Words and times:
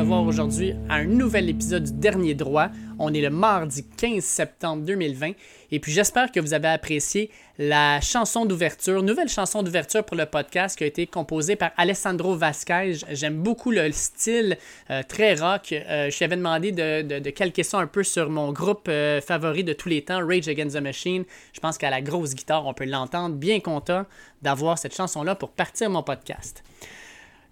recevoir 0.00 0.24
aujourd'hui 0.24 0.72
un 0.88 1.04
nouvel 1.04 1.50
épisode 1.50 1.84
du 1.84 1.92
Dernier 1.92 2.32
Droit. 2.32 2.68
On 2.98 3.12
est 3.12 3.20
le 3.20 3.28
mardi 3.28 3.84
15 3.84 4.24
septembre 4.24 4.82
2020 4.86 5.32
et 5.72 5.78
puis 5.78 5.92
j'espère 5.92 6.32
que 6.32 6.40
vous 6.40 6.54
avez 6.54 6.68
apprécié 6.68 7.30
la 7.58 8.00
chanson 8.00 8.46
d'ouverture, 8.46 9.02
nouvelle 9.02 9.28
chanson 9.28 9.62
d'ouverture 9.62 10.02
pour 10.02 10.16
le 10.16 10.24
podcast 10.24 10.78
qui 10.78 10.84
a 10.84 10.86
été 10.86 11.06
composée 11.06 11.54
par 11.54 11.72
Alessandro 11.76 12.34
Vasquez. 12.34 12.94
J'aime 13.10 13.42
beaucoup 13.42 13.70
le 13.70 13.92
style 13.92 14.56
euh, 14.88 15.02
très 15.06 15.34
rock. 15.34 15.72
Euh, 15.72 16.08
je 16.08 16.16
lui 16.16 16.24
avais 16.24 16.36
demandé 16.36 16.72
de, 16.72 17.02
de, 17.02 17.18
de, 17.18 17.30
quelques 17.30 17.56
questions 17.56 17.78
un 17.78 17.86
peu 17.86 18.02
sur 18.02 18.30
mon 18.30 18.52
groupe 18.52 18.88
euh, 18.88 19.20
favori 19.20 19.64
de 19.64 19.74
tous 19.74 19.90
les 19.90 20.00
temps, 20.00 20.26
Rage 20.26 20.48
Against 20.48 20.76
the 20.76 20.80
Machine. 20.80 21.24
Je 21.52 21.60
pense 21.60 21.76
qu'à 21.76 21.90
la 21.90 22.00
grosse 22.00 22.34
guitare, 22.34 22.66
on 22.66 22.72
peut 22.72 22.86
l'entendre. 22.86 23.36
Bien 23.36 23.60
content 23.60 24.06
d'avoir 24.40 24.78
cette 24.78 24.96
chanson-là 24.96 25.34
pour 25.34 25.50
partir 25.50 25.90
mon 25.90 26.02
podcast. 26.02 26.64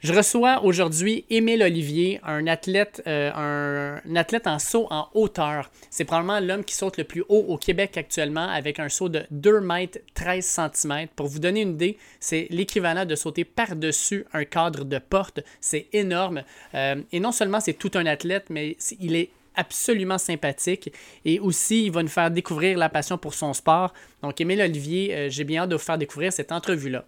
Je 0.01 0.15
reçois 0.15 0.63
aujourd'hui 0.63 1.25
Émile 1.29 1.61
Olivier, 1.61 2.21
un 2.23 2.47
athlète, 2.47 3.03
euh, 3.09 4.01
un, 4.05 4.15
athlète 4.15 4.47
en 4.47 4.61
saut 4.61 4.87
en 4.91 5.09
hauteur. 5.13 5.73
C'est 5.91 6.05
probablement 6.05 6.39
l'homme 6.39 6.65
qui 6.65 6.77
saute 6.77 6.99
le 6.99 7.05
plus 7.05 7.25
haut 7.29 7.47
au 7.49 7.57
Québec 7.57 7.97
actuellement 7.97 8.49
avec 8.49 8.79
un 8.79 8.89
saut 8.89 9.09
de 9.09 9.25
2 9.33 9.61
mètres 9.61 9.99
13 10.15 10.45
cm. 10.73 11.09
Pour 11.17 11.27
vous 11.27 11.41
donner 11.41 11.63
une 11.63 11.71
idée, 11.71 11.99
c'est 12.21 12.47
l'équivalent 12.51 13.07
de 13.07 13.17
sauter 13.17 13.45
par-dessus 13.45 14.25
un 14.33 14.45
cadre 14.45 14.85
de 14.85 15.01
porte. 15.01 15.41
C'est 15.61 15.89
énorme. 15.93 16.45
Euh, 16.75 17.03
et 17.11 17.19
non 17.19 17.33
seulement 17.33 17.59
c'est 17.59 17.75
tout 17.75 17.91
un 17.95 18.07
athlète, 18.07 18.51
mais 18.51 18.77
il 19.01 19.17
est 19.17 19.31
absolument 19.57 20.19
sympathique 20.19 20.93
et 21.25 21.41
aussi 21.41 21.87
il 21.87 21.91
va 21.91 22.05
nous 22.05 22.09
faire 22.09 22.31
découvrir 22.31 22.79
la 22.79 22.89
passion 22.89 23.19
pour 23.19 23.35
son 23.35 23.53
sport. 23.53 23.93
Donc 24.23 24.41
Émile 24.41 24.61
Olivier, 24.61 25.13
euh, 25.13 25.29
j'ai 25.29 25.43
bien 25.43 25.63
hâte 25.63 25.71
de 25.71 25.75
vous 25.75 25.83
faire 25.83 25.99
découvrir 25.99 26.33
cette 26.33 26.53
entrevue-là. 26.53 27.05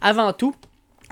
Avant 0.00 0.32
tout, 0.32 0.54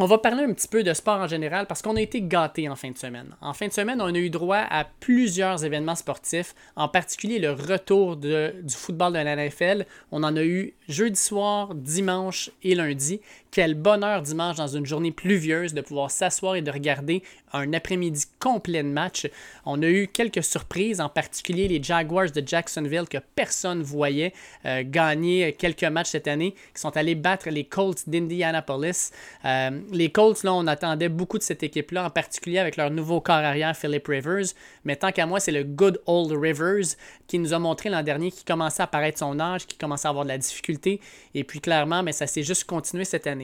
on 0.00 0.06
va 0.06 0.18
parler 0.18 0.44
un 0.44 0.52
petit 0.52 0.68
peu 0.68 0.84
de 0.84 0.92
sport 0.92 1.18
en 1.20 1.26
général 1.26 1.66
parce 1.66 1.82
qu'on 1.82 1.96
a 1.96 2.00
été 2.00 2.22
gâtés 2.22 2.68
en 2.68 2.76
fin 2.76 2.90
de 2.90 2.98
semaine. 2.98 3.34
En 3.40 3.52
fin 3.52 3.66
de 3.66 3.72
semaine, 3.72 4.00
on 4.00 4.14
a 4.14 4.18
eu 4.18 4.30
droit 4.30 4.64
à 4.70 4.84
plusieurs 4.84 5.64
événements 5.64 5.96
sportifs, 5.96 6.54
en 6.76 6.88
particulier 6.88 7.40
le 7.40 7.50
retour 7.50 8.16
du 8.16 8.52
football 8.68 9.12
de 9.12 9.18
la 9.18 9.36
NFL. 9.36 9.86
On 10.12 10.22
en 10.22 10.36
a 10.36 10.44
eu 10.44 10.74
jeudi 10.88 11.18
soir, 11.18 11.74
dimanche 11.74 12.50
et 12.62 12.76
lundi. 12.76 13.20
Quel 13.50 13.74
bonheur 13.74 14.22
dimanche 14.22 14.56
dans 14.56 14.66
une 14.66 14.84
journée 14.84 15.10
pluvieuse 15.10 15.72
de 15.72 15.80
pouvoir 15.80 16.10
s'asseoir 16.10 16.56
et 16.56 16.62
de 16.62 16.70
regarder 16.70 17.22
un 17.52 17.72
après-midi 17.72 18.26
complet 18.40 18.82
de 18.82 18.88
match. 18.88 19.26
On 19.64 19.82
a 19.82 19.86
eu 19.86 20.06
quelques 20.06 20.44
surprises, 20.44 21.00
en 21.00 21.08
particulier 21.08 21.66
les 21.66 21.82
Jaguars 21.82 22.30
de 22.30 22.42
Jacksonville 22.46 23.08
que 23.10 23.18
personne 23.34 23.82
voyait 23.82 24.32
euh, 24.66 24.82
gagner 24.84 25.54
quelques 25.54 25.84
matchs 25.84 26.10
cette 26.10 26.28
année, 26.28 26.54
qui 26.74 26.80
sont 26.80 26.96
allés 26.96 27.14
battre 27.14 27.48
les 27.48 27.64
Colts 27.64 28.06
d'Indianapolis. 28.06 29.12
Euh, 29.44 29.80
les 29.92 30.10
Colts, 30.10 30.42
là, 30.42 30.52
on 30.52 30.66
attendait 30.66 31.08
beaucoup 31.08 31.38
de 31.38 31.42
cette 31.42 31.62
équipe-là, 31.62 32.04
en 32.04 32.10
particulier 32.10 32.58
avec 32.58 32.76
leur 32.76 32.90
nouveau 32.90 33.20
corps 33.20 33.36
arrière, 33.36 33.76
Philip 33.76 34.06
Rivers. 34.06 34.46
Mais 34.84 34.96
tant 34.96 35.10
qu'à 35.10 35.26
moi, 35.26 35.40
c'est 35.40 35.52
le 35.52 35.64
good 35.64 36.00
old 36.06 36.32
Rivers 36.32 36.96
qui 37.26 37.38
nous 37.38 37.54
a 37.54 37.58
montré 37.58 37.88
l'an 37.88 38.02
dernier 38.02 38.30
qu'il 38.30 38.44
commençait 38.44 38.82
à 38.82 38.86
paraître 38.86 39.18
son 39.18 39.40
âge, 39.40 39.66
qui 39.66 39.76
commençait 39.76 40.06
à 40.06 40.10
avoir 40.10 40.24
de 40.24 40.30
la 40.30 40.38
difficulté. 40.38 41.00
Et 41.34 41.44
puis 41.44 41.60
clairement, 41.60 42.02
mais 42.02 42.12
ça 42.12 42.26
s'est 42.26 42.42
juste 42.42 42.64
continué 42.64 43.04
cette 43.04 43.26
année. 43.26 43.37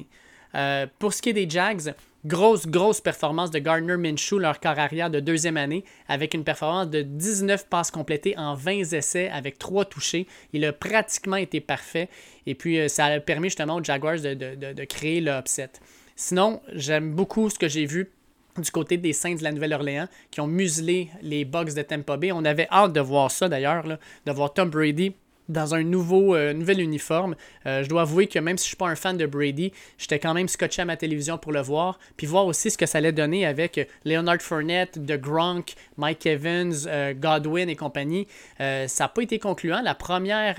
Euh, 0.54 0.86
pour 0.98 1.12
ce 1.12 1.20
qui 1.20 1.30
est 1.30 1.34
des 1.34 1.48
Jags, 1.48 1.94
grosse, 2.24 2.66
grosse 2.66 3.00
performance 3.00 3.50
de 3.50 3.58
Gardner 3.58 3.96
Minshew, 3.96 4.38
leur 4.38 4.60
corps 4.60 4.78
arrière 4.78 5.10
de 5.10 5.20
deuxième 5.20 5.56
année, 5.56 5.84
avec 6.08 6.34
une 6.34 6.44
performance 6.44 6.88
de 6.88 7.02
19 7.02 7.68
passes 7.68 7.90
complétées 7.90 8.36
en 8.38 8.54
20 8.54 8.92
essais 8.92 9.28
avec 9.28 9.58
3 9.58 9.84
touchés. 9.86 10.26
Il 10.52 10.64
a 10.64 10.72
pratiquement 10.72 11.36
été 11.36 11.60
parfait. 11.60 12.08
Et 12.46 12.54
puis, 12.54 12.78
euh, 12.78 12.88
ça 12.88 13.06
a 13.06 13.20
permis 13.20 13.48
justement 13.48 13.76
aux 13.76 13.84
Jaguars 13.84 14.20
de, 14.20 14.84
créer 14.84 15.20
le 15.20 15.32
upset. 15.32 15.70
Sinon, 16.16 16.60
j'aime 16.72 17.12
beaucoup 17.12 17.50
ce 17.50 17.58
que 17.58 17.68
j'ai 17.68 17.86
vu 17.86 18.10
du 18.56 18.70
côté 18.70 18.96
des 18.96 19.12
Saints 19.12 19.34
de 19.34 19.42
la 19.42 19.50
Nouvelle-Orléans 19.50 20.06
qui 20.30 20.40
ont 20.40 20.46
muselé 20.46 21.08
les 21.22 21.44
Bucks 21.44 21.74
de 21.74 21.82
Tampa 21.82 22.16
Bay. 22.16 22.30
On 22.30 22.44
avait 22.44 22.68
hâte 22.70 22.92
de 22.92 23.00
voir 23.00 23.32
ça 23.32 23.48
d'ailleurs, 23.48 23.84
de 23.84 24.32
voir 24.32 24.52
Tom 24.52 24.70
Brady 24.70 25.12
dans 25.48 25.74
un 25.74 25.82
nouveau, 25.82 26.34
euh, 26.34 26.52
nouvel 26.52 26.80
uniforme. 26.80 27.36
Euh, 27.66 27.82
je 27.82 27.88
dois 27.88 28.02
avouer 28.02 28.26
que 28.26 28.38
même 28.38 28.56
si 28.56 28.64
je 28.64 28.66
ne 28.66 28.70
suis 28.70 28.76
pas 28.76 28.88
un 28.88 28.96
fan 28.96 29.16
de 29.16 29.26
Brady, 29.26 29.72
j'étais 29.98 30.18
quand 30.18 30.34
même 30.34 30.48
scotché 30.48 30.82
à 30.82 30.84
ma 30.84 30.96
télévision 30.96 31.38
pour 31.38 31.52
le 31.52 31.60
voir, 31.60 31.98
puis 32.16 32.26
voir 32.26 32.46
aussi 32.46 32.70
ce 32.70 32.78
que 32.78 32.86
ça 32.86 32.98
allait 32.98 33.12
donner 33.12 33.44
avec 33.44 33.88
Leonard 34.04 34.40
Fournette, 34.40 34.92
The 35.06 35.20
Gronk, 35.20 35.74
Mike 35.96 36.26
Evans, 36.26 36.72
euh, 36.86 37.12
Godwin 37.14 37.68
et 37.68 37.76
compagnie. 37.76 38.26
ça 38.58 38.86
n'a 39.00 39.08
pas 39.08 39.22
été 39.22 39.38
concluant. 39.38 39.80
La 39.82 39.94
première, 39.94 40.56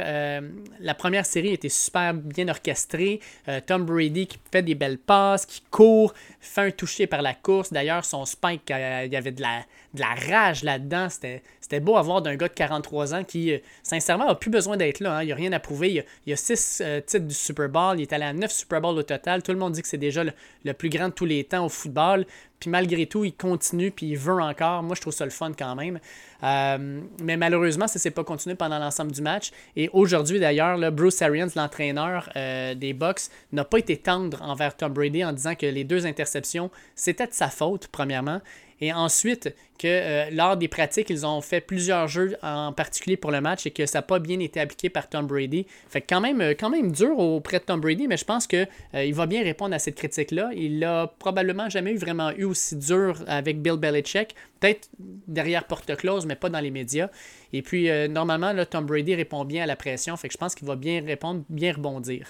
la 0.80 0.94
première 0.94 1.26
série 1.26 1.54
était 1.54 1.70
super 1.70 2.14
bien 2.14 2.48
orchestrée. 2.48 3.20
Tom 3.66 3.86
Brady 3.86 4.28
qui 4.28 4.38
fait 4.52 4.62
des 4.62 4.76
belles 4.76 4.98
passes, 4.98 5.46
qui 5.46 5.62
court, 5.72 6.14
fait 6.40 6.62
un 6.62 6.72
toucher 6.72 7.08
par 7.08 7.22
la 7.22 7.34
course. 7.34 7.72
D'ailleurs, 7.72 8.06
son 8.06 8.26
spike, 8.26 8.70
il 8.70 9.12
y 9.12 9.16
avait 9.16 9.32
de 9.32 9.42
la, 9.42 9.62
de 9.94 10.02
la 10.02 10.14
rage 10.30 10.64
là-dedans. 10.64 11.08
C'était 11.10 11.80
beau 11.80 11.98
à 11.98 12.02
voir 12.02 12.22
d'un 12.22 12.36
gars 12.36 12.48
de 12.48 12.54
43 12.54 13.14
ans 13.14 13.24
qui, 13.24 13.54
sincèrement, 13.84 14.28
n'a 14.28 14.36
plus 14.36 14.52
besoin 14.52 14.75
d'être 14.78 15.00
là. 15.00 15.18
Hein. 15.18 15.24
Il 15.24 15.28
n'y 15.28 15.32
a 15.32 15.36
rien 15.36 15.52
à 15.54 15.60
prouver. 15.60 16.04
Il 16.26 16.30
y 16.30 16.34
a, 16.34 16.36
six 16.36 16.82
euh, 16.84 17.02
titres 17.02 17.26
du 17.26 17.34
Super 17.34 17.70
Bowl. 17.70 18.00
Il 18.00 18.04
est 18.04 18.14
allé 18.14 18.26
à 18.26 18.34
neuf 18.34 18.52
Super 18.52 18.82
Bowl 18.82 18.98
au 18.98 19.04
total. 19.04 19.44
Tout 19.44 19.52
le 19.52 19.58
monde 19.58 19.74
dit 19.74 19.82
que 19.82 19.88
c'est 19.88 19.98
déjà 19.98 20.24
le, 20.24 20.74
plus 20.74 20.90
grand 20.90 21.10
de 21.10 21.14
tous 21.14 21.26
les 21.26 21.44
temps 21.44 21.66
au 21.66 21.70
football. 21.70 22.26
Puis 22.60 22.70
malgré 22.70 23.06
tout, 23.06 23.26
il 23.26 23.34
continue 23.34 23.92
puis 23.92 24.08
il 24.08 24.18
veut 24.18 24.42
encore. 24.42 24.82
Moi, 24.84 24.96
je 24.96 25.02
trouve 25.02 25.14
ça 25.14 25.26
le 25.26 25.32
fun 25.32 25.52
quand 25.58 25.76
même. 25.76 26.00
Euh, 26.44 27.02
mais 27.22 27.38
malheureusement, 27.38 27.88
ça 27.88 28.00
ne 28.00 28.02
s'est 28.02 28.12
pas 28.12 28.24
continué 28.24 28.56
pendant 28.56 28.80
l'ensemble 28.80 29.12
du 29.12 29.22
match. 29.22 29.52
Et 29.76 29.90
aujourd'hui, 29.94 30.40
d'ailleurs, 30.40 30.92
Bruce 30.92 31.22
Arians, 31.22 31.50
l'entraîneur 31.56 32.30
des 32.34 32.94
Bucks, 32.94 33.30
n'a 33.52 33.66
pas 33.66 33.78
été 33.78 33.98
tendre 33.98 34.42
envers 34.42 34.76
Tom 34.76 34.94
Brady 34.94 35.24
en 35.24 35.34
disant 35.34 35.56
que 35.56 35.66
les 35.66 35.84
deux 35.84 36.06
interceptions, 36.06 36.72
c'était 36.96 37.28
de 37.28 37.34
sa 37.34 37.50
faute, 37.50 37.88
premièrement. 37.92 38.42
Et 38.82 38.92
ensuite, 38.92 39.54
que 39.78 39.88
euh, 39.88 40.30
lors 40.32 40.58
des 40.58 40.68
pratiques, 40.68 41.10
ils 41.10 41.26
ont 41.26 41.42
fait 41.42 41.62
plusieurs 41.62 42.08
jeux 42.08 42.36
en 42.42 42.74
particulier 42.74 43.18
pour 43.18 43.32
le 43.32 43.42
match 43.42 43.66
et 43.66 43.72
que 43.72 43.86
ça 43.86 44.00
n'a 44.00 44.02
pas 44.04 44.20
bien 44.20 44.40
été 44.40 44.60
appliqué 44.60 44.90
par 44.90 45.10
Tom 45.10 45.28
Brady. 45.28 45.66
Fait 45.90 46.02
quand 46.02 46.22
même, 46.22 46.42
euh, 46.42 46.54
quand 46.58 46.70
même 46.70 46.92
dur 46.92 47.18
auprès 47.18 47.60
de 47.60 47.64
Tom 47.64 47.80
Brady, 47.80 48.08
mais 48.08 48.18
je 48.18 48.26
pense 48.26 48.48
qu'il 48.48 48.68
euh, 48.94 49.12
va 49.14 49.26
bien 49.28 49.44
répondre 49.44 49.74
à 49.74 49.80
cette 49.80 49.96
critique-là. 49.96 50.50
Il 50.56 50.80
l'a 50.80 51.14
probablement 51.20 51.70
jamais 51.70 51.92
eu, 51.92 51.98
vraiment 51.98 52.32
eu 52.32 52.44
aussi 52.44 52.76
dur 52.76 53.24
avec 53.28 53.62
Bill 53.62 53.78
Belichick. 53.78 54.36
Peut-être 54.60 54.90
derrière 55.00 55.66
porte 55.66 55.96
close, 55.96 56.26
mais 56.26 56.36
pas 56.36 56.50
dans 56.50 56.60
les 56.60 56.72
médias. 56.72 57.10
Et 57.54 57.62
puis, 57.62 57.90
normalement, 58.10 58.52
là, 58.52 58.66
Tom 58.66 58.86
Brady 58.86 59.16
répond 59.16 59.46
bien 59.46 59.64
à 59.64 59.66
la 59.66 59.76
pression. 59.76 60.16
Fait 60.18 60.28
que 60.28 60.34
je 60.34 60.38
pense 60.38 60.56
qu'il 60.56 60.68
va 60.68 60.76
bien 60.76 61.04
répondre, 61.06 61.44
bien 61.50 61.74
rebondir. 61.74 62.28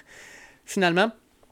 Finalement, 0.65 1.11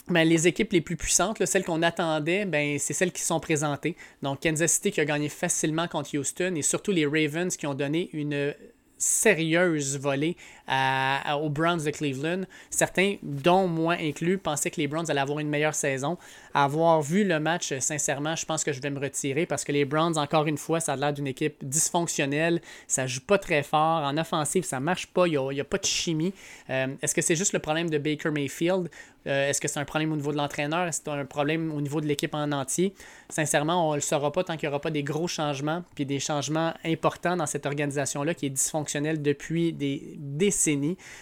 ben, 0.09 0.27
les 0.27 0.47
équipes 0.47 0.73
les 0.73 0.81
plus 0.81 0.97
puissantes, 0.97 1.45
celles 1.45 1.63
qu'on 1.63 1.81
attendait, 1.81 2.45
ben, 2.45 2.77
c'est 2.77 2.93
celles 2.93 3.11
qui 3.11 3.21
sont 3.21 3.39
présentées. 3.39 3.95
Donc 4.21 4.41
Kansas 4.41 4.73
City 4.73 4.91
qui 4.91 5.01
a 5.01 5.05
gagné 5.05 5.29
facilement 5.29 5.87
contre 5.87 6.17
Houston 6.17 6.53
et 6.55 6.61
surtout 6.61 6.91
les 6.91 7.05
Ravens 7.05 7.55
qui 7.55 7.67
ont 7.67 7.73
donné 7.73 8.09
une 8.13 8.53
sérieuse 8.97 9.97
volée 9.97 10.37
aux 10.67 11.49
Browns 11.49 11.83
de 11.83 11.91
Cleveland. 11.91 12.41
Certains, 12.69 13.17
dont 13.21 13.67
moi 13.67 13.95
inclus, 13.99 14.37
pensaient 14.37 14.71
que 14.71 14.79
les 14.79 14.87
Browns 14.87 15.09
allaient 15.09 15.21
avoir 15.21 15.39
une 15.39 15.49
meilleure 15.49 15.75
saison. 15.75 16.17
Avoir 16.53 17.01
vu 17.01 17.23
le 17.23 17.39
match, 17.39 17.73
sincèrement, 17.79 18.35
je 18.35 18.45
pense 18.45 18.63
que 18.63 18.71
je 18.71 18.81
vais 18.81 18.89
me 18.89 18.99
retirer 18.99 19.45
parce 19.45 19.63
que 19.63 19.71
les 19.71 19.85
Browns, 19.85 20.17
encore 20.17 20.47
une 20.47 20.57
fois, 20.57 20.79
ça 20.79 20.93
a 20.93 20.95
l'air 20.95 21.13
d'une 21.13 21.27
équipe 21.27 21.55
dysfonctionnelle. 21.63 22.61
Ça 22.87 23.07
joue 23.07 23.21
pas 23.21 23.37
très 23.37 23.63
fort. 23.63 24.03
En 24.03 24.17
offensive, 24.17 24.63
ça 24.63 24.79
marche 24.79 25.07
pas. 25.07 25.27
Il 25.27 25.37
n'y 25.37 25.59
a, 25.59 25.63
pas 25.63 25.77
de 25.77 25.85
chimie. 25.85 26.33
Euh, 26.69 26.87
est-ce 27.01 27.15
que 27.15 27.21
c'est 27.21 27.35
juste 27.35 27.53
le 27.53 27.59
problème 27.59 27.89
de 27.89 27.97
Baker 27.97 28.31
Mayfield? 28.31 28.89
Euh, 29.25 29.49
est-ce 29.49 29.61
que 29.61 29.67
c'est 29.67 29.79
un 29.79 29.85
problème 29.85 30.11
au 30.11 30.15
niveau 30.15 30.31
de 30.31 30.37
l'entraîneur? 30.37 30.87
Est-ce 30.87 30.99
que 30.99 31.11
c'est 31.11 31.19
un 31.19 31.25
problème 31.25 31.71
au 31.71 31.81
niveau 31.81 32.01
de 32.01 32.05
l'équipe 32.05 32.33
en 32.33 32.51
entier? 32.51 32.93
Sincèrement, 33.29 33.89
on 33.89 33.91
ne 33.91 33.97
le 33.97 34.01
saura 34.01 34.31
pas 34.31 34.43
tant 34.43 34.57
qu'il 34.57 34.67
n'y 34.67 34.71
aura 34.71 34.81
pas 34.81 34.91
des 34.91 35.03
gros 35.03 35.27
changements, 35.27 35.83
puis 35.95 36.05
des 36.05 36.19
changements 36.19 36.73
importants 36.85 37.37
dans 37.37 37.45
cette 37.45 37.65
organisation-là 37.65 38.33
qui 38.33 38.47
est 38.47 38.49
dysfonctionnelle 38.49 39.21
depuis 39.21 39.73
des 39.73 40.15
décennies. 40.17 40.52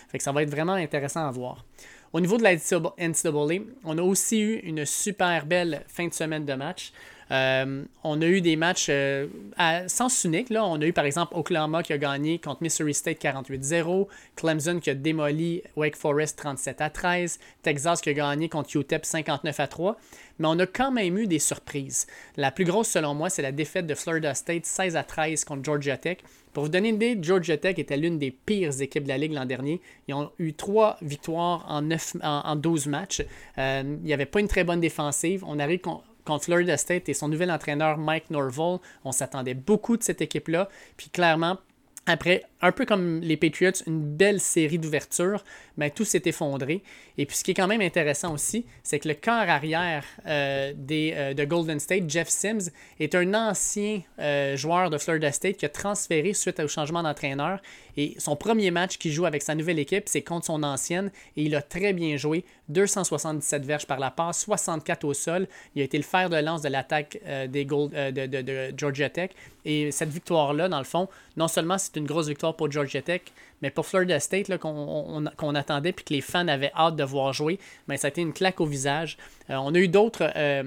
Fait 0.10 0.18
que 0.18 0.24
ça 0.24 0.32
va 0.32 0.44
être 0.44 0.50
vraiment 0.50 0.74
intéressant 0.74 1.28
à 1.28 1.32
voir. 1.32 1.66
Au 2.14 2.20
niveau 2.20 2.38
de 2.38 2.44
la 2.44 2.56
NCAA, 2.56 3.64
on 3.86 3.98
a 3.98 4.02
aussi 4.02 4.42
eu 4.42 4.56
une 4.60 4.86
super 4.86 5.46
belle 5.46 5.84
fin 5.88 6.08
de 6.08 6.14
semaine 6.14 6.46
de 6.46 6.54
match. 6.54 6.92
Euh, 7.32 7.84
on 8.04 8.22
a 8.22 8.26
eu 8.26 8.42
des 8.42 8.56
matchs 8.58 8.88
euh, 8.90 9.28
à 9.58 9.88
sens 9.88 10.24
unique. 10.26 10.50
Là. 10.50 10.66
On 10.66 10.82
a 10.82 10.86
eu 10.86 10.94
par 10.94 11.06
exemple 11.06 11.34
Oklahoma 11.36 11.82
qui 11.82 11.94
a 11.94 11.98
gagné 11.98 12.40
contre 12.40 12.62
Missouri 12.62 12.94
State 12.94 13.22
48-0, 13.22 14.08
Clemson 14.36 14.80
qui 14.80 14.90
a 14.90 14.96
démoli 14.96 15.64
Wake 15.76 15.96
Forest 15.96 16.38
37 16.40 16.82
à 16.82 16.90
13, 16.90 17.40
Texas 17.62 18.02
qui 18.02 18.10
a 18.10 18.14
gagné 18.14 18.50
contre 18.50 18.76
UTEP 18.76 19.06
59 19.06 19.60
à 19.60 19.68
3. 19.68 19.98
Mais 20.40 20.48
on 20.48 20.60
a 20.60 20.66
quand 20.66 20.92
même 20.92 21.18
eu 21.18 21.28
des 21.28 21.40
surprises. 21.40 22.08
La 22.36 22.52
plus 22.52 22.66
grosse 22.66 22.90
selon 22.90 23.14
moi, 23.14 23.30
c'est 23.30 23.44
la 23.44 23.52
défaite 23.52 23.88
de 23.88 23.96
Florida 23.96 24.34
State 24.34 24.66
16 24.66 24.96
à 24.96 25.04
13 25.04 25.46
contre 25.46 25.64
Georgia 25.64 25.98
Tech. 25.98 26.18
Pour 26.52 26.64
vous 26.64 26.70
donner 26.70 26.90
une 26.90 26.96
idée, 26.96 27.18
Georgia 27.22 27.56
Tech 27.58 27.80
était 27.80 27.96
l'une 27.96 28.18
des 28.18 28.32
pires 28.32 28.82
équipes 28.82 29.04
de 29.04 29.10
la 29.10 29.18
Ligue 29.18 29.32
l'an 29.32 29.46
dernier. 29.46 29.80
Ils 30.08 30.14
ont 30.16 30.32
eu 30.38 30.54
trois 30.54 30.98
victoires 31.02 31.66
en, 31.70 31.82
9, 31.82 32.18
en, 32.24 32.56
12 32.58 32.88
matchs. 32.88 33.24
Euh, 33.58 33.84
il 33.86 34.06
n'y 34.06 34.14
avait 34.14 34.26
pas 34.26 34.42
une 34.42 34.50
très 34.50 34.66
bonne 34.66 34.82
défensive. 34.82 35.46
On 35.48 35.60
arrive 35.60 35.80
contre 36.26 36.46
Florida 36.46 36.78
State 36.78 37.10
et 37.10 37.14
son 37.14 37.28
nouvel 37.28 37.52
entraîneur 37.52 37.98
Mike 37.98 38.30
Norville. 38.30 38.80
On 39.04 39.12
s'attendait 39.12 39.54
beaucoup 39.54 39.98
de 39.98 40.04
cette 40.04 40.22
équipe-là. 40.22 40.70
Puis 40.98 41.10
clairement, 41.10 41.58
après 42.06 42.44
un 42.62 42.72
peu 42.72 42.86
comme 42.86 43.20
les 43.22 43.38
Patriots, 43.38 43.72
une 43.88 44.02
belle 44.02 44.40
série 44.40 44.78
d'ouverture, 44.78 45.44
mais 45.78 45.90
tout 45.90 46.06
s'est 46.06 46.22
effondré. 46.26 46.84
Et 47.18 47.26
puis 47.26 47.36
ce 47.36 47.44
qui 47.44 47.52
est 47.52 47.54
quand 47.54 47.68
même 47.68 47.82
intéressant 47.82 48.34
aussi, 48.34 48.66
c'est 48.84 49.00
que 49.00 49.08
le 49.08 49.16
corps 49.16 49.34
arrière 49.34 50.06
euh, 50.28 50.74
des, 50.76 51.14
euh, 51.16 51.34
de 51.34 51.44
Golden 51.44 51.80
State, 51.80 52.10
Jeff 52.10 52.30
Sims, 52.30 52.72
est 53.00 53.16
un 53.16 53.34
ancien 53.34 54.02
euh, 54.20 54.56
joueur 54.56 54.90
de 54.90 54.98
Florida 54.98 55.32
State 55.32 55.58
qui 55.58 55.66
a 55.66 55.70
transféré 55.70 56.34
suite 56.34 56.60
au 56.60 56.68
changement 56.68 57.04
d'entraîneur. 57.04 57.60
Et 57.98 58.16
son 58.20 58.36
premier 58.36 58.72
match 58.72 58.98
qu'il 58.98 59.12
joue 59.12 59.26
avec 59.26 59.42
sa 59.42 59.54
nouvelle 59.56 59.80
équipe, 59.80 60.04
c'est 60.08 60.22
contre 60.22 60.46
son 60.46 60.64
ancienne. 60.64 61.12
Et 61.36 61.44
il 61.44 61.56
a 61.56 61.62
très 61.62 61.94
bien 61.94 62.16
joué. 62.18 62.46
277 62.70 63.66
verges 63.66 63.86
par 63.86 64.00
la 64.00 64.12
passe, 64.12 64.40
64 64.46 65.04
au 65.04 65.14
sol. 65.14 65.48
Il 65.76 65.82
a 65.82 65.86
été 65.86 65.98
le 65.98 66.04
fer 66.04 66.30
de 66.30 66.38
lance 66.38 66.62
de 66.62 66.70
l'attaque 66.70 67.20
des 67.50 67.66
Gold, 67.66 67.92
de, 67.92 68.26
de 68.26 68.74
Georgia 68.78 69.10
Tech. 69.10 69.32
Et 69.66 69.92
cette 69.92 70.10
victoire-là, 70.10 70.70
dans 70.70 70.78
le 70.78 70.86
fond, 70.86 71.10
non 71.36 71.50
seulement 71.50 71.78
c'est 71.78 71.98
une 71.98 72.06
grosse 72.06 72.30
victoire 72.30 72.51
pour 72.56 72.72
Georgia 72.72 73.02
Tech, 73.02 73.22
mais 73.62 73.70
pour 73.70 73.86
Florida 73.86 74.20
State, 74.20 74.58
qu'on 74.58 75.56
attendait 75.56 75.92
puis 75.92 76.06
que 76.06 76.14
les 76.14 76.22
fans 76.22 76.48
avaient 76.48 76.72
hâte 76.76 76.96
de 76.96 77.04
voir 77.04 77.34
jouer, 77.34 77.60
mais 77.88 77.98
ça 77.98 78.08
a 78.08 78.10
été 78.10 78.22
une 78.22 78.34
claque 78.34 78.60
au 78.60 78.66
visage. 78.66 79.18
Euh, 79.50 79.56
on 79.56 79.74
a 79.74 79.80
eu 79.80 79.88
d'autres 79.88 80.32
euh, 80.36 80.64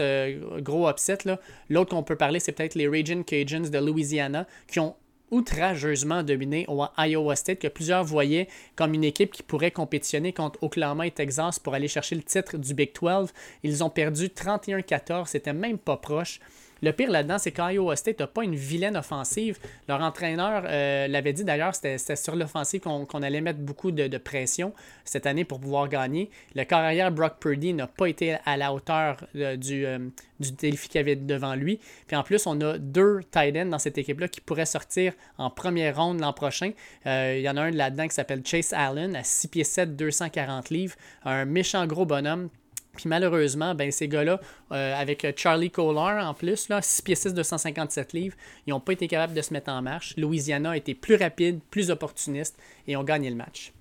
euh, 0.00 0.60
gros 0.60 0.88
upsets. 0.88 1.38
L'autre 1.68 1.90
qu'on 1.90 2.02
peut 2.02 2.16
parler, 2.16 2.40
c'est 2.40 2.52
peut-être 2.52 2.74
les 2.74 2.88
Raging 2.88 3.24
Cajuns 3.24 3.70
de 3.70 3.78
Louisiana 3.78 4.46
qui 4.66 4.80
ont 4.80 4.94
outrageusement 5.30 6.22
dominé 6.22 6.64
au 6.68 6.84
Iowa 6.98 7.36
State, 7.36 7.60
que 7.60 7.68
plusieurs 7.68 8.04
voyaient 8.04 8.48
comme 8.76 8.94
une 8.94 9.04
équipe 9.04 9.30
qui 9.30 9.42
pourrait 9.42 9.70
compétitionner 9.70 10.32
contre 10.32 10.60
Oklahoma 10.62 11.06
et 11.06 11.10
Texas 11.10 11.58
pour 11.58 11.74
aller 11.74 11.88
chercher 11.88 12.16
le 12.16 12.22
titre 12.22 12.58
du 12.58 12.74
Big 12.74 12.90
12. 13.00 13.30
Ils 13.62 13.84
ont 13.84 13.90
perdu 13.90 14.26
31-14, 14.26 15.26
c'était 15.26 15.52
même 15.52 15.78
pas 15.78 15.96
proche. 15.96 16.40
Le 16.82 16.92
pire 16.92 17.10
là-dedans, 17.10 17.38
c'est 17.38 17.52
qu'Iowa 17.52 17.96
State 17.96 18.20
n'a 18.20 18.26
pas 18.26 18.44
une 18.44 18.54
vilaine 18.54 18.96
offensive. 18.96 19.58
Leur 19.88 20.00
entraîneur 20.00 20.64
euh, 20.66 21.08
l'avait 21.08 21.32
dit 21.32 21.44
d'ailleurs, 21.44 21.74
c'était 21.74 22.16
sur 22.16 22.36
l'offensive 22.36 22.80
qu'on 22.80 23.22
allait 23.22 23.40
mettre 23.40 23.58
beaucoup 23.58 23.90
de, 23.90 24.18
pression 24.18 24.72
cette 25.04 25.26
année 25.26 25.44
pour 25.44 25.60
pouvoir 25.60 25.88
gagner. 25.88 26.30
Le 26.54 26.64
carrière 26.64 27.10
Brock 27.10 27.38
Purdy 27.40 27.72
n'a 27.72 27.86
pas 27.86 28.06
été 28.06 28.36
à 28.44 28.56
la 28.56 28.72
hauteur 28.72 29.24
euh, 29.36 29.56
du, 29.56 29.86
euh, 29.86 29.98
du 30.40 30.52
défi 30.52 30.88
qu'il 30.88 31.00
avait 31.00 31.16
devant 31.16 31.54
lui. 31.54 31.80
Puis 32.06 32.16
en 32.16 32.22
plus, 32.22 32.46
on 32.46 32.60
a 32.60 32.76
deux 32.78 33.20
tight 33.30 33.56
ends 33.56 33.66
dans 33.66 33.78
cette 33.78 33.96
équipe-là 33.98 34.28
qui 34.28 34.40
pourraient 34.40 34.66
sortir 34.66 35.12
en 35.38 35.48
première 35.48 35.96
ronde 35.96 36.20
l'an 36.20 36.32
prochain. 36.32 36.72
Il 37.06 37.40
y 37.40 37.48
en 37.48 37.56
a 37.56 37.62
un 37.62 37.70
là-dedans 37.70 38.08
qui 38.08 38.14
s'appelle 38.14 38.42
Chase 38.44 38.72
Allen 38.72 39.16
à 39.16 39.24
6 39.24 39.48
pieds 39.48 39.64
7, 39.64 39.96
240 39.96 40.70
livres. 40.70 40.94
Un 41.24 41.44
méchant 41.44 41.86
gros 41.86 42.04
bonhomme 42.04 42.50
puis 42.96 43.08
malheureusement, 43.08 43.74
ben, 43.74 43.90
ces 43.90 44.08
gars-là, 44.08 44.40
euh, 44.72 44.94
avec 45.00 45.26
Charlie 45.36 45.70
Kohler 45.70 46.22
en 46.22 46.34
plus, 46.34 46.68
là, 46.68 46.82
6 46.82 47.02
pieds 47.02 47.14
6, 47.14 47.34
257 47.34 48.12
livres, 48.12 48.36
ils 48.66 48.70
n'ont 48.70 48.80
pas 48.80 48.92
été 48.92 49.08
capables 49.08 49.34
de 49.34 49.42
se 49.42 49.52
mettre 49.52 49.70
en 49.70 49.80
marche. 49.82 50.14
Louisiana 50.16 50.70
a 50.70 50.76
été 50.76 50.94
plus 50.94 51.16
rapide, 51.16 51.60
plus 51.70 51.90
opportuniste 51.90 52.58
et 52.86 52.96
ont 52.96 53.04
gagné 53.04 53.30
le 53.30 53.36
match. 53.36 53.72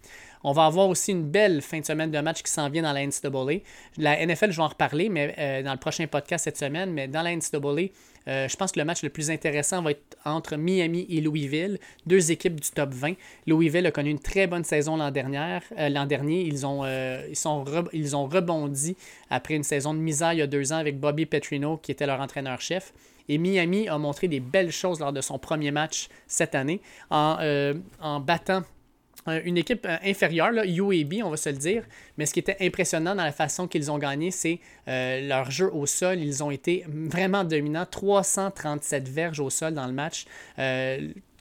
On 0.43 0.53
va 0.53 0.65
avoir 0.65 0.87
aussi 0.87 1.11
une 1.11 1.29
belle 1.29 1.61
fin 1.61 1.79
de 1.79 1.85
semaine 1.85 2.11
de 2.11 2.19
match 2.19 2.43
qui 2.43 2.51
s'en 2.51 2.69
vient 2.69 2.83
dans 2.83 2.93
la 2.93 3.05
NCAA. 3.05 3.61
La 3.97 4.25
NFL, 4.25 4.51
je 4.51 4.57
vais 4.57 4.63
en 4.63 4.69
reparler 4.69 5.09
mais, 5.09 5.35
euh, 5.37 5.63
dans 5.63 5.73
le 5.73 5.79
prochain 5.79 6.07
podcast 6.07 6.45
cette 6.45 6.57
semaine, 6.57 6.91
mais 6.91 7.07
dans 7.07 7.21
la 7.21 7.35
NCAA, 7.35 7.89
euh, 8.27 8.47
je 8.47 8.55
pense 8.55 8.71
que 8.71 8.79
le 8.79 8.85
match 8.85 9.03
le 9.03 9.09
plus 9.09 9.31
intéressant 9.31 9.81
va 9.81 9.91
être 9.91 10.17
entre 10.25 10.55
Miami 10.55 11.05
et 11.09 11.21
Louisville, 11.21 11.79
deux 12.05 12.31
équipes 12.31 12.59
du 12.59 12.69
top 12.69 12.93
20. 12.93 13.13
Louisville 13.47 13.85
a 13.85 13.91
connu 13.91 14.11
une 14.11 14.19
très 14.19 14.47
bonne 14.47 14.63
saison 14.63 14.97
l'an 14.97 15.11
dernier. 15.11 15.59
Euh, 15.77 15.89
l'an 15.89 16.05
dernier, 16.05 16.41
ils 16.41 16.65
ont, 16.65 16.83
ils, 16.85 18.15
ont 18.15 18.25
rebondi 18.25 18.95
après 19.29 19.55
une 19.55 19.63
saison 19.63 19.93
de 19.93 19.99
misère 19.99 20.33
il 20.33 20.39
y 20.39 20.41
a 20.41 20.47
deux 20.47 20.73
ans 20.73 20.77
avec 20.77 20.99
Bobby 20.99 21.25
Petrino, 21.25 21.77
qui 21.77 21.91
était 21.91 22.05
leur 22.05 22.19
entraîneur-chef. 22.19 22.93
Et 23.29 23.37
Miami 23.37 23.87
a 23.87 23.97
montré 23.97 24.27
des 24.27 24.39
belles 24.39 24.71
choses 24.71 24.99
lors 24.99 25.13
de 25.13 25.21
son 25.21 25.37
premier 25.37 25.71
match 25.71 26.09
cette 26.27 26.55
année 26.55 26.81
en, 27.11 27.35
battant 28.19 28.57
euh, 28.57 28.61
une 29.31 29.57
équipe 29.57 29.85
euh, 29.85 29.97
inférieure, 30.03 30.51
là, 30.51 30.65
UAB, 30.65 31.15
on 31.23 31.29
va 31.29 31.37
se 31.37 31.49
le 31.49 31.57
dire. 31.57 31.83
Mais 32.17 32.25
ce 32.25 32.33
qui 32.33 32.39
était 32.39 32.57
impressionnant 32.61 33.15
dans 33.15 33.23
la 33.23 33.31
façon 33.31 33.67
qu'ils 33.67 33.91
ont 33.91 33.97
gagné, 33.97 34.31
c'est 34.31 34.59
euh, 34.87 35.27
leur 35.27 35.51
jeu 35.51 35.69
au 35.73 35.85
sol. 35.85 36.19
Ils 36.19 36.43
ont 36.43 36.51
été 36.51 36.85
vraiment 36.87 37.43
dominants. 37.43 37.85
337 37.89 39.07
verges 39.07 39.39
au 39.39 39.49
sol 39.49 39.73
dans 39.73 39.87
le 39.87 39.93
match. 39.93 40.25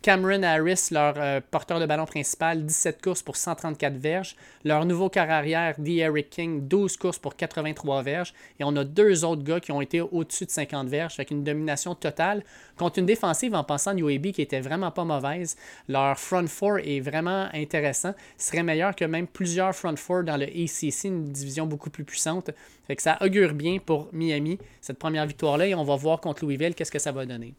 Cameron 0.02 0.42
Harris, 0.42 0.88
leur 0.90 1.14
euh, 1.16 1.40
porteur 1.50 1.80
de 1.80 1.86
ballon 1.86 2.06
principal, 2.06 2.64
17 2.64 3.02
courses 3.02 3.22
pour 3.22 3.36
134 3.36 3.94
verges. 3.94 4.36
Leur 4.64 4.84
nouveau 4.84 5.08
quart 5.08 5.28
arrière, 5.28 5.74
D. 5.78 5.96
Eric 5.96 6.30
King, 6.30 6.68
12 6.68 6.96
courses 6.96 7.18
pour 7.18 7.34
83 7.34 8.02
verges. 8.02 8.32
Et 8.60 8.64
on 8.64 8.74
a 8.76 8.84
deux 8.84 9.24
autres 9.24 9.42
gars 9.42 9.60
qui 9.60 9.72
ont 9.72 9.80
été 9.80 10.00
au-dessus 10.00 10.46
de 10.46 10.50
50 10.50 10.88
verges, 10.88 11.14
avec 11.18 11.30
une 11.30 11.42
domination 11.42 11.94
totale 11.94 12.44
contre 12.76 13.00
une 13.00 13.06
défensive 13.06 13.54
en 13.54 13.64
pensant 13.64 13.94
de 13.94 14.00
UAB 14.00 14.32
qui 14.32 14.42
était 14.42 14.60
vraiment 14.60 14.90
pas 14.90 15.04
mauvaise. 15.04 15.56
Leur 15.88 16.18
front 16.18 16.46
four 16.46 16.78
est 16.78 17.00
vraiment 17.00 17.48
intéressant. 17.52 18.14
Il 18.38 18.42
serait 18.42 18.62
meilleur 18.62 18.94
que 18.94 19.04
même 19.04 19.26
plusieurs 19.26 19.74
front 19.74 19.96
four 19.96 20.22
dans 20.22 20.36
le 20.36 20.46
ACC, 20.46 21.04
une 21.04 21.24
division 21.24 21.66
beaucoup 21.66 21.90
plus 21.90 22.04
puissante. 22.04 22.50
Fait 22.86 23.00
ça 23.00 23.18
augure 23.20 23.52
bien 23.52 23.78
pour 23.78 24.08
Miami, 24.12 24.58
cette 24.80 24.98
première 24.98 25.26
victoire-là, 25.26 25.66
et 25.66 25.74
on 25.74 25.84
va 25.84 25.96
voir 25.96 26.20
contre 26.20 26.44
Louisville 26.44 26.74
qu'est-ce 26.74 26.92
que 26.92 26.98
ça 26.98 27.12
va 27.12 27.26
donner. 27.26 27.54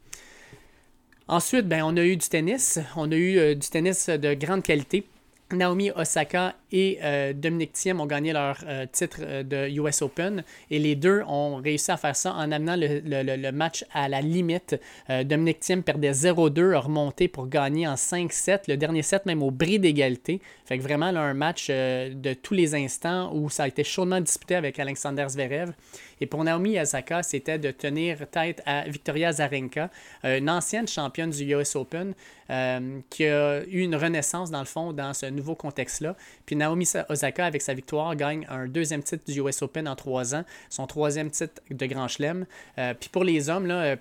Ensuite, 1.29 1.67
ben, 1.67 1.83
on 1.83 1.95
a 1.95 2.01
eu 2.01 2.17
du 2.17 2.27
tennis. 2.27 2.79
On 2.95 3.11
a 3.11 3.15
eu 3.15 3.37
euh, 3.37 3.53
du 3.53 3.69
tennis 3.69 4.09
de 4.09 4.33
grande 4.33 4.63
qualité. 4.63 5.05
Naomi 5.53 5.91
Osaka 5.91 6.55
et 6.71 6.99
euh, 7.01 7.33
Dominique 7.33 7.73
Thiem 7.73 7.99
ont 7.99 8.05
gagné 8.05 8.33
leur 8.33 8.57
euh, 8.67 8.85
titre 8.91 9.43
de 9.43 9.67
US 9.79 10.01
Open 10.01 10.43
et 10.69 10.79
les 10.79 10.95
deux 10.95 11.23
ont 11.27 11.55
réussi 11.55 11.91
à 11.91 11.97
faire 11.97 12.15
ça 12.15 12.33
en 12.33 12.51
amenant 12.51 12.75
le, 12.77 13.51
match 13.51 13.83
à 13.93 14.07
la 14.07 14.21
limite. 14.21 14.79
Dominique 15.25 15.59
Thiem 15.59 15.83
perdait 15.83 16.11
0-2, 16.11 16.73
a 16.73 16.79
remonté 16.79 17.27
pour 17.27 17.47
gagner 17.47 17.87
en 17.87 17.95
5-7, 17.95 18.63
le 18.67 18.77
dernier 18.77 19.01
set 19.01 19.25
même 19.25 19.41
au 19.41 19.51
bris 19.51 19.79
d'égalité. 19.79 20.41
Fait 20.65 20.77
que 20.77 20.83
vraiment 20.83 21.07
un 21.07 21.33
match 21.33 21.69
de 21.69 22.33
tous 22.33 22.53
les 22.53 22.75
instants 22.75 23.31
où 23.33 23.49
ça 23.49 23.63
a 23.63 23.67
été 23.67 23.83
chaudement 23.83 24.21
disputé 24.21 24.55
avec 24.55 24.79
Alexander 24.79 25.25
Zverev. 25.27 25.73
Et 26.21 26.25
pour 26.25 26.43
Naomi 26.43 26.79
Osaka, 26.79 27.23
c'était 27.23 27.57
de 27.57 27.71
tenir 27.71 28.27
tête 28.29 28.61
à 28.65 28.83
Victoria 28.83 29.31
Zarenka, 29.31 29.89
euh, 30.25 30.37
une 30.37 30.49
ancienne 30.49 30.87
championne 30.87 31.29
du 31.29 31.43
US 31.53 31.75
Open, 31.75 32.13
euh, 32.49 32.99
qui 33.09 33.25
a 33.25 33.63
eu 33.65 33.81
une 33.81 33.95
renaissance 33.95 34.51
dans 34.51 34.59
le 34.59 34.65
fond 34.65 34.91
dans 34.91 35.13
ce 35.13 35.27
nouveau 35.27 35.38
contexte-là. 35.41 36.15
Puis 36.45 36.55
Naomi 36.55 36.87
Osaka, 37.09 37.45
avec 37.45 37.61
sa 37.61 37.73
victoire, 37.73 38.15
gagne 38.15 38.45
un 38.49 38.67
deuxième 38.67 39.03
titre 39.03 39.23
du 39.25 39.39
US 39.39 39.61
Open 39.61 39.87
en 39.87 39.95
trois 39.95 40.35
ans, 40.35 40.43
son 40.69 40.87
troisième 40.87 41.29
titre 41.31 41.61
de 41.69 41.85
Grand 41.85 42.07
Chelem. 42.07 42.45
Euh, 42.77 42.93
puis 42.93 43.09
pour 43.09 43.23
les 43.23 43.49
hommes, 43.49 43.65
là, 43.65 43.95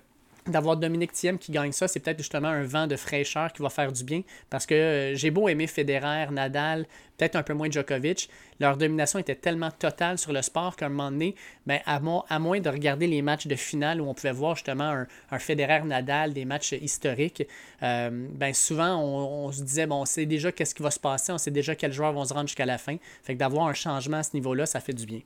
d'avoir 0.50 0.76
Dominique 0.76 1.12
Thiem 1.12 1.38
qui 1.38 1.52
gagne 1.52 1.73
ça, 1.73 1.88
c'est 1.88 2.00
peut-être 2.00 2.19
justement 2.19 2.49
un 2.49 2.64
vent 2.64 2.87
de 2.87 2.97
fraîcheur 2.97 3.52
qui 3.52 3.62
va 3.62 3.71
faire 3.71 3.93
du 3.93 4.05
bien. 4.05 4.23
Parce 4.50 4.67
que 4.67 4.75
euh, 4.75 5.14
j'ai 5.14 5.31
beau 5.31 5.49
aimer 5.49 5.67
Federer, 5.67 6.26
Nadal, 6.31 6.87
peut-être 7.17 7.37
un 7.37 7.43
peu 7.43 7.52
moins 7.52 7.71
Djokovic, 7.71 8.31
leur 8.61 8.76
domination 8.76 9.19
était 9.19 9.35
tellement 9.35 9.71
totale 9.71 10.19
sur 10.19 10.33
le 10.33 10.40
sport 10.40 10.76
qu'à 10.76 10.87
un 10.87 10.88
moment 10.88 11.11
donné, 11.11 11.35
ben, 11.67 11.81
à, 11.85 11.99
moins 12.00 12.61
de 12.61 12.69
regarder 12.71 13.07
les 13.07 13.23
matchs 13.23 13.47
de 13.47 13.57
finale 13.57 14.00
où 14.00 14.09
on 14.09 14.14
pouvait 14.14 14.33
voir 14.33 14.55
justement 14.55 15.05
un, 15.31 15.38
Federer-Nadal, 15.38 16.33
des 16.33 16.45
matchs 16.45 16.73
historiques, 16.73 17.43
euh, 17.83 18.11
ben, 18.33 18.55
souvent 18.55 19.02
on, 19.02 19.52
se 19.52 19.62
disait, 19.62 19.87
bon, 19.87 20.02
on 20.02 20.05
sait 20.05 20.26
déjà 20.26 20.52
qu'est-ce 20.52 20.75
qui 20.75 20.83
va 20.83 20.90
se 20.90 21.00
passer, 21.00 21.33
on 21.33 21.38
sait 21.38 21.50
déjà 21.50 21.75
quels 21.75 21.93
joueurs 21.93 22.12
vont 22.12 22.25
se 22.25 22.33
rendre 22.33 22.49
jusqu'à 22.49 22.67
la 22.67 22.78
fin. 22.78 22.97
Fait 23.23 23.35
que 23.35 23.38
d'avoir 23.38 23.67
un 23.67 23.75
changement 23.75 24.19
à 24.19 24.23
ce 24.23 24.31
niveau-là, 24.35 24.67
ça 24.67 24.81
fait 24.81 24.93
du 24.93 25.07
bien. 25.07 25.21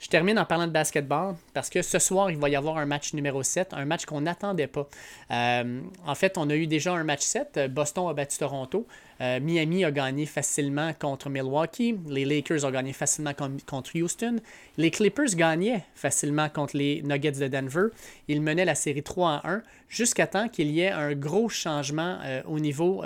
Je 0.00 0.06
termine 0.06 0.38
en 0.38 0.44
parlant 0.44 0.68
de 0.68 0.72
basketball 0.72 1.34
parce 1.52 1.68
que 1.68 1.82
ce 1.82 1.98
soir, 1.98 2.30
il 2.30 2.36
va 2.36 2.48
y 2.48 2.54
avoir 2.54 2.78
un 2.78 2.86
match 2.86 3.14
numéro 3.14 3.42
7, 3.42 3.70
un 3.72 3.84
match 3.84 4.04
qu'on 4.04 4.20
n'attendait 4.20 4.68
pas. 4.68 4.88
Euh, 5.32 5.80
en 6.06 6.14
fait, 6.14 6.38
on 6.38 6.48
a 6.50 6.54
eu 6.54 6.68
déjà 6.68 6.92
un 6.92 7.02
match 7.02 7.22
7. 7.22 7.68
Boston 7.70 8.08
a 8.08 8.14
battu 8.14 8.38
Toronto. 8.38 8.86
Euh, 9.20 9.40
Miami 9.40 9.84
a 9.84 9.90
gagné 9.90 10.24
facilement 10.24 10.92
contre 10.92 11.28
Milwaukee. 11.30 11.98
Les 12.06 12.24
Lakers 12.24 12.64
ont 12.64 12.70
gagné 12.70 12.92
facilement 12.92 13.32
contre 13.34 13.98
Houston. 13.98 14.36
Les 14.76 14.92
Clippers 14.92 15.34
gagnaient 15.34 15.84
facilement 15.96 16.48
contre 16.48 16.76
les 16.76 17.02
Nuggets 17.02 17.32
de 17.32 17.48
Denver. 17.48 17.88
Ils 18.28 18.40
menaient 18.40 18.64
la 18.64 18.76
série 18.76 19.02
3 19.02 19.30
à 19.30 19.50
1 19.50 19.62
jusqu'à 19.88 20.28
temps 20.28 20.48
qu'il 20.48 20.70
y 20.70 20.80
ait 20.80 20.90
un 20.90 21.14
gros 21.16 21.48
changement 21.48 22.18
euh, 22.22 22.40
au 22.46 22.60
niveau, 22.60 23.02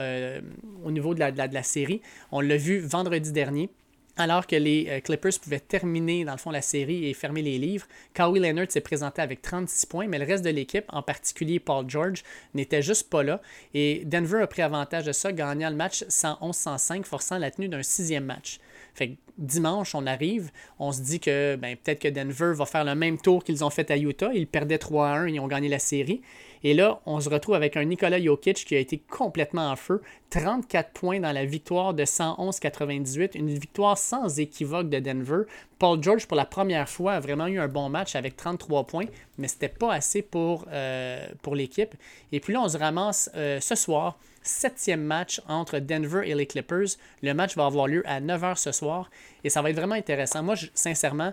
au 0.84 0.90
niveau 0.90 1.14
de 1.14 1.20
la 1.20 1.62
série. 1.62 2.02
On 2.32 2.42
l'a 2.42 2.58
vu 2.58 2.80
vendredi 2.80 3.32
dernier 3.32 3.70
alors 4.16 4.46
que 4.46 4.56
les 4.56 4.86
euh, 4.88 5.00
Clippers 5.00 5.38
pouvaient 5.42 5.60
terminer, 5.60 6.24
dans 6.24 6.32
le 6.32 6.38
fond, 6.38 6.50
la 6.50 6.62
série 6.62 7.08
et 7.08 7.14
fermer 7.14 7.42
les 7.42 7.58
livres, 7.58 7.86
Kawhi 8.14 8.40
Leonard 8.40 8.70
s'est 8.70 8.80
présenté 8.80 9.22
avec 9.22 9.40
36 9.40 9.86
points, 9.86 10.06
mais 10.06 10.18
le 10.18 10.26
reste 10.26 10.44
de 10.44 10.50
l'équipe, 10.50 10.84
en 10.88 11.02
particulier 11.02 11.58
Paul 11.60 11.88
George, 11.88 12.22
n'était 12.54 12.82
juste 12.82 13.08
pas 13.08 13.22
là. 13.22 13.40
Et 13.72 14.02
Denver 14.04 14.42
a 14.42 14.46
pris 14.46 14.62
avantage 14.62 15.04
de 15.04 15.12
ça, 15.12 15.32
gagnant 15.32 15.70
le 15.70 15.76
match 15.76 16.04
111-105, 16.04 17.04
forçant 17.04 17.38
la 17.38 17.50
tenue 17.50 17.68
d'un 17.68 17.82
sixième 17.82 18.24
match. 18.24 18.60
Fait 18.94 19.16
dimanche, 19.38 19.94
on 19.94 20.06
arrive, 20.06 20.50
on 20.78 20.92
se 20.92 21.00
dit 21.00 21.18
que 21.18 21.56
ben, 21.56 21.76
peut-être 21.76 22.00
que 22.00 22.08
Denver 22.08 22.52
va 22.54 22.66
faire 22.66 22.84
le 22.84 22.94
même 22.94 23.18
tour 23.18 23.42
qu'ils 23.42 23.64
ont 23.64 23.70
fait 23.70 23.90
à 23.90 23.96
Utah. 23.96 24.30
Ils 24.34 24.46
perdaient 24.46 24.76
3-1, 24.76 25.32
ils 25.32 25.40
ont 25.40 25.46
gagné 25.46 25.68
la 25.68 25.78
série. 25.78 26.20
Et 26.64 26.74
là, 26.74 27.00
on 27.06 27.20
se 27.20 27.28
retrouve 27.28 27.54
avec 27.54 27.76
un 27.76 27.84
Nikola 27.84 28.22
Jokic 28.22 28.64
qui 28.64 28.74
a 28.76 28.78
été 28.78 28.98
complètement 28.98 29.70
en 29.70 29.76
feu. 29.76 30.00
34 30.30 30.92
points 30.92 31.20
dans 31.20 31.32
la 31.32 31.44
victoire 31.44 31.92
de 31.92 32.04
111-98. 32.04 33.36
Une 33.36 33.48
victoire 33.48 33.98
sans 33.98 34.38
équivoque 34.38 34.88
de 34.88 34.98
Denver. 34.98 35.42
Paul 35.78 36.02
George, 36.02 36.26
pour 36.26 36.36
la 36.36 36.44
première 36.44 36.88
fois, 36.88 37.14
a 37.14 37.20
vraiment 37.20 37.48
eu 37.48 37.58
un 37.58 37.68
bon 37.68 37.88
match 37.88 38.14
avec 38.14 38.36
33 38.36 38.84
points, 38.86 39.06
mais 39.38 39.48
ce 39.48 39.54
n'était 39.54 39.68
pas 39.68 39.92
assez 39.92 40.22
pour, 40.22 40.66
euh, 40.70 41.26
pour 41.42 41.56
l'équipe. 41.56 41.94
Et 42.30 42.40
puis 42.40 42.52
là, 42.52 42.62
on 42.62 42.68
se 42.68 42.78
ramasse 42.78 43.30
euh, 43.34 43.60
ce 43.60 43.74
soir 43.74 44.18
septième 44.42 45.02
match 45.02 45.40
entre 45.48 45.78
Denver 45.78 46.28
et 46.28 46.34
les 46.34 46.46
Clippers. 46.46 46.96
Le 47.22 47.32
match 47.32 47.56
va 47.56 47.66
avoir 47.66 47.86
lieu 47.86 48.02
à 48.06 48.20
9h 48.20 48.56
ce 48.56 48.72
soir 48.72 49.10
et 49.44 49.50
ça 49.50 49.62
va 49.62 49.70
être 49.70 49.76
vraiment 49.76 49.94
intéressant. 49.94 50.42
Moi, 50.42 50.56
sincèrement, 50.74 51.32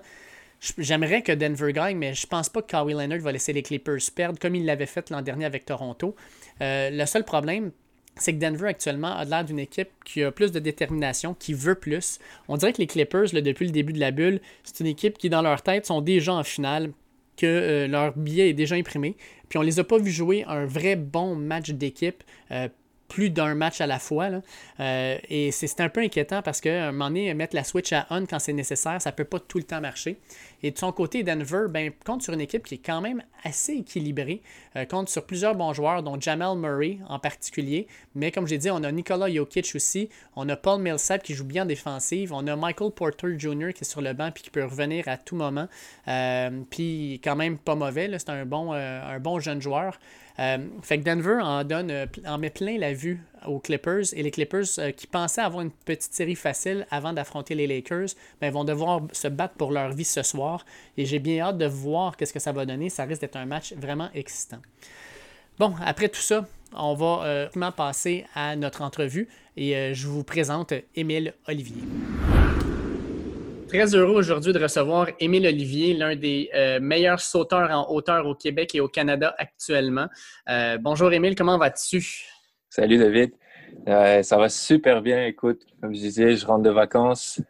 J'aimerais 0.77 1.21
que 1.21 1.31
Denver 1.31 1.71
gagne, 1.71 1.97
mais 1.97 2.13
je 2.13 2.27
pense 2.27 2.49
pas 2.49 2.61
que 2.61 2.67
Kawhi 2.67 2.93
Leonard 2.93 3.19
va 3.19 3.31
laisser 3.31 3.53
les 3.53 3.63
Clippers 3.63 3.99
perdre 4.13 4.37
comme 4.39 4.55
il 4.55 4.65
l'avait 4.65 4.85
fait 4.85 5.09
l'an 5.09 5.21
dernier 5.21 5.45
avec 5.45 5.65
Toronto. 5.65 6.15
Euh, 6.61 6.89
le 6.89 7.05
seul 7.05 7.23
problème, 7.23 7.71
c'est 8.17 8.33
que 8.33 8.39
Denver 8.39 8.67
actuellement 8.67 9.15
a 9.15 9.23
l'air 9.23 9.45
d'une 9.45 9.59
équipe 9.59 9.89
qui 10.03 10.23
a 10.23 10.31
plus 10.31 10.51
de 10.51 10.59
détermination, 10.59 11.33
qui 11.33 11.53
veut 11.53 11.75
plus. 11.75 12.19
On 12.49 12.57
dirait 12.57 12.73
que 12.73 12.79
les 12.79 12.87
Clippers, 12.87 13.31
depuis 13.31 13.65
le 13.65 13.71
début 13.71 13.93
de 13.93 13.99
la 13.99 14.11
bulle, 14.11 14.41
c'est 14.63 14.81
une 14.81 14.87
équipe 14.87 15.17
qui, 15.17 15.29
dans 15.29 15.41
leur 15.41 15.61
tête, 15.61 15.85
sont 15.85 16.01
déjà 16.01 16.33
en 16.33 16.43
finale, 16.43 16.91
que 17.37 17.45
euh, 17.45 17.87
leur 17.87 18.17
billet 18.17 18.49
est 18.49 18.53
déjà 18.53 18.75
imprimé. 18.75 19.15
Puis 19.47 19.57
on 19.57 19.61
les 19.61 19.79
a 19.79 19.85
pas 19.85 19.97
vus 19.97 20.11
jouer 20.11 20.43
un 20.45 20.65
vrai 20.65 20.97
bon 20.97 21.35
match 21.35 21.69
d'équipe. 21.71 22.23
Euh, 22.51 22.67
plus 23.09 23.29
d'un 23.29 23.55
match 23.55 23.81
à 23.81 23.87
la 23.87 23.99
fois. 23.99 24.29
Euh, 24.79 25.17
et 25.27 25.51
c'est 25.51 25.81
un 25.81 25.89
peu 25.89 26.01
inquiétant 26.01 26.41
parce 26.41 26.61
qu'à 26.61 26.87
un 26.87 26.91
moment 26.91 27.07
donné, 27.07 27.33
mettre 27.33 27.55
la 27.55 27.65
switch 27.65 27.91
à 27.91 28.07
on 28.11 28.25
quand 28.25 28.39
c'est 28.39 28.53
nécessaire, 28.53 29.01
ça 29.01 29.11
ne 29.11 29.15
peut 29.15 29.25
pas 29.25 29.39
tout 29.39 29.57
le 29.57 29.65
temps 29.65 29.81
marcher. 29.81 30.17
Et 30.61 30.71
de 30.71 30.77
son 30.77 30.91
côté, 30.91 31.23
Denver 31.23 31.65
ben, 31.69 31.91
compte 32.05 32.21
sur 32.21 32.33
une 32.33 32.41
équipe 32.41 32.63
qui 32.63 32.75
est 32.75 32.85
quand 32.85 33.01
même 33.01 33.23
assez 33.43 33.73
équilibrée, 33.73 34.41
euh, 34.75 34.85
compte 34.85 35.09
sur 35.09 35.25
plusieurs 35.25 35.55
bons 35.55 35.73
joueurs, 35.73 36.03
dont 36.03 36.19
Jamal 36.19 36.57
Murray 36.57 36.99
en 37.07 37.17
particulier. 37.17 37.87
Mais 38.13 38.31
comme 38.31 38.45
j'ai 38.45 38.57
dit, 38.57 38.69
on 38.69 38.83
a 38.83 38.91
Nikola 38.91 39.33
Jokic 39.33 39.71
aussi, 39.75 40.09
on 40.35 40.47
a 40.49 40.55
Paul 40.55 40.81
Millsap 40.81 41.23
qui 41.23 41.33
joue 41.33 41.45
bien 41.45 41.63
en 41.63 41.65
défensive, 41.65 42.33
on 42.33 42.45
a 42.47 42.55
Michael 42.55 42.91
Porter 42.91 43.39
Jr. 43.39 43.73
qui 43.73 43.83
est 43.83 43.89
sur 43.89 44.01
le 44.01 44.13
banc 44.13 44.31
puis 44.31 44.43
qui 44.43 44.49
peut 44.49 44.63
revenir 44.63 45.07
à 45.07 45.17
tout 45.17 45.35
moment. 45.35 45.67
Euh, 46.07 46.49
puis 46.69 47.21
quand 47.23 47.35
même 47.35 47.57
pas 47.57 47.75
mauvais, 47.75 48.09
c'est 48.19 48.29
un 48.29 48.45
bon, 48.45 48.73
un 48.73 49.19
bon 49.19 49.39
jeune 49.39 49.61
joueur. 49.61 49.97
Euh, 50.39 50.57
fait 50.81 50.99
que 50.99 51.03
Denver 51.03 51.39
en, 51.41 51.63
donne, 51.63 51.91
euh, 51.91 52.05
en 52.25 52.37
met 52.37 52.49
plein 52.49 52.77
la 52.77 52.93
aux 53.47 53.59
Clippers 53.59 54.13
et 54.13 54.23
les 54.23 54.31
Clippers 54.31 54.65
euh, 54.77 54.91
qui 54.91 55.07
pensaient 55.07 55.41
avoir 55.41 55.61
une 55.61 55.71
petite 55.71 56.13
série 56.13 56.35
facile 56.35 56.85
avant 56.91 57.13
d'affronter 57.13 57.55
les 57.55 57.67
Lakers 57.67 58.09
ben, 58.41 58.51
vont 58.51 58.63
devoir 58.63 59.01
se 59.11 59.27
battre 59.27 59.55
pour 59.55 59.71
leur 59.71 59.91
vie 59.91 60.05
ce 60.05 60.23
soir 60.23 60.65
et 60.97 61.05
j'ai 61.05 61.19
bien 61.19 61.39
hâte 61.45 61.57
de 61.57 61.65
voir 61.65 62.17
qu'est-ce 62.17 62.33
que 62.33 62.39
ça 62.39 62.51
va 62.51 62.65
donner. 62.65 62.89
Ça 62.89 63.05
risque 63.05 63.21
d'être 63.21 63.37
un 63.37 63.45
match 63.45 63.73
vraiment 63.73 64.09
excitant. 64.13 64.59
Bon, 65.57 65.73
après 65.85 66.09
tout 66.09 66.21
ça, 66.21 66.47
on 66.73 66.93
va 66.93 67.23
euh, 67.25 67.71
passer 67.71 68.25
à 68.35 68.55
notre 68.55 68.81
entrevue 68.81 69.27
et 69.57 69.93
je 69.93 70.07
vous 70.07 70.23
présente 70.23 70.73
Émile 70.95 71.33
Olivier. 71.47 71.83
Très 73.69 73.93
heureux 73.93 74.15
aujourd'hui 74.15 74.51
de 74.51 74.57
recevoir 74.57 75.09
Émile 75.19 75.45
Olivier, 75.45 75.93
l'un 75.93 76.15
des 76.15 76.49
euh, 76.55 76.79
meilleurs 76.81 77.19
sauteurs 77.19 77.69
en 77.69 77.93
hauteur 77.93 78.25
au 78.25 78.33
Québec 78.33 78.73
et 78.73 78.79
au 78.79 78.87
Canada 78.87 79.35
actuellement. 79.37 80.07
Euh, 80.49 80.79
bonjour 80.79 81.13
Émile, 81.13 81.35
comment 81.35 81.59
vas-tu? 81.59 82.25
Salut 82.69 82.97
David. 82.97 83.33
Euh, 83.87 84.23
ça 84.23 84.37
va 84.37 84.49
super 84.49 85.01
bien. 85.01 85.25
Écoute, 85.25 85.65
comme 85.81 85.93
je 85.93 85.99
disais, 85.99 86.35
je 86.35 86.45
rentre 86.45 86.63
de 86.63 86.69
vacances 86.69 87.41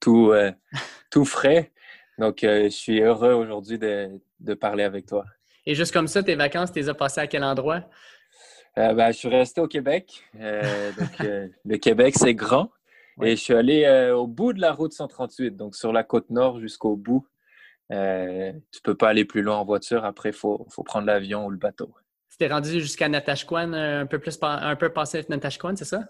tout, 0.00 0.32
tout 1.10 1.24
frais. 1.24 1.72
Donc, 2.18 2.38
je 2.42 2.68
suis 2.68 3.00
heureux 3.00 3.32
aujourd'hui 3.32 3.78
de, 3.78 4.10
de, 4.40 4.54
parler 4.54 4.84
avec 4.84 5.06
toi. 5.06 5.24
Et 5.66 5.74
juste 5.74 5.92
comme 5.92 6.06
ça, 6.06 6.22
tes 6.22 6.34
vacances, 6.36 6.72
tu 6.72 6.78
les 6.78 6.88
as 6.88 6.94
passées 6.94 7.20
à 7.20 7.26
quel 7.26 7.42
endroit? 7.42 7.82
Ben, 8.76 9.12
je 9.12 9.18
suis 9.18 9.28
resté 9.28 9.60
au 9.60 9.68
Québec. 9.68 10.22
donc, 10.34 11.18
le 11.64 11.76
Québec, 11.76 12.14
c'est 12.16 12.34
grand. 12.34 12.70
Et 13.22 13.36
je 13.36 13.40
suis 13.40 13.54
allé 13.54 13.84
euh, 13.84 14.16
au 14.16 14.26
bout 14.26 14.52
de 14.52 14.60
la 14.60 14.72
route 14.72 14.92
138, 14.92 15.56
donc 15.56 15.76
sur 15.76 15.92
la 15.92 16.02
côte 16.02 16.30
nord 16.30 16.58
jusqu'au 16.58 16.96
bout. 16.96 17.26
Euh, 17.92 18.52
tu 18.72 18.80
peux 18.82 18.96
pas 18.96 19.08
aller 19.10 19.24
plus 19.24 19.42
loin 19.42 19.56
en 19.56 19.64
voiture. 19.64 20.04
Après, 20.04 20.30
il 20.30 20.34
faut, 20.34 20.66
faut, 20.70 20.82
prendre 20.82 21.06
l'avion 21.06 21.46
ou 21.46 21.50
le 21.50 21.56
bateau. 21.56 21.94
Tu 22.34 22.38
t'es 22.38 22.52
rendu 22.52 22.80
jusqu'à 22.80 23.08
Natashquan, 23.08 23.72
euh, 23.74 24.00
un 24.02 24.06
peu, 24.06 24.18
plus, 24.18 24.36
un 24.42 24.74
peu 24.74 24.88
passé 24.88 25.24
Natashquan, 25.28 25.76
c'est 25.76 25.84
ça? 25.84 26.02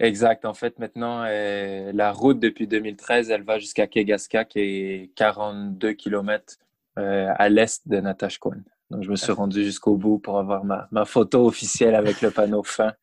Exact. 0.00 0.46
En 0.46 0.54
fait, 0.54 0.78
maintenant, 0.78 1.24
euh, 1.26 1.92
la 1.92 2.10
route 2.10 2.40
depuis 2.40 2.66
2013, 2.66 3.30
elle 3.30 3.42
va 3.42 3.58
jusqu'à 3.58 3.86
Kegaska, 3.86 4.46
qui 4.46 4.60
est 4.60 5.12
42 5.14 5.92
km 5.92 6.56
à 6.96 7.48
l'est 7.50 7.86
de 7.86 8.00
Natashquan. 8.00 8.62
Donc, 8.90 9.02
je 9.02 9.10
me 9.10 9.16
suis 9.16 9.30
rendu 9.30 9.62
jusqu'au 9.62 9.96
bout 9.96 10.18
pour 10.18 10.38
avoir 10.38 10.64
ma, 10.64 10.88
ma 10.90 11.04
photo 11.04 11.46
officielle 11.46 11.94
avec 11.94 12.22
le 12.22 12.30
panneau 12.30 12.62
fin. 12.64 12.94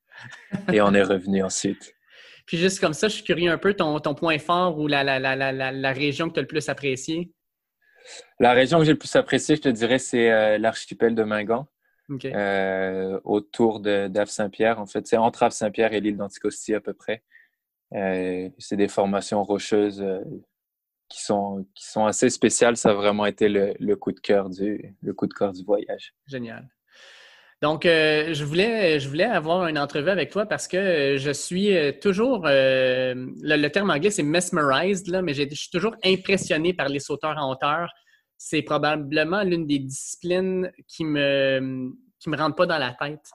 Et 0.73 0.81
on 0.81 0.91
est 0.95 1.03
revenu 1.03 1.43
ensuite. 1.43 1.93
Puis 2.47 2.57
juste 2.57 2.79
comme 2.79 2.93
ça, 2.93 3.09
je 3.09 3.15
suis 3.15 3.23
curieux 3.23 3.51
un 3.51 3.59
peu 3.59 3.75
ton, 3.75 3.99
ton 3.99 4.15
point 4.15 4.39
fort 4.39 4.79
ou 4.79 4.87
la, 4.87 5.03
la, 5.03 5.19
la, 5.19 5.51
la 5.53 5.91
région 5.93 6.29
que 6.29 6.33
tu 6.33 6.39
as 6.39 6.41
le 6.41 6.47
plus 6.47 6.67
appréciée. 6.67 7.31
La 8.39 8.53
région 8.53 8.79
que 8.79 8.85
j'ai 8.85 8.91
le 8.91 8.97
plus 8.97 9.15
appréciée, 9.15 9.55
je 9.55 9.61
te 9.61 9.69
dirais, 9.69 9.99
c'est 9.99 10.31
euh, 10.31 10.57
l'archipel 10.57 11.13
de 11.13 11.23
Mingan. 11.23 11.67
Euh, 12.25 13.19
autour 13.23 13.79
d'Ave-Saint-Pierre. 13.79 14.79
En 14.79 14.85
fait, 14.85 15.07
c'est 15.07 15.17
entre 15.17 15.43
Ave-Saint-Pierre 15.43 15.93
et 15.93 16.01
l'île 16.01 16.17
d'Anticosti 16.17 16.73
à 16.73 16.81
peu 16.81 16.93
près. 16.93 17.23
Euh, 17.93 18.49
c'est 18.57 18.77
des 18.77 18.87
formations 18.87 19.43
rocheuses 19.43 20.05
qui, 21.09 21.23
sont, 21.23 21.65
qui 21.73 21.85
sont 21.85 22.05
assez 22.05 22.29
spéciales. 22.29 22.77
Ça 22.77 22.91
a 22.91 22.93
vraiment 22.93 23.25
été 23.25 23.49
le, 23.49 23.73
le 23.79 23.95
coup 23.95 24.11
de 24.11 24.19
cœur 24.19 24.49
du, 24.49 24.95
le 25.01 25.13
coup 25.13 25.27
de 25.27 25.33
cœur 25.33 25.51
du 25.51 25.63
voyage. 25.63 26.13
Génial. 26.27 26.67
Donc, 27.61 27.85
euh, 27.85 28.33
je, 28.33 28.43
voulais, 28.43 28.99
je 28.99 29.07
voulais 29.07 29.23
avoir 29.23 29.67
une 29.67 29.79
entrevue 29.79 30.09
avec 30.09 30.29
toi 30.29 30.45
parce 30.45 30.67
que 30.67 31.15
je 31.17 31.31
suis 31.31 31.75
euh, 31.75 31.91
toujours, 31.91 32.45
euh, 32.45 33.15
le, 33.41 33.67
terme 33.69 33.89
anglais 33.91 34.11
c'est 34.11 34.23
mesmerized, 34.23 35.07
là, 35.07 35.21
mais 35.21 35.33
je 35.33 35.43
suis 35.53 35.69
toujours 35.71 35.95
impressionné 36.03 36.73
par 36.73 36.89
les 36.89 36.99
sauteurs 36.99 37.37
en 37.37 37.51
hauteur. 37.51 37.89
C'est 38.37 38.61
probablement 38.61 39.43
l'une 39.43 39.65
des 39.65 39.79
disciplines 39.79 40.71
qui 40.87 41.05
me, 41.05 41.91
qui 42.19 42.29
me 42.29 42.37
rentre 42.37 42.55
pas 42.55 42.65
dans 42.65 42.77
la 42.77 42.93
tête. 42.93 43.29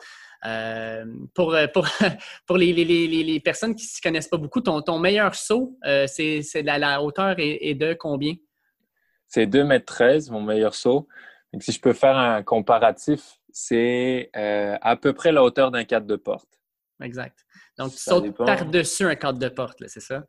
pour 1.35 1.57
pour, 1.73 1.89
pour 2.47 2.57
les, 2.57 2.73
les, 2.73 2.85
les, 2.85 3.41
personnes 3.41 3.75
qui 3.75 3.85
ne 3.85 3.89
se 3.89 4.01
connaissent 4.01 4.29
pas 4.29 4.37
beaucoup, 4.37 4.61
ton, 4.61 4.83
ton 4.83 4.99
meilleur 4.99 5.35
saut, 5.35 5.79
c'est 6.07 6.43
la, 6.63 6.79
la, 6.79 7.03
hauteur 7.03 7.35
est, 7.39 7.75
de 7.75 7.95
combien? 7.95 8.35
C'est 9.27 9.47
2,13 9.47 10.29
m 10.29 10.33
mon 10.33 10.43
meilleur 10.43 10.75
saut. 10.75 11.07
Donc, 11.53 11.63
si 11.63 11.73
je 11.73 11.81
peux 11.81 11.93
faire 11.93 12.17
un 12.17 12.43
comparatif, 12.43 13.41
c'est 13.53 14.31
euh, 14.37 14.77
à 14.81 14.97
peu 14.97 15.13
près 15.13 15.33
la 15.33 15.43
hauteur 15.43 15.71
d'un 15.71 15.85
cadre 15.85 16.07
de 16.07 16.17
porte. 16.17 16.49
Exact. 17.03 17.45
Donc, 17.79 17.93
tu 17.93 17.99
sautes 17.99 18.37
par-dessus 18.37 19.05
un 19.05 19.15
cadre 19.15 19.39
de 19.39 19.49
porte, 19.49 19.83
c'est 19.87 20.01
ça? 20.01 20.25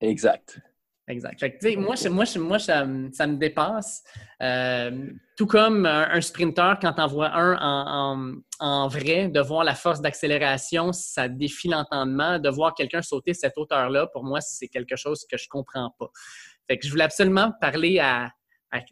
Exact. 0.00 0.60
Exact. 1.08 1.42
moi, 1.76 1.94
moi, 2.10 2.24
moi 2.36 2.58
ça, 2.58 2.86
me 2.86 3.36
dépasse. 3.36 4.04
Euh, 4.40 5.10
tout 5.36 5.46
comme 5.46 5.84
un, 5.84 6.20
sprinter, 6.20 6.74
quand 6.80 6.94
on 6.98 7.06
voit 7.08 7.30
un 7.34 8.40
en, 8.60 8.88
vrai, 8.88 9.28
de 9.28 9.40
voir 9.40 9.64
la 9.64 9.74
force 9.74 10.00
d'accélération, 10.00 10.92
ça 10.92 11.28
défie 11.28 11.68
l'entendement. 11.68 12.38
De 12.38 12.48
voir 12.48 12.74
quelqu'un 12.74 13.02
sauter 13.02 13.34
cette 13.34 13.54
hauteur-là, 13.56 14.06
pour 14.12 14.24
moi, 14.24 14.40
c'est 14.40 14.68
quelque 14.68 14.96
chose 14.96 15.26
que 15.28 15.36
je 15.36 15.46
ne 15.46 15.50
comprends 15.50 15.92
pas. 15.98 16.08
Fait 16.68 16.78
que 16.78 16.86
je 16.86 16.90
voulais 16.90 17.04
absolument 17.04 17.52
parler 17.60 17.98
à, 17.98 18.30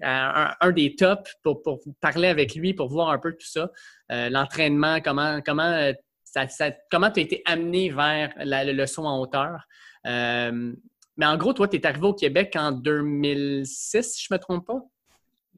un, 0.02 0.73
des 0.73 0.95
tops 0.97 1.33
pour, 1.43 1.62
parler 2.00 2.29
avec 2.29 2.55
lui, 2.55 2.75
pour 2.75 2.88
voir 2.88 3.11
un 3.11 3.19
peu 3.19 3.33
tout 3.33 3.47
ça. 3.47 3.71
Euh, 4.11 4.29
l'entraînement, 4.29 5.00
comment, 5.00 5.40
comment, 5.40 5.62
euh, 5.62 5.93
ça, 6.25 6.47
comment 6.90 7.11
tu 7.11 7.21
as 7.21 7.23
été 7.23 7.43
amené 7.47 7.90
vers 7.90 8.33
le, 8.38 8.87
saut 8.87 9.05
en 9.05 9.21
hauteur. 9.21 9.62
Euh, 10.07 10.73
mais 11.21 11.27
en 11.27 11.37
gros, 11.37 11.53
toi, 11.53 11.69
tu 11.69 11.77
es 11.77 11.87
arrivé 11.87 12.07
au 12.07 12.15
Québec 12.15 12.55
en 12.57 12.73
2006, 12.73 14.03
si 14.03 14.25
je 14.27 14.33
ne 14.33 14.39
me 14.39 14.41
trompe 14.41 14.67
pas? 14.67 14.83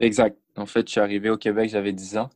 Exact. 0.00 0.36
En 0.56 0.66
fait, 0.66 0.88
je 0.88 0.90
suis 0.90 1.00
arrivé 1.00 1.30
au 1.30 1.36
Québec, 1.36 1.70
j'avais 1.70 1.92
10 1.92 2.16
ans. 2.16 2.30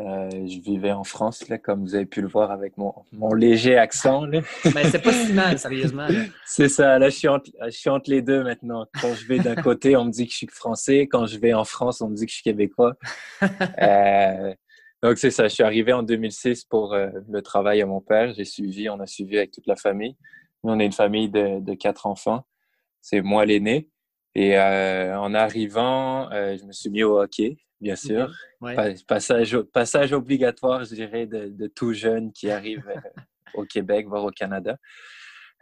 Euh, 0.00 0.28
je 0.30 0.58
vivais 0.58 0.90
en 0.90 1.04
France, 1.04 1.48
là, 1.48 1.56
comme 1.58 1.84
vous 1.84 1.94
avez 1.94 2.04
pu 2.04 2.20
le 2.20 2.26
voir 2.26 2.50
avec 2.50 2.76
mon, 2.76 2.92
mon 3.12 3.32
léger 3.32 3.78
accent. 3.78 4.26
Mais 4.26 4.42
ben, 4.74 4.84
c'est 4.90 5.00
pas 5.00 5.12
si 5.12 5.32
mal, 5.32 5.56
sérieusement. 5.56 6.08
c'est 6.46 6.68
ça, 6.68 6.98
là, 6.98 7.10
je 7.10 7.16
suis, 7.16 7.28
entre, 7.28 7.48
je 7.60 8.10
les 8.10 8.22
deux 8.22 8.42
maintenant. 8.42 8.86
Quand 9.00 9.14
je 9.14 9.24
vais 9.28 9.38
d'un 9.38 9.54
côté, 9.62 9.94
on 9.94 10.06
me 10.06 10.10
dit 10.10 10.26
que 10.26 10.32
je 10.32 10.38
suis 10.38 10.48
français. 10.48 11.02
Quand 11.02 11.26
je 11.26 11.38
vais 11.38 11.54
en 11.54 11.64
France, 11.64 12.00
on 12.00 12.08
me 12.08 12.16
dit 12.16 12.26
que 12.26 12.30
je 12.30 12.36
suis 12.36 12.44
québécois. 12.44 12.94
Euh, 13.80 14.52
donc, 15.00 15.18
c'est 15.18 15.30
ça. 15.30 15.46
Je 15.46 15.54
suis 15.54 15.62
arrivé 15.62 15.92
en 15.92 16.02
2006 16.02 16.64
pour 16.64 16.92
euh, 16.92 17.08
le 17.30 17.40
travail 17.40 17.80
à 17.82 17.86
mon 17.86 18.00
père. 18.00 18.32
J'ai 18.34 18.44
suivi, 18.44 18.88
on 18.88 18.98
a 18.98 19.06
suivi 19.06 19.38
avec 19.38 19.52
toute 19.52 19.68
la 19.68 19.76
famille. 19.76 20.16
Nous, 20.64 20.72
on 20.72 20.78
est 20.78 20.86
une 20.86 20.92
famille 20.92 21.28
de, 21.28 21.60
de 21.60 21.74
quatre 21.74 22.06
enfants. 22.06 22.46
C'est 23.00 23.20
moi 23.20 23.44
l'aîné. 23.44 23.90
Et 24.34 24.58
en 24.58 25.34
arrivant, 25.34 26.28
je 26.30 26.64
me 26.64 26.72
suis 26.72 26.90
mis 26.90 27.02
au 27.02 27.20
hockey 27.20 27.58
bien 27.80 27.96
sûr. 27.96 28.32
Passage, 29.06 29.58
passage 29.72 30.12
obligatoire, 30.12 30.84
je 30.84 30.94
dirais, 30.94 31.26
de, 31.26 31.66
tout 31.68 31.92
jeune 31.92 32.32
qui 32.32 32.50
arrive 32.50 32.86
euh, 32.88 33.22
au 33.54 33.64
Québec, 33.64 34.06
voire 34.08 34.24
au 34.24 34.30
Canada. 34.30 34.76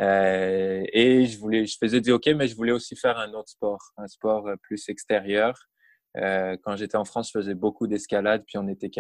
Euh, 0.00 0.84
et 0.92 1.26
je, 1.26 1.38
voulais, 1.38 1.66
je 1.66 1.76
faisais 1.78 2.00
du 2.00 2.10
hockey, 2.10 2.34
mais 2.34 2.48
je 2.48 2.56
voulais 2.56 2.72
aussi 2.72 2.96
faire 2.96 3.18
un 3.18 3.32
autre 3.32 3.48
sport, 3.48 3.80
un 3.96 4.06
sport 4.06 4.46
euh, 4.48 4.56
plus 4.62 4.88
extérieur. 4.88 5.68
quand 6.14 6.76
j'étais 6.76 6.96
en 6.96 7.04
France, 7.04 7.28
je 7.28 7.38
faisais 7.38 7.54
beaucoup 7.54 7.86
d'escalade, 7.86 8.42
puis 8.46 8.58
on 8.58 8.68
était 8.68 8.90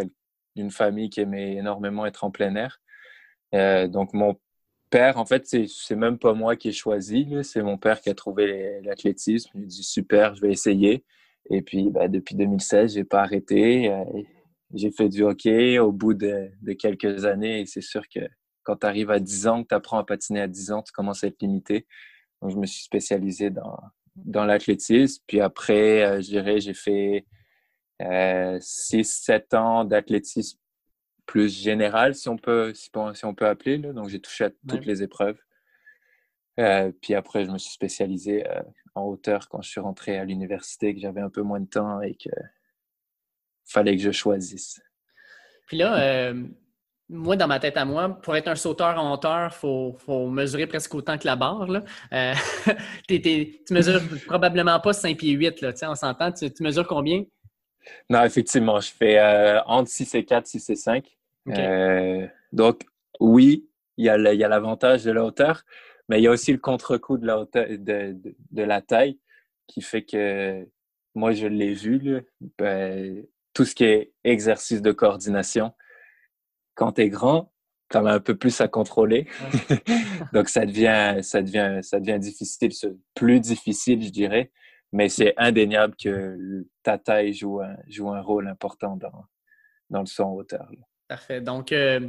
une 0.54 0.70
famille 0.70 1.10
qui 1.10 1.20
aimait 1.20 1.56
énormément 1.56 2.04
être 2.06 2.24
en 2.24 2.30
plein 2.30 2.54
air. 2.56 2.78
donc, 3.88 4.12
mon 4.12 4.38
père, 4.90 5.18
en 5.18 5.24
fait, 5.24 5.46
c'est 5.46 5.96
même 5.96 6.18
pas 6.18 6.32
moi 6.34 6.56
qui 6.56 6.68
ai 6.68 6.72
choisi, 6.72 7.28
c'est 7.42 7.62
mon 7.62 7.78
père 7.78 8.00
qui 8.00 8.10
a 8.10 8.14
trouvé 8.14 8.80
l'athlétisme. 8.82 9.50
Il 9.54 9.66
dit 9.66 9.82
super, 9.82 10.34
je 10.34 10.40
vais 10.40 10.52
essayer. 10.52 11.04
Et 11.50 11.62
puis, 11.62 11.90
bah, 11.90 12.08
depuis 12.08 12.34
2016, 12.34 12.94
j'ai 12.94 13.04
pas 13.04 13.22
arrêté. 13.22 13.90
Euh, 13.90 14.04
j'ai 14.74 14.90
fait 14.90 15.08
du 15.08 15.22
hockey 15.22 15.78
au 15.78 15.92
bout 15.92 16.14
de, 16.14 16.50
quelques 16.78 17.24
années 17.24 17.60
et 17.60 17.66
c'est 17.66 17.80
sûr 17.80 18.02
que 18.08 18.20
quand 18.64 18.76
tu 18.76 18.86
arrives 18.86 19.10
à 19.10 19.20
10 19.20 19.46
ans, 19.46 19.62
que 19.62 19.68
tu 19.68 19.74
apprends 19.74 19.98
à 19.98 20.04
patiner 20.04 20.40
à 20.40 20.48
10 20.48 20.72
ans, 20.72 20.82
tu 20.82 20.92
commences 20.92 21.22
à 21.22 21.28
être 21.28 21.40
limité. 21.40 21.86
Donc, 22.42 22.50
je 22.50 22.56
me 22.56 22.66
suis 22.66 22.82
spécialisé 22.82 23.50
dans, 23.50 24.44
l'athlétisme. 24.44 25.22
Puis 25.26 25.40
après, 25.40 26.04
euh, 26.04 26.20
je 26.20 26.28
dirais, 26.28 26.60
j'ai 26.60 26.74
fait 26.74 27.26
6-7 28.00 29.54
euh, 29.54 29.58
ans 29.58 29.84
d'athlétisme 29.84 30.58
plus 31.26 31.54
général, 31.62 32.14
si 32.14 32.28
on 32.28 32.36
peut, 32.36 32.72
si, 32.74 32.90
on 33.24 33.34
peut 33.34 33.46
appeler. 33.46 33.78
Donc, 33.78 34.08
j'ai 34.08 34.20
touché 34.20 34.44
à 34.44 34.50
toutes 34.68 34.86
les 34.86 35.02
épreuves. 35.02 35.38
Euh, 36.58 36.90
puis 37.02 37.14
après, 37.14 37.44
je 37.44 37.50
me 37.50 37.58
suis 37.58 37.72
spécialisé 37.72 38.44
en 38.94 39.02
hauteur 39.02 39.48
quand 39.48 39.60
je 39.60 39.68
suis 39.68 39.80
rentré 39.80 40.16
à 40.16 40.24
l'université, 40.24 40.94
que 40.94 41.00
j'avais 41.00 41.20
un 41.20 41.30
peu 41.30 41.42
moins 41.42 41.60
de 41.60 41.68
temps 41.68 42.00
et 42.00 42.14
que 42.14 42.30
fallait 43.64 43.96
que 43.96 44.02
je 44.02 44.12
choisisse. 44.12 44.80
Puis 45.66 45.76
là, 45.76 46.32
moi, 47.08 47.36
dans 47.36 47.46
ma 47.46 47.60
tête 47.60 47.76
à 47.76 47.84
moi, 47.84 48.08
pour 48.08 48.36
être 48.36 48.48
un 48.48 48.56
sauteur 48.56 48.98
en 48.98 49.12
hauteur, 49.12 49.50
il 49.52 49.94
faut, 50.04 50.28
mesurer 50.28 50.66
presque 50.66 50.94
autant 50.94 51.18
que 51.18 51.26
la 51.26 51.36
barre. 51.36 51.68
Là. 51.68 51.84
Euh, 52.12 52.34
tu 53.08 53.54
mesures 53.70 54.00
probablement 54.26 54.80
pas 54.80 54.92
5 54.92 55.16
pieds 55.16 55.32
8, 55.32 55.60
là, 55.60 55.72
on 55.82 55.94
s'entend. 55.94 56.32
Tu, 56.32 56.50
mesures 56.60 56.86
combien? 56.86 57.24
Non, 58.10 58.24
effectivement, 58.24 58.80
je 58.80 58.90
fais 58.90 59.18
euh, 59.18 59.62
entre 59.66 59.88
6 59.88 60.14
et 60.16 60.24
4, 60.24 60.46
6 60.46 60.70
et 60.70 60.76
5. 60.76 61.15
Euh, 61.48 62.26
donc, 62.52 62.82
oui, 63.20 63.68
il 63.96 64.04
y 64.04 64.08
a 64.10 64.18
l'avantage 64.18 65.04
de 65.04 65.10
la 65.10 65.24
hauteur, 65.24 65.64
mais 66.08 66.20
il 66.20 66.24
y 66.24 66.26
a 66.26 66.30
aussi 66.30 66.52
le 66.52 66.58
contre-coup 66.58 67.18
de 67.18 67.26
la, 67.26 67.40
hauteur, 67.40 67.66
de, 67.68 68.16
de, 68.50 68.62
la 68.62 68.82
taille 68.82 69.18
qui 69.66 69.80
fait 69.80 70.02
que 70.02 70.66
moi, 71.14 71.32
je 71.32 71.46
l'ai 71.46 71.72
vu, 71.72 72.22
ben, 72.58 73.24
tout 73.54 73.64
ce 73.64 73.74
qui 73.74 73.84
est 73.84 74.12
exercice 74.22 74.82
de 74.82 74.92
coordination, 74.92 75.72
quand 76.74 76.92
tu 76.92 77.02
es 77.02 77.08
grand, 77.08 77.52
tu 77.90 77.96
as 77.96 78.00
un 78.00 78.20
peu 78.20 78.36
plus 78.36 78.60
à 78.60 78.68
contrôler. 78.68 79.26
Donc, 80.32 80.48
ça 80.48 80.66
devient, 80.66 81.22
ça, 81.22 81.42
devient, 81.42 81.80
ça 81.82 82.00
devient 82.00 82.18
difficile, 82.18 82.70
plus 83.14 83.40
difficile, 83.40 84.02
je 84.02 84.10
dirais. 84.10 84.52
Mais 84.92 85.08
c'est 85.08 85.34
indéniable 85.36 85.94
que 85.96 86.66
ta 86.82 86.98
taille 86.98 87.32
joue 87.32 87.60
un, 87.60 87.76
joue 87.88 88.10
un 88.12 88.20
rôle 88.20 88.46
important 88.46 88.96
dans, 88.96 89.24
dans 89.90 90.00
le 90.00 90.06
son 90.06 90.24
hauteur. 90.24 90.70
Parfait. 91.08 91.40
Donc, 91.40 91.72
euh, 91.72 92.08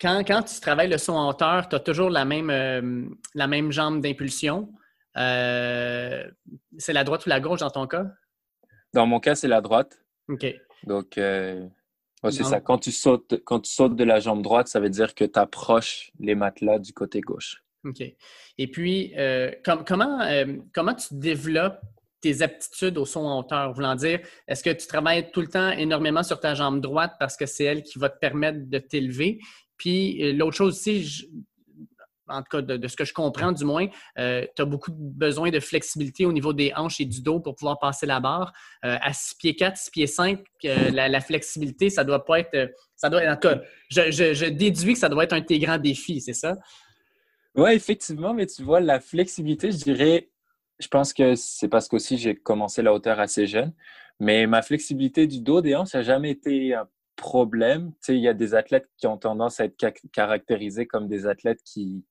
quand, 0.00 0.22
quand, 0.26 0.42
tu 0.42 0.60
travailles 0.60 0.90
le 0.90 0.98
son 0.98 1.12
en 1.12 1.28
hauteur, 1.28 1.68
tu 1.68 1.76
as 1.76 1.80
toujours 1.80 2.10
la 2.10 2.24
même, 2.24 2.50
euh, 2.50 3.04
la 3.34 3.46
même 3.46 3.72
jambe 3.72 4.00
d'impulsion. 4.00 4.72
Euh, 5.16 6.24
c'est 6.78 6.92
la 6.92 7.04
droite 7.04 7.26
ou 7.26 7.28
la 7.28 7.40
gauche 7.40 7.60
dans 7.60 7.70
ton 7.70 7.86
cas? 7.86 8.06
Dans 8.92 9.06
mon 9.06 9.20
cas, 9.20 9.34
c'est 9.34 9.48
la 9.48 9.60
droite. 9.60 9.98
OK. 10.28 10.46
Donc, 10.84 11.12
c'est 11.16 12.44
ça. 12.44 12.60
Quand 12.60 12.78
tu, 12.78 12.92
sautes, 12.92 13.42
quand 13.44 13.60
tu 13.60 13.70
sautes 13.70 13.96
de 13.96 14.04
la 14.04 14.20
jambe 14.20 14.42
droite, 14.42 14.68
ça 14.68 14.80
veut 14.80 14.90
dire 14.90 15.14
que 15.14 15.24
tu 15.24 15.38
approches 15.38 16.10
les 16.18 16.34
matelas 16.34 16.78
du 16.78 16.92
côté 16.92 17.20
gauche. 17.20 17.62
OK. 17.84 18.02
Et 18.58 18.66
puis, 18.68 19.14
comment, 19.64 20.20
comment 20.72 20.94
tu 20.94 21.14
développes 21.14 21.80
tes 22.22 22.40
aptitudes 22.40 22.96
au 22.96 23.04
son 23.04 23.20
en 23.20 23.40
hauteur? 23.40 23.74
Voulant 23.74 23.94
dire, 23.94 24.20
est-ce 24.48 24.64
que 24.64 24.70
tu 24.70 24.86
travailles 24.86 25.30
tout 25.30 25.42
le 25.42 25.48
temps 25.48 25.70
énormément 25.70 26.22
sur 26.22 26.40
ta 26.40 26.54
jambe 26.54 26.80
droite 26.80 27.12
parce 27.20 27.36
que 27.36 27.44
c'est 27.44 27.64
elle 27.64 27.82
qui 27.82 27.98
va 27.98 28.08
te 28.08 28.18
permettre 28.18 28.60
de 28.70 28.78
t'élever? 28.78 29.38
Puis, 29.76 30.22
euh, 30.24 30.32
l'autre 30.32 30.56
chose 30.56 30.74
aussi, 30.74 31.28
en 32.32 32.42
tout 32.42 32.48
cas 32.50 32.62
de, 32.62 32.88
ce 32.88 32.96
que 32.96 33.04
je 33.04 33.12
comprends 33.12 33.52
du 33.52 33.64
moins, 33.64 33.86
euh, 34.18 34.44
tu 34.54 34.62
as 34.62 34.64
beaucoup 34.64 34.92
besoin 34.92 35.50
de 35.50 35.60
flexibilité 35.60 36.26
au 36.26 36.32
niveau 36.32 36.52
des 36.52 36.72
hanches 36.74 37.00
et 37.00 37.04
du 37.04 37.22
dos 37.22 37.40
pour 37.40 37.54
pouvoir 37.54 37.78
passer 37.78 38.06
la 38.06 38.20
barre. 38.20 38.52
Euh, 38.84 38.96
à 39.00 39.12
6 39.12 39.34
pieds 39.36 39.56
4, 39.56 39.76
6 39.76 39.90
pieds 39.90 40.06
5, 40.06 40.40
euh, 40.64 40.90
la, 40.90 41.20
flexibilité, 41.20 41.90
ça 41.90 42.04
doit 42.04 42.24
pas 42.24 42.40
être. 42.40 42.72
Ça 42.96 43.10
doit, 43.10 43.22
en 43.22 43.34
tout 43.34 43.48
cas, 43.48 43.60
je, 43.90 44.48
déduis 44.48 44.94
que 44.94 44.98
ça 44.98 45.08
doit 45.08 45.24
être 45.24 45.32
un 45.32 45.40
de 45.40 45.46
tes 45.46 45.58
grands 45.58 45.78
défis, 45.78 46.20
c'est 46.20 46.32
ça? 46.32 46.56
Oui, 47.54 47.72
effectivement, 47.72 48.32
mais 48.32 48.46
tu 48.46 48.62
vois, 48.62 48.80
la 48.80 48.98
flexibilité, 48.98 49.72
je 49.72 49.78
dirais, 49.78 50.30
je 50.78 50.88
pense 50.88 51.12
que 51.12 51.34
c'est 51.34 51.68
parce 51.68 51.88
qu'aussi 51.88 52.18
j'ai 52.18 52.34
commencé 52.34 52.82
la 52.82 52.92
hauteur 52.92 53.20
assez 53.20 53.46
jeune, 53.46 53.72
mais 54.20 54.46
ma 54.46 54.62
flexibilité 54.62 55.26
du 55.26 55.40
dos, 55.40 55.60
des 55.60 55.74
hanches, 55.74 55.94
n'a 55.94 56.02
jamais 56.02 56.30
été 56.30 56.74
un 56.74 56.88
problème. 57.16 57.92
Tu 57.92 57.98
sais, 58.00 58.16
il 58.16 58.22
y 58.22 58.28
a 58.28 58.34
des 58.34 58.54
athlètes 58.54 58.88
qui 58.96 59.06
ont 59.06 59.18
tendance 59.18 59.60
à 59.60 59.64
être 59.64 59.76
caractérisés 60.12 60.86
comme 60.86 61.08
des 61.08 61.26
athlètes 61.26 61.62
qui, 61.64 62.04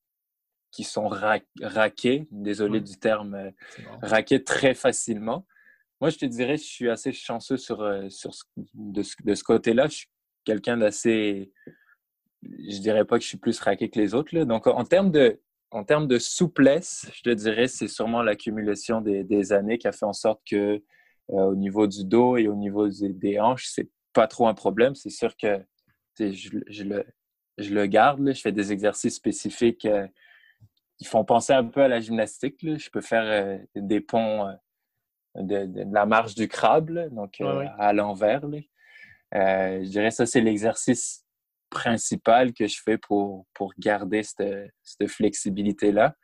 qui 0.71 0.83
sont 0.83 1.09
raqués, 1.61 2.27
désolé 2.31 2.79
du 2.81 2.97
terme, 2.97 3.35
euh, 3.35 3.51
raqués 4.01 4.43
très 4.43 4.73
facilement. 4.73 5.45
Moi, 5.99 6.09
je 6.09 6.17
te 6.17 6.25
dirais, 6.25 6.57
je 6.57 6.63
suis 6.63 6.89
assez 6.89 7.11
chanceux 7.11 7.57
sur, 7.57 7.81
euh, 7.81 8.09
sur 8.09 8.31
de, 8.73 9.03
ce 9.03 9.43
côté-là. 9.43 9.87
Je 9.87 9.97
suis 9.97 10.09
quelqu'un 10.45 10.77
d'assez. 10.77 11.51
Je 12.41 12.79
dirais 12.79 13.05
pas 13.05 13.17
que 13.17 13.23
je 13.23 13.29
suis 13.29 13.37
plus 13.37 13.59
raqué 13.59 13.89
que 13.89 13.99
les 13.99 14.15
autres. 14.15 14.33
Là. 14.33 14.45
Donc, 14.45 14.65
en 14.65 14.83
termes 14.83 15.11
de, 15.11 15.39
en 15.71 15.83
termes 15.83 16.07
de 16.07 16.19
souplesse, 16.19 17.09
je 17.13 17.21
te 17.21 17.29
dirais, 17.29 17.67
c'est 17.67 17.87
sûrement 17.87 18.21
l'accumulation 18.21 19.01
des, 19.01 19.53
années 19.53 19.77
qui 19.77 19.87
a 19.87 19.91
fait 19.91 20.05
en 20.05 20.13
sorte 20.13 20.41
que, 20.49 20.55
euh, 20.75 20.81
au 21.29 21.55
niveau 21.55 21.87
du 21.87 22.03
dos 22.03 22.37
et 22.37 22.47
au 22.47 22.55
niveau 22.55 22.87
des, 22.89 23.39
hanches, 23.39 23.67
c'est 23.67 23.89
pas 24.13 24.27
trop 24.27 24.47
un 24.47 24.53
problème. 24.53 24.95
C'est 24.95 25.09
sûr 25.09 25.35
que 25.37 25.63
je, 26.19 26.49
je, 26.67 26.83
le, 26.83 27.05
je 27.57 27.73
le 27.73 27.85
garde. 27.85 28.33
Je 28.33 28.41
fais 28.41 28.51
des 28.51 28.71
exercices 28.71 29.15
spécifiques 29.15 29.87
qui 31.01 31.07
font 31.07 31.25
penser 31.25 31.53
un 31.53 31.65
peu 31.65 31.81
à 31.81 31.87
la 31.87 31.99
gymnastique. 31.99 32.57
Je 32.61 32.89
peux 32.91 33.01
faire 33.01 33.23
euh, 33.23 33.57
des 33.75 34.01
ponts 34.01 34.47
euh, 34.47 35.65
de, 35.65 35.83
la 35.91 36.05
marche 36.05 36.35
du 36.35 36.47
crabe, 36.47 36.91
donc 37.09 37.41
euh, 37.41 37.65
à 37.79 37.91
l'envers. 37.91 38.41
je 39.33 39.89
dirais 39.89 40.11
ça, 40.11 40.27
c'est 40.27 40.41
l'exercice 40.41 41.20
principal 41.71 42.53
que 42.53 42.67
je 42.67 42.79
fais 42.83 42.99
pour, 42.99 43.47
pour 43.55 43.73
garder 43.79 44.21
cette, 44.21 44.71
cette 44.83 45.09
flexibilité-là. 45.09 46.15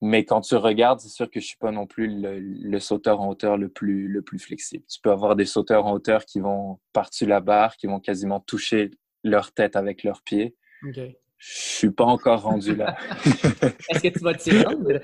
Mais 0.00 0.24
quand 0.24 0.42
tu 0.42 0.54
regardes, 0.54 1.00
c'est 1.00 1.08
sûr 1.08 1.26
que 1.26 1.40
je 1.40 1.44
ne 1.44 1.48
suis 1.48 1.56
pas 1.56 1.72
non 1.72 1.86
plus 1.86 2.08
le, 2.08 2.78
sauteur 2.78 3.20
en 3.20 3.28
hauteur 3.28 3.56
le 3.56 3.68
plus, 3.68 4.06
le 4.06 4.22
plus 4.22 4.38
flexible. 4.38 4.84
Tu 4.88 5.00
peux 5.00 5.10
avoir 5.10 5.34
des 5.34 5.46
sauteurs 5.46 5.86
en 5.86 5.92
hauteur 5.92 6.24
qui 6.24 6.38
vont 6.38 6.78
par-dessus 6.92 7.26
la 7.26 7.40
barre, 7.40 7.76
qui 7.76 7.86
vont 7.86 7.98
quasiment 7.98 8.38
toucher 8.38 8.90
leur 9.24 9.52
tête 9.52 9.74
avec 9.74 10.04
leurs 10.04 10.22
pieds. 10.22 10.54
Je 10.84 11.12
suis 11.38 11.90
pas 11.90 12.04
encore 12.04 12.42
rendu 12.42 12.76
là. 12.76 12.96
Est-ce 13.88 14.00
que 14.00 14.08
tu 14.08 14.20
vas 14.20 14.34
t'y 14.34 14.62
rendre? 14.62 15.00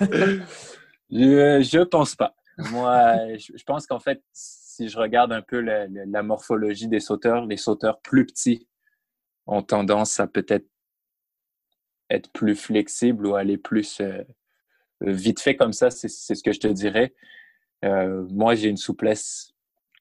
je, 1.10 1.60
je 1.60 1.84
pense 1.84 2.14
pas. 2.14 2.34
Moi, 2.70 3.36
je, 3.36 3.62
pense 3.64 3.86
qu'en 3.86 3.98
fait, 3.98 4.22
si 4.32 4.88
je 4.88 4.98
regarde 4.98 5.32
un 5.32 5.42
peu 5.42 5.60
la, 5.60 6.22
morphologie 6.22 6.88
des 6.88 7.00
sauteurs, 7.00 7.46
les 7.46 7.56
sauteurs 7.56 8.00
plus 8.00 8.26
petits 8.26 8.66
ont 9.50 9.62
tendance 9.62 10.20
à 10.20 10.26
peut-être 10.26 10.66
être 12.08 12.32
plus 12.32 12.56
flexibles 12.56 13.26
ou 13.26 13.34
aller 13.34 13.56
plus 13.56 14.00
euh, 14.00 14.24
vite 15.00 15.40
fait 15.40 15.56
comme 15.56 15.72
ça, 15.72 15.90
c'est 15.90 16.08
ce 16.08 16.42
que 16.42 16.52
je 16.52 16.60
te 16.60 16.68
dirais. 16.68 17.14
Euh, 17.84 18.26
moi, 18.30 18.54
j'ai 18.54 18.68
une 18.68 18.76
souplesse 18.76 19.54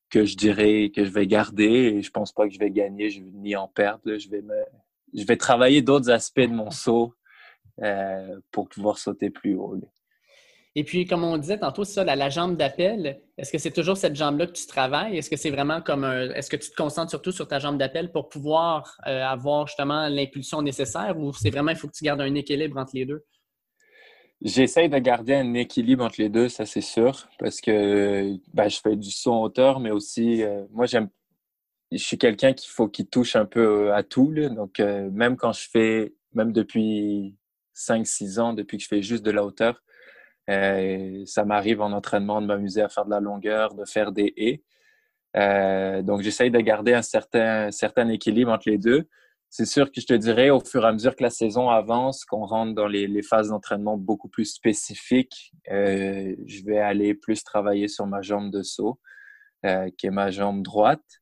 que 0.09 0.25
je 0.25 0.35
dirais 0.35 0.91
que 0.93 1.05
je 1.05 1.11
vais 1.11 1.27
garder 1.27 1.63
et 1.63 2.01
je 2.01 2.11
pense 2.11 2.31
pas 2.31 2.47
que 2.47 2.53
je 2.53 2.59
vais 2.59 2.71
gagner, 2.71 3.09
je 3.09 3.21
ni 3.21 3.55
en 3.55 3.67
perdre. 3.67 4.17
Je 4.17 4.29
vais 4.29 4.41
me, 4.41 4.65
je 5.13 5.23
vais 5.23 5.37
travailler 5.37 5.81
d'autres 5.81 6.09
aspects 6.09 6.39
de 6.41 6.53
mon 6.53 6.71
saut 6.71 7.13
euh, 7.81 8.39
pour 8.51 8.69
pouvoir 8.69 8.97
sauter 8.97 9.29
plus 9.29 9.55
haut. 9.55 9.79
Et 10.75 10.83
puis, 10.83 11.05
comme 11.05 11.23
on 11.23 11.37
disait 11.37 11.57
tantôt, 11.57 11.83
ça, 11.83 12.03
la, 12.03 12.29
jambe 12.29 12.55
d'appel, 12.55 13.19
est-ce 13.37 13.51
que 13.51 13.57
c'est 13.57 13.71
toujours 13.71 13.97
cette 13.97 14.15
jambe-là 14.15 14.45
que 14.45 14.51
tu 14.51 14.67
travailles? 14.67 15.17
Est-ce 15.17 15.29
que 15.29 15.35
c'est 15.35 15.49
vraiment 15.49 15.81
comme 15.81 16.03
un. 16.03 16.29
Est-ce 16.31 16.49
que 16.49 16.57
tu 16.57 16.69
te 16.69 16.75
concentres 16.75 17.09
surtout 17.09 17.31
sur 17.31 17.47
ta 17.47 17.57
jambe 17.59 17.77
d'appel 17.77 18.11
pour 18.11 18.29
pouvoir 18.29 18.97
euh, 19.07 19.23
avoir 19.23 19.65
justement 19.67 20.07
l'impulsion 20.07 20.61
nécessaire 20.61 21.17
ou 21.17 21.33
c'est 21.33 21.49
vraiment, 21.49 21.71
il 21.71 21.77
faut 21.77 21.87
que 21.87 21.93
tu 21.93 22.03
gardes 22.03 22.21
un 22.21 22.35
équilibre 22.35 22.77
entre 22.77 22.91
les 22.93 23.05
deux? 23.05 23.25
J'essaye 24.41 24.89
de 24.89 24.97
garder 24.99 25.33
un 25.33 25.53
équilibre 25.55 26.05
entre 26.05 26.21
les 26.21 26.29
deux, 26.29 26.47
ça 26.47 26.65
c'est 26.65 26.81
sûr, 26.81 27.27
parce 27.39 27.59
que 27.59 28.37
ben, 28.53 28.69
je 28.69 28.79
fais 28.79 28.95
du 28.95 29.09
en 29.25 29.41
hauteur, 29.41 29.81
mais 29.81 29.91
aussi, 29.91 30.43
euh, 30.43 30.63
moi 30.71 30.85
j'aime 30.85 31.09
je 31.91 31.97
suis 31.97 32.19
quelqu'un 32.19 32.53
qu'il 32.53 32.69
faut 32.69 32.87
qu'il 32.87 33.07
touche 33.07 33.35
un 33.35 33.45
peu 33.45 33.87
euh, 33.87 33.95
à 33.95 34.03
tout. 34.03 34.31
Donc, 34.31 34.77
même 34.77 35.35
quand 35.37 35.53
je 35.53 35.67
fais, 35.67 36.13
même 36.33 36.53
depuis 36.53 37.35
5-6 37.75 38.39
ans, 38.39 38.53
depuis 38.53 38.77
que 38.77 38.83
je 38.83 38.87
fais 38.87 39.01
juste 39.01 39.25
de 39.25 39.31
la 39.31 39.43
hauteur, 39.43 39.81
euh, 40.49 41.23
ça 41.25 41.45
m'arrive 41.45 41.81
en 41.81 41.91
entraînement 41.91 42.41
de 42.41 42.47
m'amuser 42.47 42.81
à 42.81 42.89
faire 42.89 43.05
de 43.05 43.11
la 43.11 43.19
longueur, 43.19 43.75
de 43.75 43.85
faire 43.85 44.11
des 44.11 44.33
haies. 44.37 44.63
donc, 46.03 46.21
j'essaye 46.21 46.51
de 46.51 46.59
garder 46.59 46.93
un 46.93 47.01
certain, 47.01 48.09
équilibre 48.09 48.51
entre 48.51 48.69
les 48.69 48.77
deux. 48.77 49.07
C'est 49.51 49.65
sûr 49.65 49.91
que 49.91 49.99
je 50.01 50.05
te 50.05 50.13
dirais, 50.13 50.51
au 50.51 50.59
fur 50.59 50.83
et 50.85 50.87
à 50.87 50.93
mesure 50.93 51.15
que 51.15 51.23
la 51.23 51.31
saison 51.31 51.69
avance, 51.69 52.23
qu'on 52.25 52.45
rentre 52.45 52.75
dans 52.75 52.87
les, 52.87 53.21
phases 53.23 53.49
d'entraînement 53.49 53.97
beaucoup 53.97 54.29
plus 54.29 54.45
spécifiques, 54.45 55.53
je 55.67 56.65
vais 56.65 56.79
aller 56.79 57.13
plus 57.15 57.43
travailler 57.43 57.87
sur 57.87 58.05
ma 58.07 58.21
jambe 58.21 58.51
de 58.51 58.61
saut, 58.63 58.99
qui 59.63 60.07
est 60.07 60.11
ma 60.11 60.31
jambe 60.31 60.63
droite. 60.63 61.19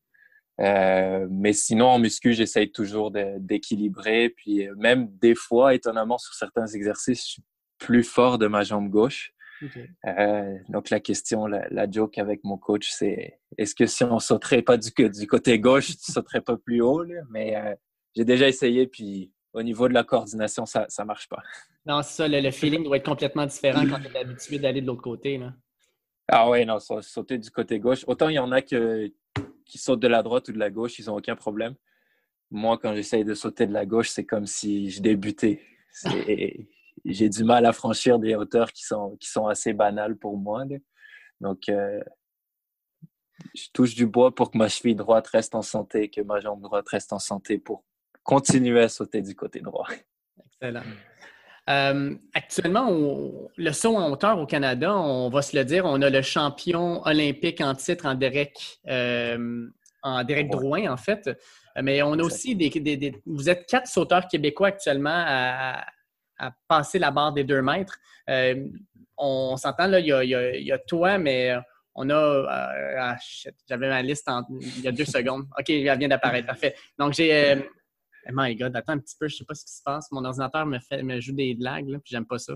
Euh, 0.59 1.27
mais 1.29 1.53
sinon, 1.53 1.87
en 1.87 1.99
muscu, 1.99 2.33
j'essaye 2.33 2.71
toujours 2.71 3.11
d'équilibrer. 3.11 4.29
Puis 4.29 4.67
euh, 4.67 4.73
même 4.77 5.07
des 5.17 5.35
fois, 5.35 5.73
étonnamment, 5.73 6.17
sur 6.17 6.33
certains 6.33 6.67
exercices, 6.67 7.21
je 7.25 7.31
suis 7.33 7.43
plus 7.77 8.03
fort 8.03 8.37
de 8.37 8.47
ma 8.47 8.63
jambe 8.63 8.89
gauche. 8.89 9.33
Euh, 10.05 10.57
donc 10.69 10.91
la 10.91 10.99
question, 10.99 11.47
la, 11.47 11.89
joke 11.89 12.17
avec 12.19 12.43
mon 12.43 12.57
coach, 12.57 12.89
c'est 12.91 13.39
est-ce 13.57 13.73
que 13.73 13.87
si 13.87 14.03
on 14.03 14.19
sauterait 14.19 14.61
pas 14.61 14.77
du, 14.77 14.91
du 15.09 15.27
côté 15.27 15.59
gauche, 15.59 15.87
tu 15.87 16.11
sauterais 16.11 16.41
pas 16.41 16.57
plus 16.57 16.81
haut? 16.81 17.03
Mais 17.31 17.55
j'ai 18.15 18.25
déjà 18.25 18.47
essayé, 18.47 18.87
puis 18.87 19.31
au 19.53 19.63
niveau 19.63 19.87
de 19.87 19.93
la 19.93 20.03
coordination, 20.03 20.65
ça 20.65 20.87
ne 20.99 21.03
marche 21.05 21.27
pas. 21.27 21.41
Non, 21.85 22.01
c'est 22.03 22.13
ça, 22.13 22.27
le, 22.27 22.51
feeling 22.51 22.83
doit 22.83 22.97
être 22.97 23.05
complètement 23.05 23.45
différent 23.45 23.83
quand 23.87 23.99
tu 23.99 24.13
es 24.13 24.19
habitué 24.19 24.59
d'aller 24.59 24.81
de 24.81 24.87
l'autre 24.87 25.01
côté. 25.01 25.37
Là. 25.37 25.53
Ah 26.27 26.49
ouais, 26.49 26.65
non, 26.65 26.79
sauter 26.79 27.37
du 27.37 27.49
côté 27.49 27.79
gauche. 27.79 28.03
Autant 28.07 28.29
il 28.29 28.35
y 28.35 28.39
en 28.39 28.51
a 28.51 28.61
qui 28.61 29.77
sautent 29.77 30.01
de 30.01 30.07
la 30.07 30.21
droite 30.21 30.49
ou 30.49 30.51
de 30.51 30.59
la 30.59 30.69
gauche, 30.69 30.99
ils 30.99 31.05
n'ont 31.05 31.15
aucun 31.15 31.35
problème. 31.35 31.75
Moi, 32.51 32.77
quand 32.77 32.93
j'essaye 32.93 33.23
de 33.23 33.33
sauter 33.33 33.65
de 33.65 33.73
la 33.73 33.85
gauche, 33.85 34.09
c'est 34.09 34.25
comme 34.25 34.45
si 34.45 34.89
je 34.89 35.01
débutais. 35.01 35.61
J'ai 37.09 37.29
du 37.29 37.43
mal 37.45 37.65
à 37.65 37.71
franchir 37.71 38.19
des 38.19 38.35
hauteurs 38.35 38.73
qui 38.73 38.83
sont, 38.83 39.15
qui 39.17 39.29
sont 39.29 39.47
assez 39.47 39.71
banales 39.71 40.17
pour 40.17 40.37
moi. 40.37 40.65
Donc, 41.39 41.69
euh, 41.69 42.01
je 43.55 43.67
touche 43.73 43.95
du 43.95 44.05
bois 44.05 44.35
pour 44.35 44.51
que 44.51 44.57
ma 44.57 44.67
cheville 44.67 44.95
droite 44.95 45.27
reste 45.27 45.55
en 45.55 45.61
santé, 45.61 46.09
que 46.09 46.21
ma 46.21 46.39
jambe 46.41 46.61
droite 46.61 46.87
reste 46.89 47.13
en 47.13 47.19
santé 47.19 47.57
pour 47.57 47.85
continuer 48.23 48.81
à 48.81 48.89
sauter 48.89 49.21
du 49.21 49.35
côté 49.35 49.61
droit. 49.61 49.87
Excellent. 50.45 50.83
Euh, 51.69 52.15
actuellement, 52.33 52.89
le 53.57 53.71
saut 53.71 53.95
en 53.95 54.11
hauteur 54.11 54.39
au 54.39 54.45
Canada, 54.45 54.95
on 54.95 55.29
va 55.29 55.41
se 55.41 55.55
le 55.55 55.65
dire, 55.65 55.85
on 55.85 56.01
a 56.01 56.09
le 56.09 56.21
champion 56.21 57.05
olympique 57.05 57.61
en 57.61 57.75
titre 57.75 58.05
en 58.05 58.15
Derek, 58.15 58.79
euh, 58.87 59.67
en 60.01 60.23
Derek 60.23 60.49
Drouin, 60.49 60.91
en 60.91 60.97
fait. 60.97 61.29
Mais 61.81 62.01
on 62.01 62.13
a 62.13 62.23
aussi 62.23 62.55
des, 62.55 63.21
Vous 63.25 63.49
êtes 63.49 63.65
quatre 63.67 63.87
sauteurs 63.87 64.27
québécois 64.27 64.69
actuellement 64.69 65.23
à, 65.25 65.85
passer 66.67 67.00
la 67.00 67.12
barre 67.12 67.34
des 67.34 67.43
deux 67.43 67.62
mètres. 67.62 67.97
Euh, 68.30 68.67
on 69.17 69.58
s'entend, 69.58 69.88
là, 69.88 70.00
il 70.00 70.08
y, 70.08 70.71
a, 70.71 70.78
toi, 70.80 71.17
mais 71.17 71.56
on 71.95 72.10
a. 72.10 72.45
Ah, 73.00 73.15
j'avais 73.67 73.89
ma 73.89 74.02
liste 74.02 74.30
il 74.50 74.82
y 74.82 74.88
a 74.88 74.91
deux 74.91 75.06
secondes. 75.06 75.47
OK, 75.58 75.69
elle 75.69 75.97
vient 75.97 76.08
d'apparaître. 76.08 76.47
Parfait. 76.47 76.76
Donc, 76.97 77.13
j'ai 77.13 77.67
Oh 78.30 78.34
my 78.34 78.54
God, 78.56 78.76
attends 78.76 78.93
un 78.93 79.00
petit 79.00 79.15
peu, 79.17 79.30
je 79.30 79.38
sais 79.38 79.45
pas 79.45 79.56
ce 79.56 79.63
qui 79.63 79.71
se 79.71 79.82
passe. 79.82 80.12
Mon 80.12 80.26
ordinateur 80.26 80.65
me, 80.65 80.80
fait, 80.80 81.02
me 81.02 81.21
joue 81.21 81.32
des 81.32 81.56
lags, 81.58 81.88
là, 81.88 81.97
puis 82.00 82.12
j'aime 82.12 82.26
pas 82.26 82.38
ça. 82.38 82.56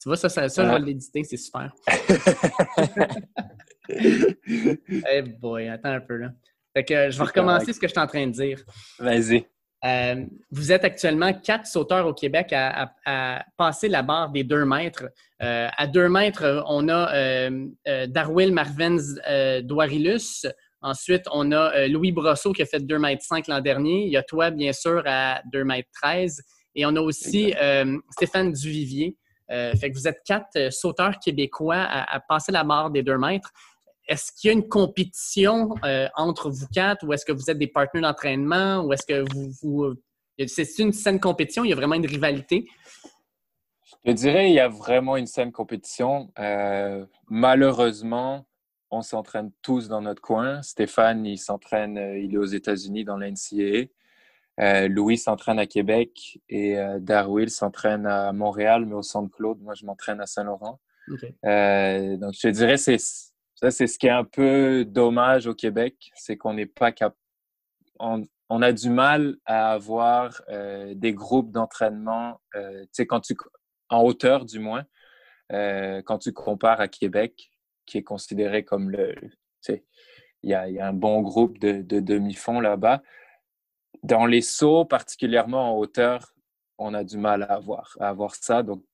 Tu 0.00 0.08
vois, 0.08 0.16
ça, 0.16 0.28
ça, 0.28 0.48
ça 0.48 0.64
je 0.64 0.72
vais 0.72 0.78
l'éditer, 0.80 1.22
c'est 1.22 1.36
super. 1.36 1.72
hey 3.88 5.22
boy, 5.22 5.68
attends 5.68 5.90
un 5.90 6.00
peu 6.00 6.16
là. 6.16 6.32
Fait 6.74 6.84
que 6.84 7.10
je 7.10 7.18
vais 7.18 7.24
recommencer 7.24 7.72
ce 7.72 7.80
que 7.80 7.86
je 7.86 7.92
suis 7.92 8.00
en 8.00 8.06
train 8.06 8.26
de 8.26 8.32
dire. 8.32 8.62
Vas-y. 8.98 9.46
Euh, 9.84 10.24
vous 10.50 10.72
êtes 10.72 10.84
actuellement 10.84 11.32
quatre 11.32 11.66
sauteurs 11.66 12.06
au 12.06 12.14
Québec 12.14 12.52
à, 12.52 12.92
passer 13.56 13.88
la 13.88 14.02
barre 14.02 14.30
des 14.30 14.44
deux 14.44 14.64
mètres. 14.64 15.04
Euh, 15.42 15.68
à 15.76 15.86
deux 15.86 16.08
mètres, 16.08 16.64
on 16.66 16.88
a 16.88 17.14
euh, 17.14 17.66
Darwin 18.08 18.52
Marvens 18.52 19.14
Douarilus, 19.62 20.46
Ensuite, 20.80 21.24
on 21.32 21.50
a 21.50 21.74
euh, 21.74 21.88
Louis 21.88 22.12
Brosseau 22.12 22.52
qui 22.52 22.62
a 22.62 22.66
fait 22.66 22.78
2,5 22.78 23.36
m 23.36 23.42
l'an 23.48 23.60
dernier. 23.60 24.04
Il 24.04 24.12
y 24.12 24.16
a 24.16 24.22
toi, 24.22 24.50
bien 24.50 24.72
sûr, 24.72 25.02
à 25.06 25.42
2,13 25.52 25.84
m. 26.04 26.28
Et 26.74 26.86
on 26.86 26.94
a 26.94 27.00
aussi 27.00 27.52
euh, 27.60 27.98
Stéphane 28.10 28.52
Duvivier. 28.52 29.16
Euh, 29.50 29.74
fait 29.74 29.90
que 29.90 29.96
vous 29.96 30.06
êtes 30.06 30.20
quatre 30.24 30.70
sauteurs 30.70 31.18
québécois 31.18 31.78
à, 31.78 32.20
passer 32.20 32.52
la 32.52 32.62
barre 32.62 32.90
des 32.90 33.02
2 33.02 33.18
mètres. 33.18 33.50
Est-ce 34.08 34.32
qu'il 34.32 34.48
y 34.48 34.50
a 34.50 34.54
une 34.54 34.68
compétition 34.68 35.74
entre 36.16 36.50
vous 36.50 36.66
quatre 36.72 37.06
ou 37.06 37.12
est-ce 37.12 37.24
que 37.24 37.32
vous 37.32 37.50
êtes 37.50 37.58
des 37.58 37.66
partenaires 37.66 38.10
d'entraînement 38.10 38.80
ou 38.80 38.92
est-ce 38.92 39.06
que 39.06 39.24
vous. 39.62 39.94
c'est 40.46 40.78
une 40.78 40.92
saine 40.92 41.20
compétition? 41.20 41.64
Il 41.64 41.70
y 41.70 41.72
a 41.72 41.76
vraiment 41.76 41.94
une 41.94 42.06
rivalité? 42.06 42.66
Je 44.04 44.12
dirais 44.12 44.46
qu'il 44.46 44.54
y 44.54 44.60
a 44.60 44.68
vraiment 44.68 45.16
une 45.16 45.26
saine 45.26 45.52
compétition. 45.52 46.32
malheureusement, 47.28 48.48
on 48.90 49.02
s'entraîne 49.02 49.50
tous 49.62 49.88
dans 49.88 50.00
notre 50.00 50.22
coin. 50.22 50.62
Stéphane, 50.62 51.26
il 51.26 51.38
s'entraîne, 51.38 51.98
euh, 51.98 52.18
il 52.18 52.34
est 52.34 52.38
aux 52.38 52.44
États-Unis 52.44 53.04
dans 53.04 53.16
l'NCAA. 53.16 53.88
Euh, 54.60 54.88
Louis 54.88 55.18
s'entraîne 55.18 55.58
à 55.58 55.66
Québec 55.66 56.40
et 56.48 56.78
euh, 56.78 56.98
Darwin 56.98 57.48
s'entraîne 57.48 58.06
à 58.06 58.32
Montréal, 58.32 58.86
mais 58.86 58.94
au 58.94 59.02
Centre 59.02 59.30
Claude. 59.30 59.60
Moi, 59.60 59.74
je 59.74 59.84
m'entraîne 59.84 60.20
à 60.20 60.26
Saint-Laurent. 60.26 60.80
Euh, 61.44 62.16
donc, 62.16 62.34
je 62.34 62.40
te 62.40 62.48
dirais, 62.48 62.76
c'est 62.76 62.98
ça, 63.60 63.72
c'est 63.72 63.88
ce 63.88 63.98
qui 63.98 64.06
est 64.06 64.10
un 64.10 64.24
peu 64.24 64.84
dommage 64.84 65.48
au 65.48 65.54
Québec, 65.54 66.12
c'est 66.14 66.36
qu'on 66.36 66.54
n'est 66.54 66.66
pas 66.66 66.92
capable. 66.92 67.16
On, 67.98 68.62
a 68.62 68.72
du 68.72 68.88
mal 68.88 69.36
à 69.46 69.72
avoir 69.72 70.40
des 70.94 71.12
groupes 71.12 71.50
d'entraînement, 71.50 72.40
sais, 72.92 73.06
quand 73.06 73.20
tu 73.20 73.36
en 73.90 74.02
hauteur 74.02 74.44
du 74.44 74.60
moins, 74.60 74.84
quand 75.50 76.18
tu 76.20 76.32
compares 76.32 76.80
à 76.80 76.86
Québec, 76.86 77.50
qui 77.84 77.98
est 77.98 78.04
considéré 78.04 78.64
comme 78.64 78.90
le. 78.90 79.14
Il 80.44 80.50
y 80.50 80.54
a, 80.54 80.86
un 80.86 80.92
bon 80.92 81.20
groupe 81.20 81.58
de, 81.58 81.82
de 81.82 81.98
demi-fond 81.98 82.60
là-bas. 82.60 83.02
Dans 84.04 84.24
les 84.24 84.40
sauts, 84.42 84.84
particulièrement 84.84 85.72
en 85.72 85.78
hauteur, 85.78 86.32
on 86.78 86.94
a 86.94 87.02
du 87.02 87.18
mal 87.18 87.42
à 87.42 87.54
avoir, 87.54 87.96
à 87.98 88.08
avoir 88.08 88.36
ça. 88.36 88.62
Donc, 88.62 88.84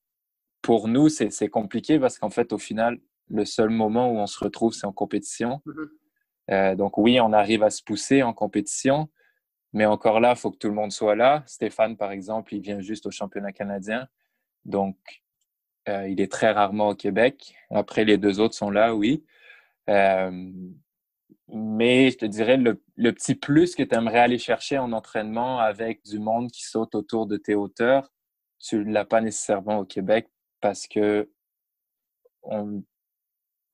pour 0.63 0.87
nous, 0.87 1.07
c'est 1.09 1.49
compliqué 1.49 1.99
parce 1.99 2.17
qu'en 2.17 2.31
fait, 2.31 2.51
au 2.51 2.57
final, 2.57 2.99
le 3.29 3.45
seul 3.45 3.69
moment 3.69 4.11
où 4.11 4.17
on 4.17 4.27
se 4.27 4.43
retrouve, 4.43 4.73
c'est 4.73 4.85
en 4.85 4.93
compétition. 4.93 5.61
Mm-hmm. 5.65 5.89
Euh, 6.51 6.75
donc, 6.75 6.97
oui, 6.97 7.19
on 7.19 7.33
arrive 7.33 7.63
à 7.63 7.69
se 7.69 7.83
pousser 7.83 8.23
en 8.23 8.33
compétition, 8.33 9.09
mais 9.73 9.85
encore 9.85 10.19
là, 10.19 10.31
il 10.31 10.39
faut 10.39 10.51
que 10.51 10.57
tout 10.57 10.67
le 10.67 10.73
monde 10.73 10.91
soit 10.91 11.15
là. 11.15 11.43
Stéphane, 11.47 11.97
par 11.97 12.11
exemple, 12.11 12.53
il 12.53 12.61
vient 12.61 12.79
juste 12.79 13.05
au 13.05 13.11
championnat 13.11 13.51
canadien. 13.51 14.07
Donc, 14.63 14.97
euh, 15.87 16.07
il 16.07 16.21
est 16.21 16.31
très 16.31 16.51
rarement 16.51 16.89
au 16.89 16.95
Québec. 16.95 17.55
Après, 17.69 18.05
les 18.05 18.17
deux 18.17 18.39
autres 18.39 18.55
sont 18.55 18.69
là, 18.69 18.95
oui. 18.95 19.23
Euh, 19.89 20.51
mais 21.47 22.09
je 22.09 22.17
te 22.17 22.25
dirais, 22.25 22.57
le, 22.57 22.75
petit 23.11 23.35
plus 23.35 23.75
que 23.75 23.83
tu 23.83 23.95
aimerais 23.95 24.19
aller 24.19 24.39
chercher 24.39 24.79
en 24.79 24.91
entraînement 24.93 25.59
avec 25.59 26.03
du 26.03 26.19
monde 26.19 26.49
qui 26.49 26.63
saute 26.63 26.95
autour 26.95 27.27
de 27.27 27.37
tes 27.37 27.53
hauteurs, 27.53 28.11
tu 28.59 28.77
ne 28.77 28.91
l'as 28.91 29.05
pas 29.05 29.21
nécessairement 29.21 29.79
au 29.79 29.85
Québec 29.85 30.27
parce 30.59 30.87
que 30.87 31.29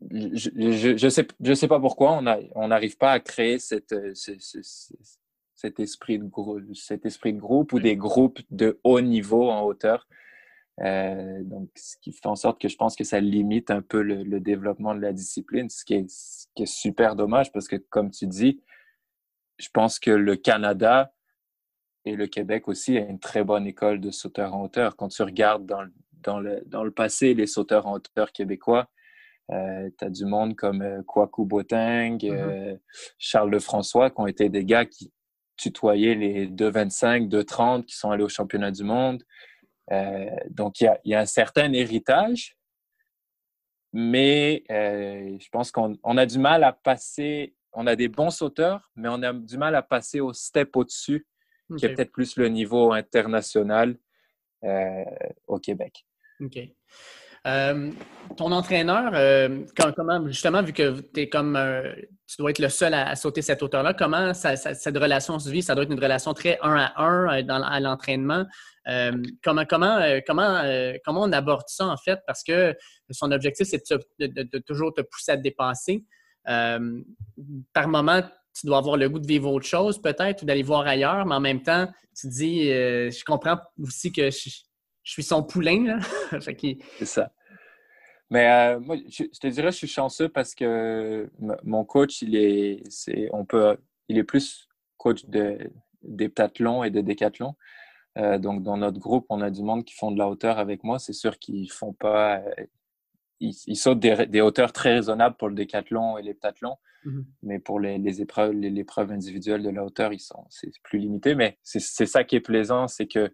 je 0.10 1.06
ne 1.06 1.10
sais, 1.10 1.28
je 1.40 1.54
sais 1.54 1.68
pas 1.68 1.80
pourquoi 1.80 2.22
on 2.56 2.68
n'arrive 2.68 2.98
pas 2.98 3.12
à 3.12 3.20
créer 3.20 3.60
cette, 3.60 3.96
cet, 4.16 5.80
esprit 5.80 6.20
de, 6.20 6.30
cet 6.74 7.06
esprit 7.06 7.34
de 7.34 7.40
groupe 7.40 7.74
ou 7.74 7.80
des 7.80 7.96
groupes 7.96 8.40
de 8.50 8.80
haut 8.84 9.02
niveau 9.02 9.50
en 9.50 9.62
hauteur. 9.62 10.08
Euh, 10.80 11.44
donc, 11.44 11.70
ce 11.76 11.98
qui 11.98 12.12
fait 12.12 12.26
en 12.26 12.36
sorte 12.36 12.60
que 12.60 12.68
je 12.68 12.76
pense 12.76 12.96
que 12.96 13.04
ça 13.04 13.20
limite 13.20 13.70
un 13.70 13.82
peu 13.82 14.02
le, 14.02 14.40
développement 14.40 14.96
de 14.96 15.02
la 15.02 15.14
discipline, 15.14 15.70
ce 15.70 15.86
qui, 15.86 15.94
est, 15.94 16.66
super 16.66 17.16
dommage 17.16 17.52
parce 17.52 17.68
que, 17.68 17.76
comme 17.76 18.10
tu 18.10 18.26
dis, 18.26 18.62
je 19.60 19.70
pense 19.72 20.00
que 20.00 20.12
le 20.12 20.36
Canada 20.36 21.14
et 22.06 22.16
le 22.16 22.26
Québec 22.26 22.68
aussi 22.68 22.98
a 22.98 23.02
une 23.02 23.20
très 23.20 23.44
bonne 23.44 23.68
école 23.68 24.00
de 24.00 24.10
sauteurs 24.10 24.56
en 24.56 24.64
hauteur. 24.64 24.96
Quand 24.96 25.10
tu 25.10 25.22
regardes 25.22 25.68
dans, 25.68 25.88
dans, 26.14 26.40
le, 26.40 26.64
dans 26.66 26.84
le 26.84 26.92
passé 26.92 27.36
les 27.36 27.46
sauteurs 27.46 27.86
en 27.86 27.94
hauteur 27.94 28.32
québécois, 28.32 28.90
euh, 29.52 29.90
tu 29.98 30.06
as 30.06 30.10
du 30.10 30.26
monde 30.26 30.56
comme 30.56 30.82
euh, 30.82 31.02
Kwaku 31.04 31.46
Boteng, 31.46 32.18
mm-hmm. 32.18 32.32
euh, 32.32 32.78
Charles 33.18 33.52
Lefrançois, 33.52 34.10
qui 34.10 34.20
ont 34.20 34.28
été 34.28 34.50
des 34.50 34.66
gars 34.66 34.86
qui 34.86 35.12
tutoyaient 35.58 36.16
les 36.16 36.48
2,25, 36.48 37.28
2,30, 37.28 37.86
qui 37.86 37.96
sont 37.96 38.12
allés 38.12 38.24
au 38.24 38.30
championnat 38.30 38.72
du 38.72 38.84
monde. 38.84 39.24
Euh, 39.92 40.30
donc, 40.50 40.82
il 40.82 40.92
y, 41.06 41.14
a, 41.14 41.20
un 41.20 41.26
certain 41.26 41.72
héritage, 41.74 42.58
mais 43.94 44.64
je 44.70 45.50
pense 45.52 45.72
qu'on 45.72 45.96
a 46.04 46.26
du 46.26 46.40
mal 46.40 46.64
à 46.64 46.72
passer. 46.72 47.56
On 47.74 47.88
a 47.88 47.96
des 47.96 48.08
bons 48.08 48.30
sauteurs, 48.30 48.90
mais 48.96 49.10
on 49.10 49.22
a 49.22 49.34
du 49.34 49.58
mal 49.58 49.76
à 49.76 49.82
passer 49.82 50.20
au 50.22 50.34
step 50.34 50.76
au-dessus, 50.76 51.28
qui 51.78 51.86
est 51.86 51.94
peut-être 51.94 52.12
plus 52.12 52.38
le 52.38 52.48
niveau 52.48 52.94
international 52.94 53.98
euh, 54.64 55.04
au 55.48 55.58
Québec. 55.58 56.06
OK. 56.40 56.60
Ton 57.44 58.52
entraîneur, 58.52 59.12
comment, 59.96 60.28
justement, 60.28 60.62
vu 60.64 60.74
que 60.74 61.26
comme, 61.26 61.60
tu 62.28 62.36
dois 62.38 62.52
être 62.52 62.60
le 62.60 62.70
seul 62.70 62.94
à, 62.94 63.16
sauter 63.16 63.42
cette 63.42 63.62
hauteur-là, 63.62 63.94
comment 63.94 64.34
cette 64.34 64.98
relation 64.98 65.38
se 65.40 65.50
vit? 65.50 65.62
Ça 65.62 65.76
doit 65.76 65.84
être 65.84 65.92
une 65.92 66.00
relation 66.00 66.34
très 66.34 66.58
un 66.62 66.76
à 66.76 67.02
un 67.02 67.44
dans, 67.44 67.62
à 67.62 67.80
l'entraînement. 67.80 68.46
Euh, 68.88 69.22
comment, 69.44 69.66
comment, 69.66 69.98
euh, 69.98 70.20
comment, 70.26 70.58
euh, 70.58 70.94
on 71.08 71.32
aborde 71.32 71.68
ça, 71.68 71.88
en 71.88 71.98
fait? 71.98 72.20
Parce 72.26 72.44
que 72.44 72.76
son 73.12 73.32
objectif, 73.32 73.68
c'est 73.68 73.84
de, 74.20 74.58
toujours 74.60 74.94
te 74.94 75.02
pousser 75.02 75.34
à 75.34 75.38
te 75.38 75.42
dépasser. 75.42 76.06
par 76.46 77.88
moment, 77.88 78.22
tu 78.54 78.68
dois 78.68 78.80
avoir 78.80 78.98
le 78.98 79.10
goût 79.10 79.20
de 79.20 79.28
vivre 79.28 79.52
autre 79.52 79.68
chose, 79.68 80.02
peut-être, 80.02 80.44
ou 80.44 80.46
d'aller 80.46 80.64
voir 80.64 80.88
ailleurs, 80.88 81.26
mais 81.26 81.36
en 81.36 81.40
même 81.40 81.62
temps, 81.62 81.88
tu 82.20 82.28
dis, 82.28 82.66
je 82.66 83.24
comprends 83.24 83.58
aussi 83.82 84.12
que 84.12 84.30
je, 84.30 84.50
suis 85.04 85.24
son 85.24 85.44
poulain. 85.44 86.00
c'est 86.40 87.06
ça. 87.06 87.34
Mais 88.30 88.80
moi, 88.80 88.96
je, 89.10 89.24
te 89.26 89.48
dirais, 89.48 89.72
je 89.72 89.78
suis 89.78 89.88
chanceux 89.88 90.30
parce 90.30 90.56
que 90.56 91.30
mon 91.64 91.84
coach, 91.84 92.22
il 92.22 92.36
est, 92.36 92.82
on 93.34 93.46
peut, 93.46 93.78
il 94.08 94.18
est 94.18 94.24
plus 94.24 94.70
coach 94.98 95.26
de, 95.26 95.58
des 96.04 96.32
longs 96.60 96.84
et 96.84 96.92
de 96.92 97.02
décathlon. 97.02 97.56
Euh, 98.18 98.38
donc, 98.38 98.64
dans 98.64 98.78
notre 98.78 99.00
groupe, 99.00 99.26
on 99.30 99.42
a 99.42 99.50
du 99.50 99.64
monde 99.64 99.86
qui 99.86 99.94
font 99.96 100.12
de 100.12 100.18
la 100.18 100.28
hauteur 100.28 100.60
avec 100.60 100.84
moi. 100.84 101.00
C'est 101.00 101.14
sûr 101.14 101.40
qu'ils 101.40 101.72
font 101.72 101.94
pas. 101.94 102.40
Euh, 102.40 102.66
ils, 103.40 103.76
sautent 103.76 104.00
des, 104.00 104.42
hauteurs 104.42 104.72
très 104.72 104.94
raisonnables 104.94 105.36
pour 105.36 105.50
le 105.50 105.56
décathlon 105.56 106.18
et 106.18 106.22
les 106.22 106.34
pentathlons. 106.34 106.78
Mmh 107.04 107.22
mais 107.42 107.58
pour 107.58 107.80
les, 107.80 108.22
épreuves, 108.22 108.52
les, 108.52 108.80
épreuves 108.80 109.12
individuelles 109.12 109.64
de 109.64 109.72
la 109.72 109.84
hauteur, 109.84 110.14
ils 110.14 110.20
sont, 110.20 110.46
c'est 110.50 110.72
plus 110.84 111.00
limité. 111.00 111.34
Mais 111.34 111.58
c'est 111.64 112.06
ça 112.06 112.24
qui 112.24 112.36
est 112.36 112.42
plaisant, 112.42 112.88
c'est 112.88 113.08
que 113.08 113.34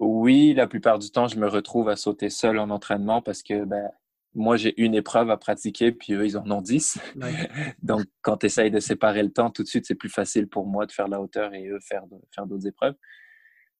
Oui, 0.00 0.54
la 0.54 0.66
plupart 0.66 0.98
du 0.98 1.10
temps, 1.10 1.28
je 1.28 1.38
me 1.38 1.46
retrouve 1.46 1.90
à 1.90 1.96
sauter 1.96 2.30
seul 2.30 2.58
en 2.58 2.70
entraînement 2.70 3.20
parce 3.20 3.42
que 3.42 3.64
ben, 3.64 3.90
moi, 4.34 4.56
j'ai 4.56 4.80
une 4.80 4.94
épreuve 4.94 5.30
à 5.30 5.36
pratiquer, 5.36 5.92
puis 5.92 6.14
eux, 6.14 6.24
ils 6.24 6.38
en 6.38 6.50
ont 6.50 6.62
dix. 6.62 6.98
Donc, 7.82 8.06
quand 8.22 8.38
tu 8.38 8.46
essayes 8.46 8.70
de 8.70 8.80
séparer 8.80 9.22
le 9.22 9.30
temps, 9.30 9.50
tout 9.50 9.62
de 9.62 9.68
suite, 9.68 9.84
c'est 9.84 9.94
plus 9.94 10.08
facile 10.08 10.48
pour 10.48 10.66
moi 10.66 10.86
de 10.86 10.92
faire 10.92 11.06
la 11.06 11.20
hauteur 11.20 11.52
et 11.52 11.68
eux 11.68 11.80
faire, 11.80 12.04
faire 12.34 12.46
d'autres 12.46 12.66
épreuves. 12.66 12.94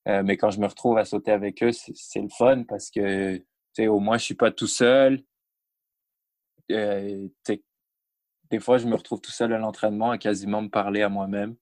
Euh, 0.09 0.23
mais 0.23 0.37
quand 0.37 0.51
je 0.51 0.61
me 0.61 0.67
retrouve 0.67 0.99
à 0.99 1.07
sauter 1.07 1.31
avec 1.33 1.63
eux, 1.63 1.73
c'est 1.73 2.23
le 2.23 2.29
fun 2.29 2.65
parce 2.65 2.91
que 2.91 3.43
au 3.79 3.99
moins, 3.99 4.19
je 4.19 4.25
suis 4.25 4.35
pas 4.35 4.51
tout 4.51 4.67
seul. 4.67 5.23
Euh, 6.71 7.29
des 8.51 8.61
fois, 8.61 8.77
je 8.77 8.87
me 8.87 8.95
retrouve 8.95 9.23
tout 9.23 9.31
seul 9.31 9.55
à 9.55 9.59
l'entraînement 9.59 10.11
à 10.11 10.19
quasiment 10.19 10.61
me 10.61 10.69
parler 10.69 11.01
à 11.01 11.09
moi-même 11.09 11.57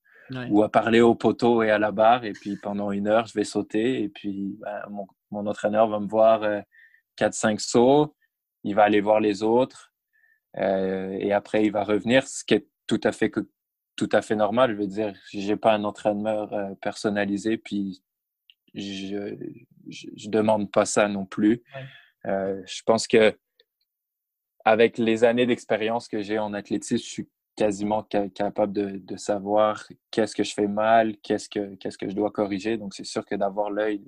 ou 0.49 0.63
à 0.63 0.69
parler 0.69 1.01
au 1.01 1.15
poteau 1.15 1.63
et 1.63 1.71
à 1.71 1.79
la 1.79 1.91
barre. 1.91 2.25
Et 2.25 2.33
puis 2.33 2.57
pendant 2.57 2.91
une 2.91 3.07
heure, 3.07 3.25
je 3.25 3.33
vais 3.33 3.43
sauter. 3.43 4.03
Et 4.03 4.09
puis 4.09 4.57
ben, 4.59 4.81
mon, 4.89 5.07
mon, 5.31 5.47
entraîneur 5.47 5.87
va 5.87 5.99
me 5.99 6.07
voir 6.07 6.43
euh, 6.43 6.61
4-5 7.17 7.59
sauts. 7.59 8.15
Il 8.63 8.75
va 8.75 8.83
aller 8.83 9.01
voir 9.01 9.19
les 9.19 9.43
autres. 9.43 9.89
Euh, 10.57 11.17
et 11.19 11.31
après, 11.31 11.65
il 11.65 11.71
va 11.71 11.83
revenir, 11.83 12.27
ce 12.27 12.43
qui 12.43 12.55
est 12.55 12.67
tout 12.87 13.01
à 13.03 13.11
fait, 13.11 13.31
tout 13.95 14.09
à 14.11 14.21
fait 14.21 14.35
normal. 14.35 14.71
Je 14.71 14.77
veux 14.77 14.87
dire, 14.87 15.13
j'ai 15.31 15.55
pas 15.55 15.73
un 15.73 15.83
entraîneur 15.83 16.51
euh, 16.53 16.73
personnalisé. 16.81 17.57
Puis 17.57 18.03
je, 18.73 19.35
je, 19.87 20.29
demande 20.29 20.71
pas 20.71 20.85
ça 20.85 21.07
non 21.07 21.25
plus. 21.25 21.63
Euh, 22.25 22.61
je 22.65 22.81
pense 22.85 23.07
que 23.07 23.37
avec 24.65 24.97
les 24.97 25.23
années 25.23 25.45
d'expérience 25.45 26.07
que 26.07 26.21
j'ai 26.21 26.37
en 26.37 26.53
athlétisme, 26.53 27.03
je 27.03 27.09
suis 27.09 27.29
quasiment 27.59 28.03
capable 28.03 28.71
de, 28.71 29.17
savoir 29.17 29.85
qu'est-ce 30.11 30.33
que 30.33 30.45
je 30.45 30.53
fais 30.53 30.69
mal, 30.69 31.17
qu'est-ce 31.17 31.49
que, 31.49 31.75
qu'est-ce 31.75 31.97
que 31.97 32.09
je 32.09 32.15
dois 32.15 32.31
corriger. 32.31 32.77
Donc, 32.77 32.93
c'est 32.93 33.03
sûr 33.03 33.25
que 33.25 33.35
d'avoir 33.35 33.69
l'œil 33.69 34.01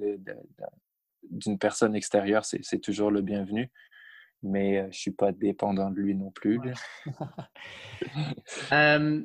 d'une 1.30 1.60
personne 1.60 1.94
extérieure, 1.94 2.46
c'est, 2.46 2.80
toujours 2.80 3.12
le 3.12 3.22
bienvenu. 3.22 3.70
Mais 4.42 4.78
euh, 4.78 4.82
je 4.84 4.88
ne 4.88 4.94
suis 4.94 5.12
pas 5.12 5.34
dépendant 5.34 5.92
de 5.92 6.00
lui 6.00 6.16
non 6.16 6.32
plus. 6.32 6.60
Euh, 8.72 9.22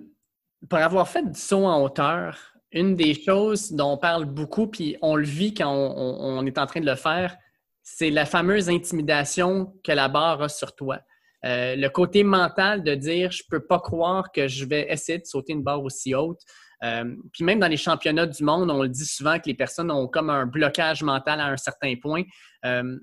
pour 0.69 0.79
avoir 0.79 1.09
fait 1.09 1.23
du 1.23 1.39
saut 1.39 1.65
en 1.65 1.83
hauteur, 1.83 2.55
une 2.73 2.95
des 2.95 3.15
choses 3.15 3.73
dont 3.73 3.93
on 3.93 3.97
parle 3.97 4.27
beaucoup, 4.27 4.67
puis 4.67 4.97
on 5.01 5.17
le 5.17 5.25
vit 5.25 5.55
quand 5.55 5.73
on, 5.73 6.45
est 6.45 6.59
en 6.59 6.67
train 6.67 6.81
de 6.81 6.87
le 6.87 6.95
faire, 6.95 7.37
c'est 7.83 8.11
la 8.11 8.27
fameuse 8.27 8.69
intimidation 8.69 9.75
que 9.83 9.93
la 9.93 10.09
barre 10.09 10.43
a 10.43 10.49
sur 10.49 10.75
toi. 10.75 11.01
Euh, 11.47 11.77
le 11.77 11.89
côté 11.89 12.25
mental 12.25 12.83
de 12.83 12.95
dire 12.95 13.31
je 13.31 13.45
peux 13.49 13.65
pas 13.65 13.79
croire 13.79 14.33
que 14.33 14.49
je 14.49 14.65
vais 14.65 14.87
essayer 14.91 15.19
de 15.19 15.27
sauter 15.27 15.53
une 15.53 15.63
barre 15.63 15.83
aussi 15.83 16.15
haute. 16.15 16.41
Euh, 16.83 17.15
puis 17.33 17.45
même 17.45 17.61
dans 17.61 17.69
les 17.69 17.77
championnats 17.77 18.27
du 18.27 18.43
monde, 18.43 18.71
on 18.71 18.83
le 18.83 18.89
dit 18.89 19.07
souvent 19.07 19.39
que 19.39 19.47
les 19.47 19.55
personnes 19.55 19.91
ont 19.91 20.09
comme 20.09 20.29
un 20.29 20.45
blocage 20.45 21.03
mental 21.03 21.41
à 21.41 21.47
un 21.47 21.57
certain 21.57 21.95
point. 21.97 22.25
Euh, 22.65 22.99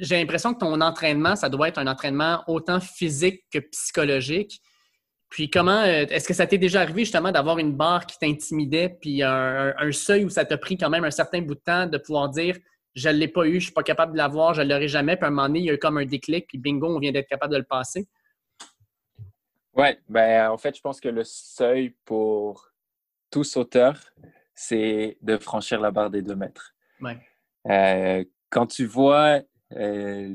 j'ai 0.00 0.16
l'impression 0.16 0.54
que 0.54 0.60
ton 0.60 0.80
entraînement, 0.80 1.36
ça 1.36 1.48
doit 1.48 1.68
être 1.68 1.78
un 1.78 1.86
entraînement 1.86 2.42
autant 2.48 2.80
physique 2.80 3.44
que 3.52 3.58
psychologique. 3.58 4.60
Puis 5.28 5.48
comment 5.48 5.84
est-ce 5.84 6.26
que 6.26 6.34
ça 6.34 6.46
t'est 6.46 6.58
déjà 6.58 6.80
arrivé 6.82 7.04
justement 7.04 7.32
d'avoir 7.32 7.58
une 7.58 7.74
barre 7.74 8.06
qui 8.06 8.18
t'intimidait, 8.18 8.96
puis 9.00 9.22
un, 9.22 9.92
seuil 9.92 10.24
où 10.24 10.30
ça 10.30 10.44
t'a 10.44 10.58
pris 10.58 10.76
quand 10.76 10.90
même 10.90 11.04
un 11.04 11.10
certain 11.10 11.40
bout 11.40 11.54
de 11.54 11.60
temps 11.60 11.86
de 11.86 11.98
pouvoir 11.98 12.28
dire 12.30 12.56
je 12.94 13.08
ne 13.08 13.14
l'ai 13.14 13.28
pas 13.28 13.46
eu, 13.46 13.52
je 13.52 13.56
ne 13.56 13.60
suis 13.60 13.72
pas 13.72 13.82
capable 13.82 14.12
de 14.12 14.18
l'avoir, 14.18 14.54
je 14.54 14.62
ne 14.62 14.68
l'aurai 14.68 14.88
jamais. 14.88 15.16
Puis 15.16 15.24
à 15.24 15.28
un 15.28 15.30
moment 15.30 15.46
donné, 15.48 15.60
il 15.60 15.64
y 15.66 15.70
a 15.70 15.74
eu 15.74 15.78
comme 15.78 15.98
un 15.98 16.04
déclic, 16.04 16.46
puis 16.46 16.58
bingo, 16.58 16.94
on 16.94 16.98
vient 16.98 17.12
d'être 17.12 17.28
capable 17.28 17.52
de 17.52 17.58
le 17.58 17.64
passer. 17.64 18.06
Oui, 19.74 19.86
ben, 20.08 20.50
en 20.50 20.58
fait, 20.58 20.76
je 20.76 20.80
pense 20.82 21.00
que 21.00 21.08
le 21.08 21.24
seuil 21.24 21.94
pour 22.04 22.70
tout 23.30 23.44
sauteur, 23.44 23.98
c'est 24.54 25.16
de 25.22 25.38
franchir 25.38 25.80
la 25.80 25.90
barre 25.90 26.10
des 26.10 26.20
deux 26.20 26.36
mètres. 26.36 26.74
Ouais. 27.00 27.18
Euh, 27.70 28.24
quand 28.50 28.66
tu 28.66 28.84
vois 28.84 29.40
euh, 29.72 30.34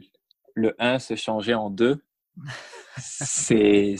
le 0.56 0.76
1 0.80 0.98
se 1.00 1.16
changer 1.16 1.54
en 1.54 1.70
2, 1.70 2.04
c'est 2.98 3.96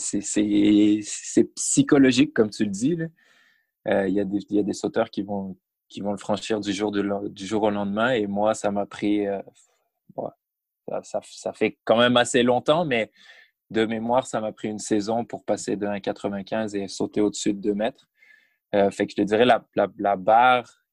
psychologique, 1.56 2.34
comme 2.34 2.50
tu 2.50 2.64
le 2.64 2.72
dis. 2.72 2.98
Euh, 3.88 4.08
il 4.08 4.14
y, 4.14 4.56
y, 4.56 4.60
a 4.60 4.64
des 4.64 4.74
sauteurs 4.74 5.12
qui 5.12 5.22
vont 5.22 5.56
qui 5.90 6.02
vont 6.02 6.12
le 6.12 6.18
franchir 6.18 6.60
du 6.60 6.74
jour, 6.74 6.92
au 6.92 7.70
lendemain. 7.70 8.12
Et 8.12 8.28
moi, 8.28 8.54
ça 8.54 8.72
m'a 8.72 8.86
pris. 8.86 9.28
Euh, 9.28 9.42
ça, 11.04 11.54
fait 11.54 11.78
quand 11.84 11.98
même 11.98 12.16
assez 12.16 12.44
longtemps, 12.44 12.86
mais 12.86 13.12
de 13.70 13.86
mémoire, 13.86 14.26
ça 14.26 14.40
m'a 14.40 14.54
pris 14.54 14.70
une 14.70 14.80
saison 14.80 15.26
pour 15.26 15.44
passer 15.44 15.76
de 15.76 15.86
1,95 15.86 16.78
et 16.78 16.88
sauter 16.88 17.20
au-dessus 17.20 17.54
de 17.54 17.60
2 17.60 17.74
mètres. 17.74 18.08
Euh, 18.74 18.90
fait 18.92 19.06
que 19.06 19.12
je 19.12 19.18
te 19.18 19.22
dirais, 19.22 19.46
la, 19.46 20.16
barre 20.16 20.86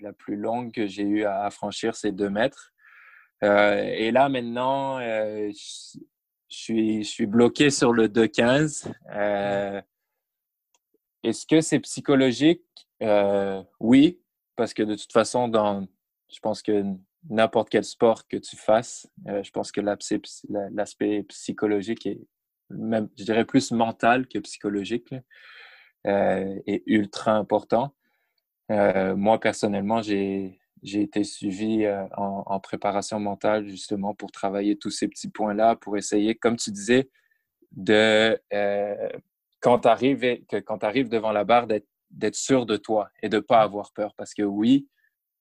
la 0.00 0.12
plus 0.12 0.36
longue 0.36 0.72
que 0.72 0.86
j'ai 0.86 1.04
eu 1.04 1.24
à, 1.24 1.48
franchir, 1.50 1.94
c'est 1.94 2.12
2 2.12 2.30
mètres. 2.30 2.72
Euh, 3.44 3.76
et 3.76 4.10
là, 4.10 4.28
maintenant, 4.28 4.98
je 4.98 5.52
suis 6.48 7.26
bloqué 7.26 7.70
sur 7.70 7.92
le 7.92 8.08
2,15. 8.08 9.84
Est-ce 11.22 11.46
que 11.46 11.60
c'est 11.60 11.80
psychologique? 11.80 12.62
Euh, 13.02 13.62
oui, 13.80 14.20
parce 14.56 14.74
que 14.74 14.82
de 14.82 14.94
toute 14.94 15.12
façon, 15.12 15.48
dans, 15.48 15.86
je 16.32 16.38
pense 16.40 16.62
que 16.62 16.82
n'importe 17.28 17.68
quel 17.68 17.84
sport 17.84 18.26
que 18.26 18.36
tu 18.36 18.56
fasses, 18.56 19.08
euh, 19.28 19.42
je 19.42 19.50
pense 19.50 19.72
que 19.72 19.80
l'aspect 19.80 21.22
psychologique 21.24 22.06
est 22.06 22.20
même, 22.70 23.08
je 23.16 23.24
dirais, 23.24 23.44
plus 23.44 23.70
mental 23.70 24.26
que 24.26 24.38
psychologique 24.40 25.14
euh, 26.06 26.58
est 26.66 26.82
ultra 26.86 27.32
important. 27.32 27.94
moi, 28.68 29.38
personnellement, 29.38 30.02
j'ai 30.02 30.58
été 30.82 31.22
suivi 31.24 31.86
en, 32.16 32.60
préparation 32.60 33.20
mentale 33.20 33.68
justement 33.68 34.14
pour 34.14 34.32
travailler 34.32 34.76
tous 34.76 34.90
ces 34.90 35.08
petits 35.08 35.28
points-là, 35.28 35.76
pour 35.76 35.96
essayer, 35.96 36.34
comme 36.34 36.56
tu 36.56 36.72
disais, 36.72 37.08
de 37.72 38.40
quand 39.60 39.80
tu 39.80 39.88
arrives 39.88 41.08
devant 41.08 41.32
la 41.32 41.44
barre, 41.44 41.66
d'être 41.66 41.86
sûr 42.32 42.66
de 42.66 42.76
toi 42.76 43.10
et 43.22 43.28
de 43.28 43.36
ne 43.36 43.40
pas 43.40 43.60
avoir 43.60 43.92
peur. 43.92 44.14
Parce 44.16 44.34
que 44.34 44.42
oui, 44.42 44.88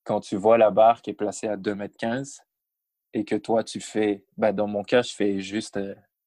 quand 0.04 0.21
tu 0.21 0.36
vois 0.36 0.58
la 0.58 0.71
barre 0.71 1.01
qui 1.01 1.10
est 1.10 1.15
placée 1.15 1.47
à 1.47 1.58
2,15 1.58 2.06
m 2.06 2.23
et 3.13 3.25
que 3.25 3.36
toi, 3.36 3.63
tu 3.63 3.80
fais, 3.80 4.23
ben 4.38 4.54
dans 4.54 4.67
mon 4.67 4.84
cas, 4.84 5.01
je 5.01 5.13
fais 5.13 5.39
juste 5.39 5.80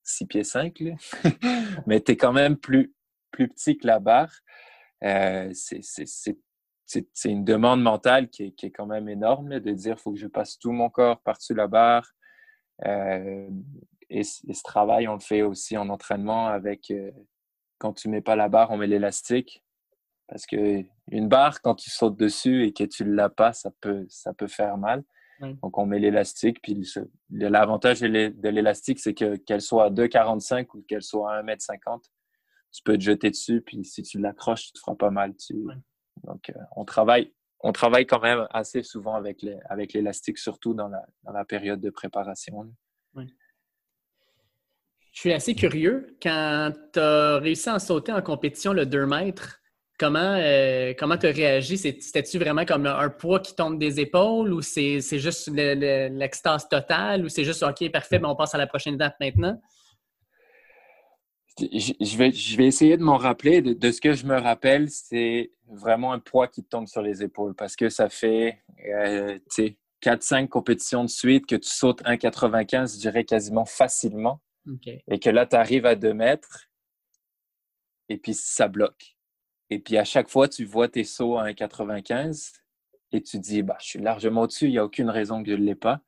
6 0.02 0.24
euh, 0.24 0.26
pieds 0.26 0.44
5, 0.44 0.82
mais 1.86 2.00
tu 2.00 2.12
es 2.12 2.16
quand 2.16 2.32
même 2.32 2.56
plus, 2.56 2.94
plus 3.30 3.48
petit 3.48 3.78
que 3.78 3.86
la 3.86 4.00
barre. 4.00 4.32
Euh, 5.04 5.50
c'est 5.52 7.30
une 7.30 7.44
demande 7.44 7.82
mentale 7.82 8.28
qui 8.28 8.44
est, 8.44 8.50
qui 8.52 8.66
est, 8.66 8.70
quand 8.70 8.86
même 8.86 9.08
énorme 9.08 9.60
de 9.60 9.72
dire 9.72 9.94
il 9.96 10.00
faut 10.00 10.12
que 10.12 10.18
je 10.18 10.26
passe 10.26 10.58
tout 10.58 10.72
mon 10.72 10.90
corps 10.90 11.20
par-dessus 11.20 11.54
la 11.54 11.68
barre. 11.68 12.10
Euh, 12.84 13.48
et, 14.10 14.24
ce 14.24 14.62
travail, 14.64 15.06
on 15.06 15.14
le 15.14 15.20
fait 15.20 15.42
aussi 15.42 15.76
en 15.76 15.88
entraînement 15.90 16.46
avec 16.48 16.92
quand 17.78 17.92
tu 17.92 18.08
mets 18.08 18.20
pas 18.20 18.34
la 18.34 18.48
barre, 18.48 18.70
on 18.70 18.76
met 18.76 18.86
l'élastique. 18.86 19.62
Parce 20.28 20.46
que 20.46 20.82
une 21.10 21.28
barre, 21.28 21.60
quand 21.62 21.74
tu 21.74 21.90
sautes 21.90 22.18
dessus 22.18 22.64
et 22.64 22.72
que 22.72 22.84
tu 22.84 23.04
ne 23.04 23.14
l'as 23.14 23.30
pas, 23.30 23.52
ça 23.52 23.70
peut, 23.80 24.04
ça 24.08 24.34
peut 24.34 24.48
faire 24.48 24.76
mal. 24.76 25.02
Donc, 25.40 25.78
on 25.78 25.86
met 25.86 26.00
l'élastique. 26.00 26.60
Puis 26.62 26.92
l'avantage 27.30 28.00
de 28.00 28.48
l'élastique, 28.48 28.98
c'est 28.98 29.14
que 29.14 29.36
qu'elle 29.36 29.60
soit 29.60 29.84
à 29.84 29.90
2,45 29.90 30.66
ou 30.74 30.82
qu'elle 30.82 31.02
soit 31.02 31.32
à 31.32 31.42
1,50 31.42 32.00
tu 32.72 32.82
peux 32.82 32.96
te 32.96 33.02
jeter 33.02 33.30
dessus. 33.30 33.60
Puis 33.60 33.84
si 33.84 34.02
tu 34.02 34.18
l'accroches, 34.18 34.66
tu 34.66 34.72
te 34.72 34.78
feras 34.78 34.94
pas 34.94 35.10
mal. 35.10 35.34
Tu... 35.36 35.54
Donc, 36.24 36.50
euh, 36.50 36.60
on, 36.76 36.84
travaille, 36.84 37.32
on 37.60 37.72
travaille 37.72 38.06
quand 38.06 38.20
même 38.20 38.46
assez 38.50 38.82
souvent 38.82 39.14
avec 39.14 39.42
l'élastique, 39.92 40.38
surtout 40.38 40.74
dans 40.74 40.88
la, 40.88 41.04
dans 41.24 41.32
la, 41.32 41.44
période 41.44 41.80
de 41.80 41.90
préparation. 41.90 42.70
Je 43.16 45.20
suis 45.20 45.32
assez 45.32 45.54
curieux. 45.54 46.16
Quand 46.22 46.72
tu 46.92 47.00
as 47.00 47.38
réussi 47.38 47.68
à 47.68 47.78
sauter 47.78 48.12
en 48.12 48.22
compétition 48.22 48.72
le 48.72 48.86
2 48.86 49.06
mètres, 49.06 49.60
comment 49.98 50.36
euh, 50.38 50.94
comment 50.98 51.18
tu 51.18 51.26
as 51.26 51.32
réagi? 51.32 51.76
C'était-tu 51.76 52.38
vraiment 52.38 52.64
comme 52.64 52.86
un 52.86 53.08
poids 53.10 53.40
qui 53.40 53.54
tombe 53.54 53.78
des 53.78 54.00
épaules 54.00 54.52
ou 54.52 54.62
c'est 54.62 55.00
juste 55.00 55.50
l'extase 55.50 56.68
totale 56.68 57.24
ou 57.24 57.28
c'est 57.28 57.44
juste 57.44 57.62
OK, 57.62 57.90
parfait, 57.90 58.18
mais 58.18 58.28
on 58.28 58.36
passe 58.36 58.54
à 58.54 58.58
la 58.58 58.66
prochaine 58.66 58.94
étape 58.94 59.16
maintenant? 59.20 59.60
Je 61.58 62.16
vais, 62.16 62.30
je 62.30 62.56
vais 62.56 62.66
essayer 62.66 62.96
de 62.96 63.02
m'en 63.02 63.16
rappeler. 63.16 63.60
De, 63.60 63.90
ce 63.90 64.00
que 64.00 64.12
je 64.12 64.24
me 64.26 64.38
rappelle, 64.38 64.88
c'est 64.88 65.50
vraiment 65.66 66.12
un 66.12 66.20
poids 66.20 66.46
qui 66.46 66.62
tombe 66.62 66.86
sur 66.86 67.02
les 67.02 67.22
épaules 67.24 67.54
parce 67.54 67.74
que 67.74 67.88
ça 67.88 68.08
fait 68.08 68.62
euh, 68.86 69.38
4-5 70.02 70.46
compétitions 70.46 71.02
de 71.02 71.10
suite 71.10 71.46
que 71.46 71.56
tu 71.56 71.68
sautes 71.68 72.00
1,95, 72.04 72.94
je 72.94 73.00
dirais 73.00 73.24
quasiment 73.24 73.64
facilement. 73.64 74.40
Et 75.08 75.18
que 75.18 75.30
là, 75.30 75.46
tu 75.46 75.56
arrives 75.56 75.86
à 75.86 75.94
2 75.94 76.12
mètres 76.12 76.68
et 78.08 78.18
puis 78.18 78.34
ça 78.34 78.68
bloque. 78.68 79.17
Et 79.70 79.78
puis 79.78 79.98
à 79.98 80.04
chaque 80.04 80.28
fois, 80.28 80.48
tu 80.48 80.64
vois 80.64 80.88
tes 80.88 81.04
sauts 81.04 81.36
à 81.38 81.44
1,95 81.50 82.52
et 83.12 83.22
tu 83.22 83.38
dis, 83.38 83.62
bah, 83.62 83.76
je 83.80 83.86
suis 83.86 83.98
largement 83.98 84.42
au-dessus, 84.42 84.66
il 84.66 84.72
n'y 84.72 84.78
a 84.78 84.84
aucune 84.84 85.10
raison 85.10 85.42
que 85.42 85.50
je 85.50 85.56
ne 85.56 85.64
l'ai 85.64 85.74
pas. 85.74 86.00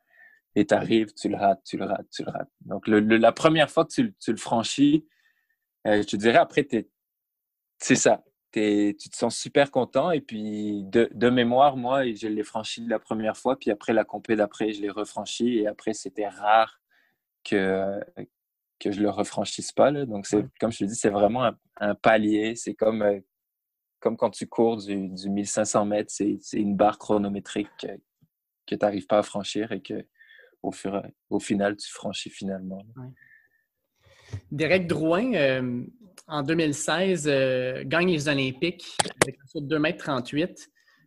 Et 0.57 0.67
tu 0.67 0.75
arrives, 0.75 1.13
tu 1.15 1.29
le 1.29 1.37
rates, 1.37 1.63
tu 1.65 1.77
le 1.77 1.85
rates, 1.85 2.09
tu 2.11 2.25
le 2.25 2.31
rates. 2.31 2.51
Donc 2.63 2.89
la 2.89 3.33
première 3.33 3.71
fois 3.71 3.85
que 3.85 3.93
tu, 3.93 4.31
le 4.31 4.37
franchis, 4.37 5.07
euh, 5.87 6.03
je 6.03 6.07
te 6.07 6.17
dirais 6.17 6.39
après, 6.39 6.67
c'est 7.79 7.95
ça. 7.95 8.23
tu 8.53 8.95
te 8.97 9.17
sens 9.17 9.37
super 9.37 9.71
content. 9.71 10.11
Et 10.11 10.21
puis, 10.21 10.83
de, 10.85 11.31
mémoire, 11.31 11.77
moi, 11.77 12.05
je 12.13 12.27
l'ai 12.29 12.43
franchi 12.43 12.85
la 12.87 12.99
première 12.99 13.37
fois. 13.37 13.57
Puis 13.59 13.71
après, 13.71 13.93
la 13.93 14.05
compé 14.05 14.37
d'après, 14.37 14.73
je 14.73 14.83
l'ai 14.83 14.91
refranchi. 14.91 15.59
Et 15.59 15.67
après, 15.67 15.95
c'était 15.95 16.29
rare 16.29 16.81
que, 17.45 18.01
que 18.81 18.91
je 18.93 19.01
le 19.01 19.11
refranchisse 19.11 19.73
pas. 19.73 19.91
Là. 19.91 20.05
Donc, 20.05 20.27
c'est, 20.27 20.45
comme 20.59 20.73
je 20.73 20.79
te 20.79 20.85
dis, 20.85 20.97
c'est 20.97 21.11
vraiment 21.11 21.51
un, 21.77 21.95
palier. 21.95 22.57
C'est 22.57 22.75
comme, 22.75 23.03
euh, 23.03 23.21
comme 24.01 24.17
quand 24.17 24.31
tu 24.31 24.47
cours 24.47 24.79
du, 24.79 25.09
du 25.09 25.31
1500 25.31 25.85
mètres. 25.85 26.11
C'est, 26.11 26.39
une 26.53 26.77
barre 26.77 26.99
chronométrique 26.99 27.69
que, 27.79 27.87
tu 28.67 28.77
n'arrives 28.81 29.07
pas 29.07 29.19
à 29.19 29.23
franchir 29.23 29.73
et 29.73 29.81
que 29.81 30.07
au, 30.63 31.41
final, 31.41 31.77
tu 31.77 31.91
franchis 31.91 32.31
finalement. 32.31 32.83
Derek 34.53 34.87
Drouin, 34.87 35.33
euh, 35.35 35.83
en 36.27 36.43
2016, 36.43 37.27
euh, 37.27 37.83
gagne 37.87 38.11
les 38.11 38.29
Olympiques 38.29 38.97
avec 39.23 39.37
un 39.43 39.47
saut 39.47 39.61
de 39.61 39.79
2,38 39.79 40.43
m. 40.43 40.55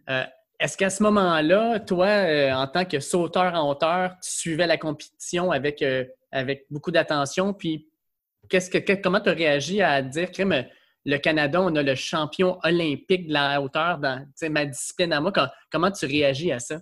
Euh, 0.10 0.23
est-ce 0.60 0.77
qu'à 0.77 0.89
ce 0.89 1.03
moment-là, 1.03 1.79
toi, 1.79 2.08
en 2.56 2.67
tant 2.67 2.86
que 2.86 2.99
sauteur 2.99 3.53
en 3.53 3.69
hauteur, 3.69 4.15
tu 4.21 4.32
suivais 4.32 4.67
la 4.67 4.77
compétition 4.77 5.51
avec, 5.51 5.84
avec 6.32 6.65
beaucoup 6.69 6.91
d'attention? 6.91 7.53
Puis, 7.53 7.89
qu'est-ce 8.49 8.69
que, 8.69 8.93
comment 9.01 9.19
tu 9.19 9.29
as 9.29 9.34
réagi 9.34 9.82
à 9.82 10.01
dire 10.01 10.32
le 11.06 11.18
Canada, 11.18 11.62
on 11.62 11.76
a 11.76 11.84
le 11.84 11.96
champion 11.96 12.60
olympique 12.63 13.28
de 13.28 13.34
la 13.34 13.62
hauteur 13.62 13.98
dans 13.98 14.26
ma 14.50 14.66
discipline 14.66 15.13
à 15.13 15.22
moi? 15.22 15.32
Comment, 15.72 15.92
tu 15.92 16.06
réagis 16.06 16.52
à 16.52 16.60
ça? 16.60 16.80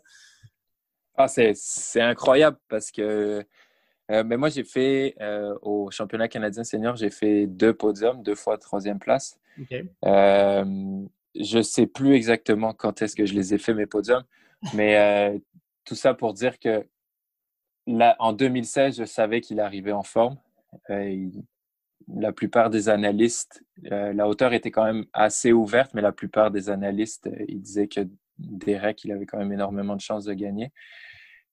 Ah, 1.16 1.28
c'est 1.28 2.02
incroyable 2.02 2.58
parce 2.68 2.92
que 2.92 3.46
euh, 4.12 4.24
mais 4.26 4.38
moi, 4.38 4.50
j'ai 4.50 4.64
fait 4.64 5.16
euh, 5.22 5.58
au 5.62 5.90
championnat 5.90 6.28
canadien 6.28 6.64
senior, 6.64 6.96
j'ai 6.98 7.10
fait 7.10 7.48
deux 7.48 7.74
podiums, 7.74 8.22
deux 8.22 8.36
fois 8.36 8.58
troisième 8.58 9.00
place. 9.00 9.40
Euh, 10.06 11.06
je 11.36 11.58
ne 11.58 11.64
sais 11.64 11.88
plus 11.88 12.14
exactement 12.14 12.74
quand 12.74 13.02
est-ce 13.02 13.16
que 13.16 13.26
je 13.26 13.34
les 13.34 13.54
ai 13.54 13.58
fait, 13.58 13.74
mes 13.74 13.86
podiums, 13.86 14.24
mais 14.74 15.42
tout 15.86 15.96
ça 15.96 16.14
pour 16.14 16.34
dire 16.34 16.60
que 16.60 16.86
là, 17.88 18.16
en 18.20 18.34
2016, 18.34 18.98
je 18.98 19.06
savais 19.06 19.40
qu'il 19.40 19.62
arrivait 19.62 19.94
en 19.94 20.04
forme. 20.04 20.38
La 22.08 22.32
plupart 22.32 22.70
des 22.70 22.90
analystes, 22.90 23.64
la 23.84 24.28
hauteur 24.28 24.54
était 24.54 24.72
quand 24.72 24.86
même 24.86 25.06
assez 25.14 25.52
ouverte, 25.52 25.94
mais 25.94 26.02
la 26.02 26.12
plupart 26.12 26.52
des 26.52 26.70
analystes, 26.70 27.30
ils 27.48 27.62
disaient 27.62 27.88
que 27.88 28.02
Derek, 28.38 29.04
il 29.04 29.12
avait 29.12 29.26
quand 29.26 29.38
même 29.38 29.52
énormément 29.52 29.96
de 29.96 30.02
chances 30.02 30.26
de 30.26 30.34
gagner. 30.34 30.72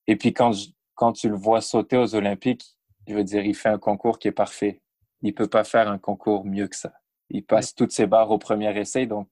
Et 0.07 0.17
puis 0.17 0.33
quand 0.33 0.53
quand 0.99 1.13
tu 1.13 1.29
le 1.29 1.37
vois 1.37 1.61
sauter 1.61 1.97
aux 1.97 2.17
Olympiques, 2.17 2.77
je 3.07 3.15
veux 3.15 3.23
dire, 3.23 3.45
il 3.45 3.55
fait 3.55 3.69
un 3.69 3.79
concours 3.79 4.19
qui 4.19 4.27
est 4.27 4.33
parfait. 4.33 4.83
Il 5.23 5.29
ne 5.29 5.33
peut 5.33 5.47
pas 5.47 5.63
faire 5.63 5.89
un 5.89 5.99
concours 5.99 6.45
mieux 6.45 6.67
que 6.67 6.75
ça. 6.75 6.93
Il 7.31 7.45
passe 7.45 7.73
toutes 7.73 7.93
ses 7.93 8.09
barres 8.09 8.33
au 8.33 8.39
premier 8.39 8.77
essai. 8.77 9.07
Donc, 9.07 9.29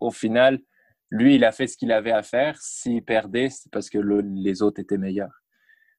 au 0.00 0.10
final, 0.10 0.60
lui, 1.08 1.36
il 1.36 1.44
a 1.46 1.52
fait 1.52 1.66
ce 1.66 1.78
qu'il 1.78 1.92
avait 1.92 2.12
à 2.12 2.22
faire. 2.22 2.60
S'il 2.60 3.02
perdait, 3.02 3.48
c'est 3.48 3.72
parce 3.72 3.88
que 3.88 3.96
les 3.96 4.60
autres 4.60 4.80
étaient 4.80 4.98
meilleurs. 4.98 5.42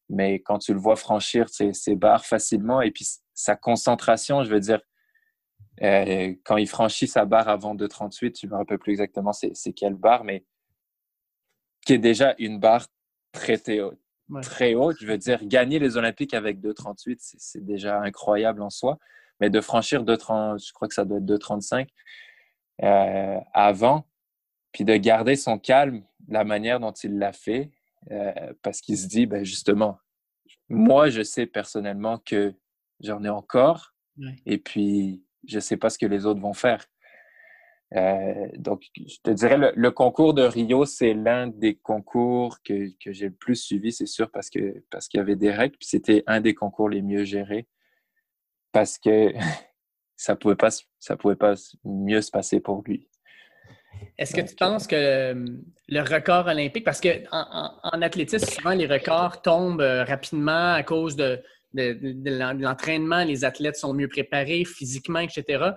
Mais 0.10 0.42
quand 0.42 0.60
tu 0.60 0.74
le 0.74 0.80
vois 0.80 0.96
franchir 0.96 1.50
ses, 1.50 1.96
barres 1.96 2.26
facilement 2.26 2.80
et 2.80 2.92
puis 2.92 3.08
sa 3.34 3.56
concentration, 3.56 4.44
je 4.44 4.50
veux 4.50 4.60
dire, 4.60 4.82
euh, 5.82 6.34
quand 6.44 6.58
il 6.58 6.68
franchit 6.68 7.08
sa 7.08 7.26
barre 7.26 7.50
avant 7.50 7.76
2,38, 7.76 8.40
je 8.42 8.46
ne 8.46 8.52
me 8.52 8.58
rappelle 8.58 8.80
plus 8.80 8.92
exactement 8.92 9.34
c'est 9.34 9.74
quelle 9.74 9.96
barre, 9.96 10.24
mais 10.24 10.46
qui 11.86 11.94
est 11.94 11.98
déjà 12.00 12.36
une 12.38 12.60
barre 12.60 12.88
très, 13.32 13.58
très 13.58 13.80
haute. 14.76 14.98
Je 15.00 15.08
veux 15.08 15.18
dire, 15.18 15.44
gagner 15.44 15.80
les 15.80 15.98
Olympiques 15.98 16.34
avec 16.34 16.60
2,38, 16.60 17.18
c'est 17.20 17.66
déjà 17.66 18.00
incroyable 18.00 18.62
en 18.62 18.70
soi. 18.70 18.98
Mais 19.40 19.50
de 19.50 19.60
franchir 19.62 20.04
2,30, 20.04 20.66
je 20.66 20.72
crois 20.74 20.88
que 20.88 20.94
ça 20.94 21.06
doit 21.06 21.18
être 21.18 21.26
2,35 21.26 21.88
euh, 22.84 23.40
avant, 23.54 24.08
puis 24.72 24.86
de 24.86 24.96
garder 24.96 25.36
son 25.36 25.58
calme, 25.58 26.04
la 26.28 26.44
manière 26.44 26.80
dont 26.80 26.92
il 26.92 27.18
l'a 27.18 27.34
fait, 27.34 27.72
euh, 28.12 28.54
parce 28.62 28.80
qu'il 28.80 28.98
se 28.98 29.08
dit, 29.08 29.26
ben 29.26 29.44
justement, 29.44 29.98
moi, 30.70 31.10
je 31.10 31.24
sais 31.24 31.46
personnellement 31.46 32.20
que 32.20 32.54
j'en 33.04 33.24
ai 33.24 33.30
encore, 33.30 33.94
et 34.46 34.58
puis 34.58 35.24
je 35.48 35.56
ne 35.56 35.62
sais 35.62 35.78
pas 35.78 35.90
ce 35.90 35.98
que 35.98 36.06
les 36.06 36.26
autres 36.26 36.42
vont 36.42 36.54
faire. 36.54 36.86
Euh, 37.96 38.48
donc, 38.58 38.84
je 38.96 39.18
te 39.24 39.30
dirais, 39.30 39.58
le, 39.76 39.92
concours 39.92 40.34
de 40.34 40.42
Rio, 40.42 40.86
c'est 40.86 41.14
l'un 41.14 41.48
des 41.48 41.76
concours 41.76 42.58
que, 42.64 42.90
que 43.00 43.12
j'ai 43.12 43.28
le 43.28 43.34
plus 43.34 43.56
suivi, 43.56 43.92
c'est 43.92 44.08
sûr, 44.08 44.32
parce 44.32 44.50
que 44.50 44.84
parce 44.90 45.08
qu'il 45.08 45.20
y 45.20 45.22
avait 45.22 45.36
des 45.36 45.52
règles, 45.52 45.78
puis 45.78 45.88
c'était 45.88 46.24
un 46.26 46.42
des 46.42 46.56
concours 46.56 46.90
les 46.90 47.04
mieux 47.04 47.24
gérés, 47.24 47.68
parce 48.72 48.98
que 48.98 49.32
ça 50.16 50.36
pouvait 50.36 50.56
pas 50.56 50.70
ça 50.98 51.18
pouvait 51.18 51.36
pas 51.36 51.54
mieux 51.84 52.22
se 52.22 52.32
passer 52.32 52.60
pour 52.60 52.82
lui. 52.84 53.08
Est-ce 54.18 54.34
que 54.34 54.42
tu 54.42 54.56
penses 54.56 54.88
que 54.88 55.36
le 55.88 56.02
record 56.02 56.48
olympique, 56.48 56.84
parce 56.84 57.00
qu'en 57.00 57.80
en, 57.84 58.02
athlétisme, 58.02 58.48
souvent 58.48 58.72
les 58.72 58.88
records 58.88 59.42
tombent 59.44 59.82
euh, 59.82 60.04
rapidement 60.04 60.74
à 60.74 60.82
cause 60.82 61.16
de, 61.16 61.42
de, 61.74 62.62
l'entraînement, 62.62 63.24
les 63.24 63.46
athlètes 63.46 63.78
sont 63.78 63.94
mieux 63.94 64.08
préparés 64.08 64.66
physiquement, 64.66 65.20
etc. 65.20 65.72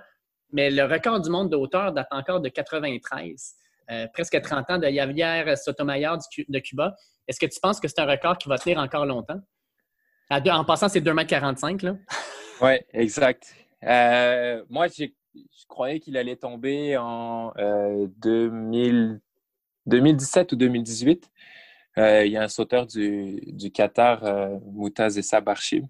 Mais 0.53 0.71
le 0.71 0.85
record 0.85 1.21
du 1.21 1.31
monde 1.31 1.51
de 1.51 1.57
hauteur 1.57 1.93
date 1.93 2.09
encore 2.11 2.41
de 2.41 2.49
93, 2.49 3.55
euh, 3.91 4.07
presque 4.13 4.41
30 4.41 4.71
ans 4.71 4.79
de 4.79 4.89
Javier 4.89 5.55
Sotomayor 5.57 6.19
de 6.49 6.59
Cuba. 6.59 6.95
Est-ce 7.27 7.41
que 7.41 7.47
tu 7.47 7.59
penses 7.61 7.81
que 7.81 7.89
c'est 7.89 8.01
un 8.01 8.07
record 8.07 8.39
qui 8.39 8.49
va 8.49 8.59
tenir 8.59 8.79
encore 8.79 9.07
longtemps? 9.07 9.41
en 10.31 10.65
passant, 10.65 10.89
c'est 10.89 11.01
2,45 11.01 11.87
m. 11.87 11.99
Oui, 12.61 12.73
exact. 12.93 13.55
Euh, 13.85 14.65
moi, 14.69 14.89
je 14.89 15.07
croyais 15.69 16.01
qu'il 16.01 16.17
allait 16.17 16.35
tomber 16.37 16.97
en 16.97 17.53
2017 17.87 20.53
euh, 20.53 20.55
ou 20.55 20.59
2018. 20.59 21.31
Il 21.97 22.29
y 22.29 22.37
a 22.37 22.43
un 22.43 22.49
sauteur 22.49 22.87
du, 22.87 23.71
Qatar, 23.73 24.23
Moutaz 24.67 25.19
Essa 25.19 25.41
Barchim, 25.41 25.89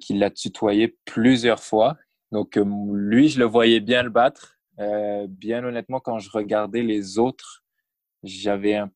qui 0.00 0.14
l'a 0.14 0.30
tutoyé 0.30 0.96
plusieurs 1.04 1.62
fois. 1.62 1.96
Donc, 2.32 2.56
euh, 2.56 2.64
lui, 2.92 3.28
je 3.28 3.38
le 3.38 3.44
voyais 3.44 3.80
bien 3.80 4.02
le 4.02 4.10
battre. 4.10 4.58
Euh, 4.78 5.26
bien 5.28 5.64
honnêtement, 5.64 6.00
quand 6.00 6.18
je 6.18 6.30
regardais 6.30 6.82
les 6.82 7.18
autres, 7.18 7.64
j'avais 8.22 8.74
un... 8.74 8.90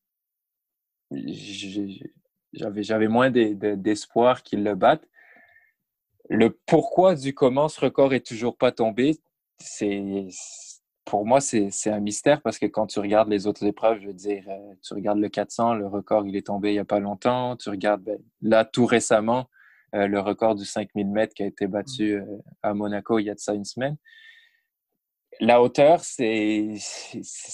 j'avais, 1.11 2.83
j'avais 2.83 3.07
moins 3.07 3.31
d'espoir 3.31 4.43
qu'il 4.43 4.63
le 4.63 4.75
batte. 4.75 5.07
Le 6.29 6.57
pourquoi 6.65 7.15
du 7.15 7.33
comment 7.33 7.67
ce 7.67 7.79
record 7.81 8.13
est 8.13 8.25
toujours 8.25 8.57
pas 8.57 8.71
tombé, 8.71 9.17
c'est 9.57 10.27
pour 11.11 11.25
moi, 11.25 11.41
c'est, 11.41 11.69
un 11.87 11.99
mystère 11.99 12.41
parce 12.41 12.57
que 12.57 12.67
quand 12.67 12.87
tu 12.87 12.99
regardes 13.01 13.27
les 13.27 13.45
autres 13.45 13.65
épreuves, 13.65 13.99
je 13.99 14.07
veux 14.07 14.13
dire, 14.13 14.45
euh, 14.47 14.73
tu 14.81 14.93
regardes 14.93 15.19
le 15.19 15.27
400, 15.27 15.73
le 15.73 15.85
record, 15.85 16.25
il 16.25 16.37
est 16.37 16.47
tombé 16.47 16.69
il 16.69 16.73
n'y 16.75 16.79
a 16.79 16.85
pas 16.85 17.01
longtemps. 17.01 17.57
Tu 17.57 17.69
regardes, 17.69 18.01
ben, 18.01 18.17
là, 18.41 18.63
tout 18.63 18.85
récemment, 18.85 19.49
euh, 19.93 20.07
le 20.07 20.21
record 20.21 20.55
du 20.55 20.63
5000 20.63 21.09
mètres 21.09 21.33
qui 21.33 21.43
a 21.43 21.47
été 21.47 21.67
battu 21.67 22.13
euh, 22.13 22.23
à 22.63 22.73
Monaco 22.73 23.19
il 23.19 23.25
y 23.25 23.29
a 23.29 23.33
de 23.33 23.39
ça 23.41 23.53
une 23.53 23.65
semaine. 23.65 23.97
La 25.41 25.61
hauteur, 25.61 25.99
c'est 25.99 26.77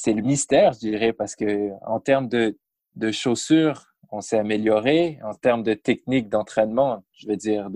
le 0.06 0.22
mystère, 0.22 0.74
je 0.74 0.80
dirais, 0.80 1.12
parce 1.12 1.36
que 1.36 1.72
en 1.88 2.00
termes 2.00 2.28
de, 2.28 2.60
de 2.96 3.12
chaussures, 3.12 3.88
on 4.12 4.22
s'est 4.22 4.38
amélioré. 4.38 5.17
En 5.24 5.34
termes 5.34 5.63
de 5.63 5.74
technique 5.74 6.30
d'entraînement, 6.30 7.04
je 7.13 7.28
veux 7.28 7.38
dire, 7.38 7.72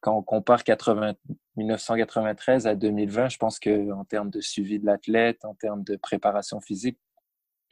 quand 0.00 0.16
on 0.16 0.22
compare 0.22 0.64
80, 0.64 1.14
1993 1.56 2.66
à 2.66 2.74
2020, 2.74 3.28
je 3.28 3.38
pense 3.38 3.58
qu'en 3.58 4.04
termes 4.04 4.30
de 4.30 4.40
suivi 4.40 4.78
de 4.78 4.86
l'athlète, 4.86 5.44
en 5.44 5.54
termes 5.54 5.82
de 5.82 5.96
préparation 5.96 6.60
physique, 6.60 6.98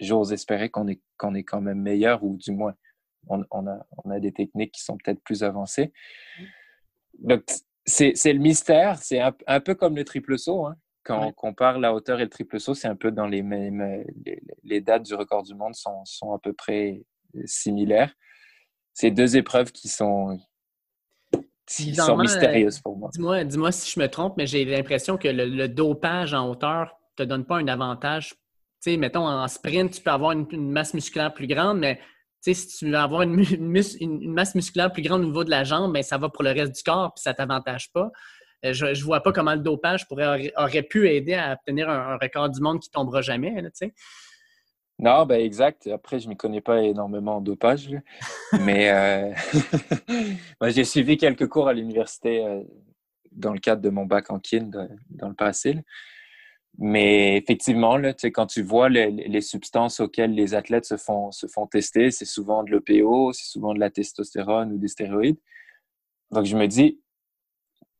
j'ose 0.00 0.32
espérer 0.32 0.70
qu'on 0.70 0.88
est, 0.88 1.00
qu'on 1.18 1.34
est 1.34 1.44
quand 1.44 1.60
même 1.60 1.80
meilleur, 1.80 2.24
ou 2.24 2.36
du 2.36 2.52
moins 2.52 2.74
on, 3.28 3.66
a, 3.66 4.20
des 4.20 4.32
techniques 4.32 4.72
qui 4.72 4.82
sont 4.82 4.96
peut-être 4.96 5.22
plus 5.22 5.42
avancées. 5.42 5.92
Donc, 7.18 7.44
c'est 7.86 8.12
le 8.32 8.38
mystère. 8.38 8.98
C'est 8.98 9.20
un, 9.20 9.60
peu 9.60 9.74
comme 9.74 9.96
le 9.96 10.04
triple 10.04 10.38
saut. 10.38 10.66
Hein. 10.66 10.76
Quand 11.04 11.26
on 11.26 11.32
compare 11.32 11.78
la 11.78 11.94
hauteur 11.94 12.20
et 12.20 12.24
le 12.24 12.30
triple 12.30 12.58
saut, 12.58 12.74
c'est 12.74 12.88
un 12.88 12.96
peu 12.96 13.10
dans 13.10 13.26
les 13.26 13.42
mêmes. 13.42 14.04
Les, 14.62 14.80
dates 14.80 15.04
du 15.04 15.14
record 15.14 15.42
du 15.42 15.54
monde 15.54 15.74
sont, 15.74 16.32
à 16.32 16.38
peu 16.38 16.52
près 16.52 17.02
similaires. 17.44 18.14
C'est 18.92 19.10
deux 19.10 19.36
épreuves 19.36 19.72
qui 19.72 19.88
sont, 19.88 20.38
sont 21.66 22.16
mystérieuses 22.16 22.80
pour 22.80 22.96
moi. 22.96 23.10
Dis-moi 23.12 23.44
dis 23.44 23.78
si 23.78 23.92
je 23.92 24.00
me 24.00 24.08
trompe, 24.08 24.34
mais 24.36 24.46
j'ai 24.46 24.64
l'impression 24.64 25.16
que 25.16 25.28
le, 25.28 25.66
dopage 25.68 26.34
en 26.34 26.48
hauteur 26.48 26.96
ne 27.18 27.24
te 27.24 27.28
donne 27.28 27.44
pas 27.44 27.56
un 27.56 27.68
avantage. 27.68 28.30
Tu 28.82 28.92
sais, 28.92 28.96
mettons, 28.96 29.26
en 29.26 29.48
sprint, 29.48 29.92
tu 29.92 30.02
peux 30.02 30.10
avoir 30.10 30.32
une 30.32 30.70
masse 30.70 30.94
musculaire 30.94 31.32
plus 31.32 31.46
grande, 31.46 31.78
mais 31.78 32.00
si 32.52 32.66
tu 32.68 32.90
veux 32.90 32.96
avoir 32.96 33.22
une, 33.22 33.44
masse 34.28 34.54
musculaire 34.54 34.92
plus 34.92 35.02
grande 35.02 35.22
au 35.22 35.26
niveau 35.26 35.44
de 35.44 35.50
la 35.50 35.64
jambe, 35.64 35.92
ben, 35.92 36.02
ça 36.02 36.18
va 36.18 36.28
pour 36.28 36.42
le 36.42 36.50
reste 36.50 36.76
du 36.76 36.82
corps, 36.82 37.14
puis 37.14 37.22
ça 37.22 37.30
ne 37.30 37.36
t'avantage 37.36 37.90
pas. 37.92 38.10
Euh, 38.64 38.72
je 38.72 38.86
ne 38.86 39.04
vois 39.04 39.22
pas 39.22 39.32
comment 39.32 39.54
le 39.54 39.60
dopage 39.60 40.06
pourrait, 40.06 40.52
aurait 40.56 40.82
pu 40.82 41.08
aider 41.08 41.34
à 41.34 41.52
obtenir 41.52 41.88
un, 41.88 42.18
record 42.20 42.50
du 42.50 42.60
monde 42.60 42.80
qui 42.80 42.90
ne 42.90 42.92
tombera 42.92 43.22
jamais. 43.22 43.54
Non, 44.98 45.26
ben 45.26 45.40
exact. 45.40 45.86
Après, 45.88 46.20
je 46.20 46.26
ne 46.26 46.30
m'y 46.30 46.36
connais 46.36 46.60
pas 46.60 46.82
énormément 46.82 47.36
en 47.36 47.40
dopage. 47.40 47.90
mais 48.60 48.90
euh, 48.90 49.34
j'ai 50.68 50.84
suivi 50.84 51.16
quelques 51.16 51.48
cours 51.48 51.68
à 51.68 51.72
l'université 51.72 52.44
euh, 52.44 52.62
dans 53.32 53.52
le 53.52 53.58
cadre 53.58 53.82
de 53.82 53.90
mon 53.90 54.06
bac 54.06 54.30
en 54.30 54.38
kin 54.38 54.70
dans 55.10 55.28
le 55.28 55.34
passé. 55.34 55.84
Mais 56.78 57.36
effectivement, 57.36 57.96
là, 57.96 58.14
quand 58.14 58.46
tu 58.46 58.62
vois 58.62 58.88
les, 58.88 59.40
substances 59.40 60.00
auxquelles 60.00 60.34
les 60.34 60.54
athlètes 60.54 60.86
se 60.86 60.96
font, 60.96 61.30
se 61.30 61.46
font 61.46 61.66
tester, 61.66 62.10
c'est 62.10 62.24
souvent 62.24 62.64
de 62.64 62.72
l'EPO, 62.72 63.32
c'est 63.32 63.46
souvent 63.46 63.74
de 63.74 63.80
la 63.80 63.90
testostérone 63.90 64.72
ou 64.72 64.78
des 64.78 64.88
stéroïdes. 64.88 65.38
Donc, 66.30 66.46
je 66.46 66.56
me 66.56 66.66
dis, 66.66 67.00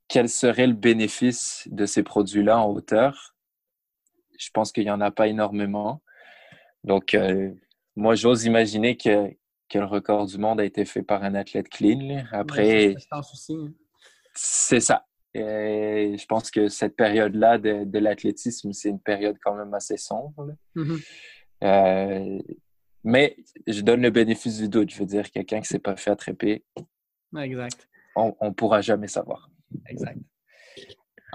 quel 0.09 0.29
serait 0.29 0.67
le 0.67 0.73
bénéfice 0.75 1.69
de 1.71 1.87
ces 1.87 2.03
produits-là 2.03 2.59
en 2.59 2.71
hauteur? 2.73 3.37
Je 4.39 4.51
pense 4.51 4.73
qu'il 4.73 4.85
n'y 4.85 4.91
en 4.91 5.01
a 5.01 5.13
pas 5.13 5.29
énormément. 5.29 6.03
Donc, 6.85 7.15
euh, 7.15 7.53
moi, 7.97 8.15
j'ose 8.15 8.45
imaginer 8.45 8.97
que, 8.97 9.31
que, 9.69 9.79
le 9.79 9.87
record 9.87 10.27
du 10.27 10.39
monde 10.39 10.61
a 10.61 10.65
été 10.65 10.85
fait 10.85 11.03
par 11.03 11.25
un 11.25 11.35
athlète 11.35 11.69
clean. 11.69 12.25
Après, 12.31 12.95
hein. 12.95 13.71
c'est 14.35 14.81
ça. 14.81 15.07
Et 15.35 16.17
je 16.17 16.27
pense 16.27 16.51
que 16.51 16.69
cette 16.69 16.95
période-là 16.95 17.59
de, 17.59 17.85
de 17.85 17.99
l'athlétisme, 17.99 18.73
c'est 18.73 18.91
une 18.91 19.01
période 19.01 19.37
quand 19.43 19.55
même 19.55 19.75
assez 19.75 19.97
sombre. 19.97 20.55
Mm-hmm. 20.77 21.05
Euh, 21.65 22.39
mais 23.03 23.37
je 23.67 23.81
donne 23.81 24.03
le 24.03 24.11
bénéfice 24.11 24.59
du 24.59 24.69
doute. 24.69 24.91
Je 24.91 24.99
veux 24.99 25.07
dire, 25.07 25.31
quelqu'un 25.31 25.57
qui 25.57 25.63
ne 25.63 25.67
s'est 25.67 25.79
pas 25.81 25.97
fait 25.97 26.11
attraper, 26.11 26.65
exact. 27.37 27.89
on 28.15 28.35
ne 28.43 28.51
pourra 28.51 28.81
jamais 28.81 29.09
savoir. 29.09 29.51
Exact. 29.89 30.19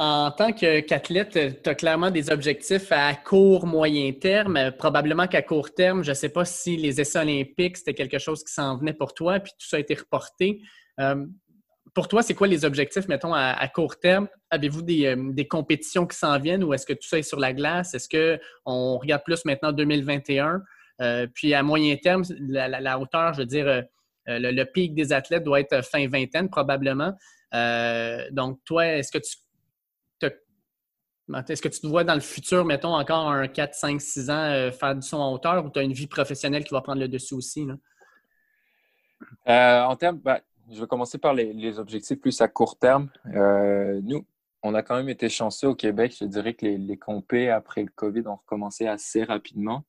En 0.01 0.31
tant 0.31 0.53
qu'athlète, 0.53 1.61
tu 1.61 1.69
as 1.69 1.75
clairement 1.75 2.09
des 2.09 2.31
objectifs 2.31 2.89
à 2.89 3.13
court, 3.15 3.67
moyen 3.67 4.13
terme. 4.13 4.71
Probablement 4.77 5.27
qu'à 5.27 5.41
court 5.41 5.73
terme, 5.73 6.05
je 6.05 6.11
ne 6.11 6.15
sais 6.15 6.29
pas 6.29 6.45
si 6.45 6.77
les 6.77 7.01
essais 7.01 7.19
olympiques, 7.19 7.75
c'était 7.75 7.93
quelque 7.93 8.17
chose 8.17 8.41
qui 8.45 8.53
s'en 8.53 8.77
venait 8.77 8.93
pour 8.93 9.13
toi, 9.13 9.41
puis 9.41 9.51
tout 9.59 9.67
ça 9.67 9.75
a 9.75 9.79
été 9.81 9.95
reporté. 9.95 10.61
Euh, 11.01 11.25
pour 11.93 12.07
toi, 12.07 12.23
c'est 12.23 12.33
quoi 12.33 12.47
les 12.47 12.63
objectifs, 12.63 13.09
mettons, 13.09 13.33
à, 13.33 13.67
court 13.67 13.99
terme? 13.99 14.29
Avez-vous 14.51 14.83
euh, 14.89 15.33
des, 15.33 15.47
compétitions 15.49 16.07
qui 16.07 16.15
s'en 16.15 16.39
viennent 16.39 16.63
ou 16.63 16.73
est-ce 16.73 16.85
que 16.85 16.93
tout 16.93 17.05
ça 17.05 17.19
est 17.19 17.23
sur 17.23 17.37
la 17.37 17.51
glace? 17.51 17.93
Est-ce 17.93 18.07
qu'on 18.07 18.97
regarde 18.97 19.23
plus 19.25 19.43
maintenant 19.43 19.73
2021? 19.73 20.61
Euh, 21.01 21.27
puis 21.33 21.53
à 21.53 21.61
moyen 21.61 21.97
terme, 21.97 22.23
la, 22.39 22.97
hauteur, 22.97 23.33
je 23.33 23.39
veux 23.39 23.45
dire, 23.45 23.67
euh, 23.67 23.81
le, 24.27 24.63
pic 24.63 24.95
des 24.95 25.11
athlètes 25.11 25.43
doit 25.43 25.59
être 25.59 25.83
fin 25.83 26.07
vingtaine 26.07 26.49
probablement. 26.49 27.11
donc, 28.31 28.59
toi, 28.63 28.85
est-ce 28.87 29.11
que 29.11 29.17
tu 29.17 29.35
est-ce 31.47 31.61
que 31.61 31.67
tu 31.67 31.79
te 31.79 31.87
vois 31.87 32.03
dans 32.03 32.15
le 32.15 32.19
futur, 32.19 32.65
mettons, 32.65 32.95
encore 32.95 33.29
un 33.29 33.47
4, 33.47 33.73
5, 33.73 34.01
6 34.01 34.29
ans 34.29 34.71
faire 34.71 34.95
du 34.95 35.01
son 35.01 35.17
en 35.17 35.33
hauteur 35.33 35.65
ou 35.65 35.69
tu 35.69 35.79
as 35.79 35.83
une 35.83 35.93
vie 35.93 36.07
professionnelle 36.07 36.63
qui 36.63 36.73
va 36.73 36.81
prendre 36.81 36.99
le 36.99 37.07
dessus 37.07 37.35
aussi? 37.35 37.67
en 39.45 39.95
termes, 39.95 40.17
ben, 40.17 40.39
je 40.71 40.79
vais 40.79 40.87
commencer 40.87 41.17
par 41.17 41.33
les, 41.33 41.79
objectifs 41.79 42.19
plus 42.19 42.41
à 42.41 42.47
court 42.47 42.77
terme. 42.77 43.09
Euh, 43.33 43.99
nous, 44.03 44.25
on 44.61 44.73
a 44.73 44.83
quand 44.83 44.95
même 44.95 45.09
été 45.09 45.29
chanceux 45.29 45.67
au 45.67 45.75
Québec. 45.75 46.15
Je 46.19 46.25
dirais 46.25 46.53
que 46.53 46.65
les, 46.65 46.77
les 46.77 46.97
compés 46.97 47.49
après 47.49 47.81
le 47.81 47.89
COVID 47.95 48.27
ont 48.27 48.35
recommencé 48.35 48.87
assez 48.87 49.23
rapidement. 49.23 49.83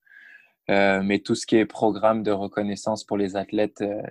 Euh, 0.70 1.03
mais 1.03 1.18
tout 1.18 1.34
ce 1.34 1.47
qui 1.47 1.57
est 1.57 1.66
programme 1.66 2.22
de 2.22 2.30
reconnaissance 2.30 3.05
pour 3.05 3.16
les 3.16 3.36
athlètes 3.36 3.82
euh, 3.82 4.03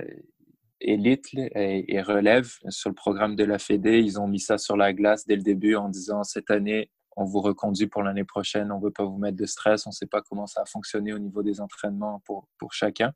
élites 0.81 1.29
et, 1.33 2.01
relève 2.01 2.51
sur 2.69 2.89
le 2.89 2.95
programme 2.95 3.35
de 3.35 3.43
la 3.43 3.59
Fédé, 3.59 3.99
ils 3.99 4.19
ont 4.19 4.27
mis 4.27 4.39
ça 4.39 4.57
sur 4.57 4.75
la 4.75 4.93
glace 4.93 5.25
dès 5.25 5.35
le 5.35 5.41
début 5.41 5.75
en 5.75 5.89
disant 5.89 6.23
cette 6.23 6.51
année, 6.51 6.89
on 7.19 7.25
vous 7.25 7.41
reconduit 7.41 7.87
pour 7.87 8.01
l'année 8.01 8.23
prochaine, 8.23 8.71
on 8.71 8.79
ne 8.79 8.83
veut 8.83 8.91
pas 8.91 9.03
vous 9.03 9.17
mettre 9.17 9.37
de 9.37 9.45
stress, 9.45 9.85
on 9.85 9.89
ne 9.89 9.93
sait 9.93 10.07
pas 10.07 10.21
comment 10.21 10.47
ça 10.47 10.61
a 10.61 10.65
fonctionné 10.65 11.13
au 11.13 11.19
niveau 11.19 11.43
des 11.43 11.59
entraînements 11.59 12.21
pour, 12.25 12.47
pour 12.57 12.73
chacun. 12.73 13.13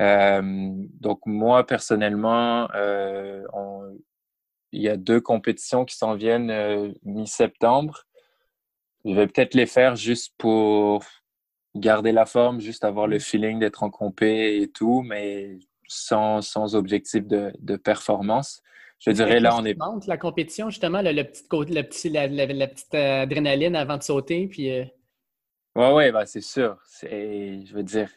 Euh, 0.00 0.70
donc 1.00 1.20
moi, 1.26 1.66
personnellement, 1.66 2.68
euh, 2.74 3.44
il 4.72 4.80
y 4.80 4.88
a 4.88 4.96
deux 4.96 5.20
compétitions 5.20 5.84
qui 5.84 5.96
s'en 5.96 6.14
viennent 6.14 6.50
euh, 6.50 6.90
mi-septembre. 7.02 8.04
Je 9.04 9.12
vais 9.14 9.26
peut-être 9.26 9.54
les 9.54 9.66
faire 9.66 9.96
juste 9.96 10.32
pour 10.38 11.04
garder 11.74 12.12
la 12.12 12.24
forme, 12.24 12.60
juste 12.60 12.84
avoir 12.84 13.06
le 13.06 13.18
feeling 13.18 13.58
d'être 13.58 13.82
en 13.82 13.90
compé 13.90 14.62
et 14.62 14.70
tout, 14.70 15.02
mais 15.02 15.58
sans, 15.88 16.40
sans 16.40 16.74
objectif 16.74 17.26
de, 17.26 17.52
de 17.58 17.76
performance. 17.76 18.62
Je 19.00 19.10
dirais 19.12 19.40
là, 19.40 19.56
on 19.56 19.64
est. 19.64 19.76
La 20.06 20.18
compétition, 20.18 20.68
justement, 20.68 21.00
le, 21.02 21.22
petit, 21.22 21.44
le 21.50 21.82
petit, 21.82 22.10
la, 22.10 22.28
la, 22.28 22.68
petite 22.68 22.94
adrénaline 22.94 23.74
avant 23.74 23.96
de 23.96 24.02
sauter. 24.02 24.46
Puis, 24.46 24.70
Oui, 25.74 25.86
ouais, 25.92 26.12
bah, 26.12 26.26
c'est 26.26 26.42
sûr. 26.42 26.76
Je 27.02 27.72
veux 27.72 27.82
dire, 27.82 28.10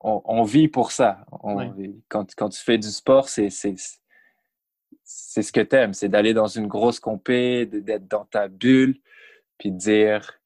on, 0.00 0.42
vit 0.42 0.68
pour 0.68 0.92
ça. 0.92 1.24
quand, 2.08 2.26
tu 2.26 2.62
fais 2.62 2.78
du 2.78 2.88
sport, 2.88 3.28
c'est 3.28 3.48
ce 3.48 5.52
que 5.52 5.60
tu 5.60 5.76
aimes, 5.76 5.94
c'est 5.94 6.08
d'aller 6.08 6.34
dans 6.34 6.46
une 6.46 6.66
grosse 6.66 7.00
compé, 7.00 7.66
d'être 7.66 8.06
dans 8.06 8.26
ta 8.26 8.48
bulle, 8.48 9.00
puis 9.58 9.70
de 9.70 9.78
dire, 9.78 10.40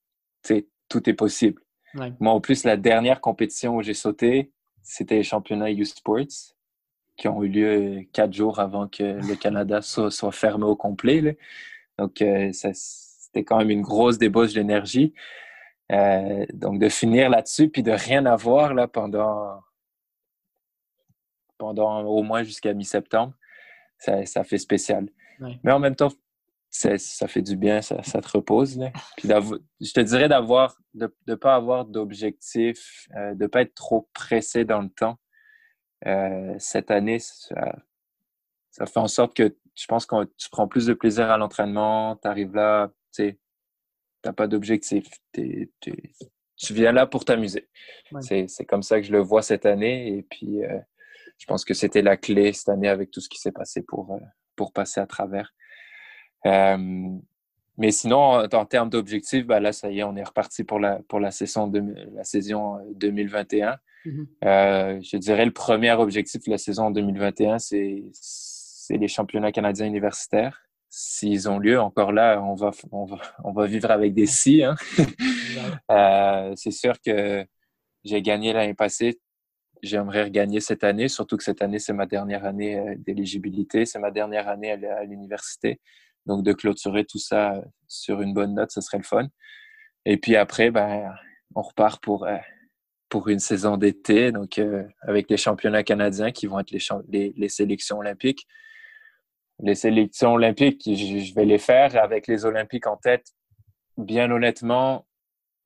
tout 0.89 1.11
est 1.11 1.15
possible. 1.15 1.61
Moi, 2.21 2.33
en 2.33 2.41
plus, 2.41 2.65
la 2.65 2.77
dernière 2.77 3.21
compétition 3.21 3.77
où 3.77 3.83
j'ai 3.83 3.95
sauté, 3.95 4.53
c'était 4.83 5.17
les 5.17 5.23
championnats 5.23 5.71
U 5.71 5.85
Sports 5.85 6.55
qui 7.17 7.29
ont 7.29 7.43
eu 7.43 7.49
lieu 7.49 8.07
quatre 8.13 8.33
jours 8.33 8.59
avant 8.61 8.89
que 8.89 9.03
le 9.03 9.35
Canada 9.41 9.81
soit, 9.83 10.33
fermé 10.33 10.65
au 10.65 10.77
complet. 10.77 11.39
Donc, 11.99 12.21
euh, 12.23 12.51
c'était 12.53 13.45
quand 13.45 13.59
même 13.59 13.71
une 13.71 13.83
grosse 13.83 14.19
débauche 14.19 14.53
d'énergie. 14.53 15.15
Euh, 15.93 16.45
donc, 16.53 16.81
de 16.81 16.89
finir 16.89 17.31
là-dessus, 17.31 17.69
puis 17.69 17.83
de 17.83 17.93
rien 17.93 18.27
avoir 18.27 18.75
là, 18.75 18.89
pendant, 18.89 19.61
pendant 21.59 22.03
au 22.03 22.23
moins 22.23 22.43
jusqu'à 22.43 22.75
mi-septembre, 22.75 23.35
ça, 23.99 24.27
ça, 24.27 24.45
fait 24.45 24.59
spécial. 24.59 25.09
Mais 25.63 25.73
en 25.73 25.79
même 25.79 25.95
temps, 25.95 26.11
ça, 26.71 26.99
ça 26.99 27.29
fait 27.29 27.43
du 27.43 27.57
bien, 27.57 27.83
ça, 27.83 28.03
ça 28.03 28.21
te 28.21 28.29
repose. 28.29 28.77
Là. 28.79 28.91
Puis 29.17 29.29
je 29.29 29.93
te 29.93 30.01
dirais 30.01 30.29
d'avoir, 30.29 30.77
de 30.95 31.15
ne 31.27 31.35
pas 31.35 31.55
avoir 31.55 31.85
d'objectif, 31.85 33.09
euh, 33.17 33.35
de 33.35 33.45
ne 33.45 33.47
pas 33.47 33.63
être 33.63 33.75
trop 33.75 34.09
pressé 34.13 34.65
dans 34.65 34.83
le 34.83 34.91
temps. 34.91 35.19
Euh, 36.07 36.55
cette 36.59 36.91
année, 36.91 37.19
ça, 37.19 37.77
ça, 38.71 38.87
fait 38.87 39.01
en 39.01 39.09
sorte 39.09 39.35
que 39.35 39.57
je 39.75 39.87
pense 39.87 40.07
que 40.07 40.25
tu 40.37 40.51
prends 40.51 40.69
plus 40.69 40.87
de 40.87 40.95
plaisir 40.95 41.31
à 41.31 41.39
l'entraînement, 41.39 42.17
tu 42.17 42.29
arrives 42.29 42.55
là, 42.55 42.91
tu 43.13 43.39
n'as 44.25 44.33
pas 44.33 44.47
d'objectif. 44.47 45.07
Tu 45.33 46.73
viens 46.73 46.93
là 46.93 47.07
pour 47.07 47.25
t'amuser. 47.25 47.69
C'est 48.21 48.65
comme 48.67 48.83
ça 48.83 49.01
que 49.01 49.07
je 49.07 49.13
le 49.13 49.21
vois 49.21 49.43
cette 49.43 49.67
année. 49.67 50.17
Et 50.17 50.23
puis, 50.23 50.65
euh, 50.65 50.79
je 51.39 51.47
pense 51.47 51.65
que 51.65 51.75
c'était 51.75 52.03
la 52.03 52.17
clé 52.17 52.53
cette 52.53 52.71
année 52.71 52.89
avec 52.89 53.11
tout 53.11 53.21
ce 53.21 53.29
qui 53.29 53.39
s'est 53.39 53.53
passé 53.53 53.83
pour, 53.83 54.15
euh, 54.15 54.21
pour 54.57 54.73
passer 54.73 55.01
à 55.01 55.07
travers. 55.07 55.53
Euh, 56.47 57.19
mais 57.79 57.91
sinon, 57.91 58.47
en, 58.51 58.65
termes 58.65 58.89
d'objectifs, 58.89 59.47
ben 59.47 59.61
là, 59.61 59.73
ça 59.73 59.91
y 59.91 59.99
est, 59.99 60.03
on 60.03 60.17
est 60.17 60.25
reparti 60.25 60.65
pour 60.65 60.81
la, 60.81 61.01
pour 61.09 61.21
la, 61.21 61.31
saison, 61.31 61.67
de, 61.67 61.83
la 62.15 62.25
saison 62.25 62.79
2021. 62.95 63.77
Mm-hmm. 64.07 65.03
je 65.03 65.17
dirais 65.17 65.45
le 65.45 65.53
premier 65.53 65.93
objectif 65.93 66.45
de 66.45 66.51
la 66.51 66.59
saison 66.59 66.91
2021, 66.91 67.59
c'est 67.59 68.05
les 68.91 69.09
championnats 69.09 69.53
canadiens 69.53 69.87
universitaires 69.87 70.67
s'ils 70.99 71.49
ont 71.49 71.59
lieu, 71.59 71.79
encore 71.79 72.11
là, 72.11 72.41
on 72.43 72.55
va, 72.55 72.71
on 72.91 73.53
va, 73.53 73.67
vivre 73.67 73.91
avec 73.91 74.15
des 74.15 74.27
si. 74.27 74.63
Hein. 74.63 74.77
Euh, 75.91 76.53
c'est 76.55 76.71
sûr 76.71 77.01
que 77.01 77.47
j'ai 78.05 78.21
gagné 78.21 78.53
l'année 78.53 78.75
passée. 78.75 79.19
J'aimerais 79.83 80.25
regagner 80.25 80.61
cette 80.61 80.85
année, 80.85 81.09
surtout 81.09 81.39
que 81.39 81.45
cette 81.45 81.63
année, 81.63 81.79
c'est 81.79 81.95
ma 81.95 82.05
dernière 82.05 82.45
année 82.45 82.79
euh, 82.79 82.95
d'éligibilité, 82.99 83.87
c'est 83.87 83.99
ma 83.99 84.11
dernière 84.11 84.49
année 84.49 84.73
à 84.73 85.05
l'université. 85.05 85.81
Donc, 86.27 86.45
de 86.45 86.53
clôturer 86.53 87.07
tout 87.07 87.19
ça 87.19 87.63
sur 87.89 88.21
une 88.21 88.35
bonne 88.35 88.55
note, 88.55 88.71
ce 88.71 88.83
serait 88.83 88.99
le 88.99 89.05
fun. 89.05 89.29
Et 90.05 90.19
puis 90.19 90.37
après, 90.37 90.71
ben, 90.71 91.15
on 91.55 91.63
repart 91.63 92.03
pour, 92.03 92.27
euh, 92.27 92.37
pour 93.09 93.29
une 93.29 93.39
saison 93.39 93.77
d'été, 93.77 94.33
donc 94.33 94.61
avec 95.03 95.31
les 95.31 95.37
championnats 95.37 95.83
canadiens 95.85 96.33
qui 96.33 96.47
vont 96.47 96.59
être 96.59 96.73
les, 96.73 97.33
les 97.37 97.49
sélections 97.49 97.99
olympiques 97.99 98.47
les 99.61 99.75
sélections 99.75 100.35
olympiques, 100.35 100.83
je 100.85 101.35
vais 101.35 101.45
les 101.45 101.59
faire 101.59 101.97
avec 101.97 102.27
les 102.27 102.45
Olympiques 102.45 102.87
en 102.87 102.97
tête. 102.97 103.27
Bien 103.97 104.31
honnêtement, 104.31 105.07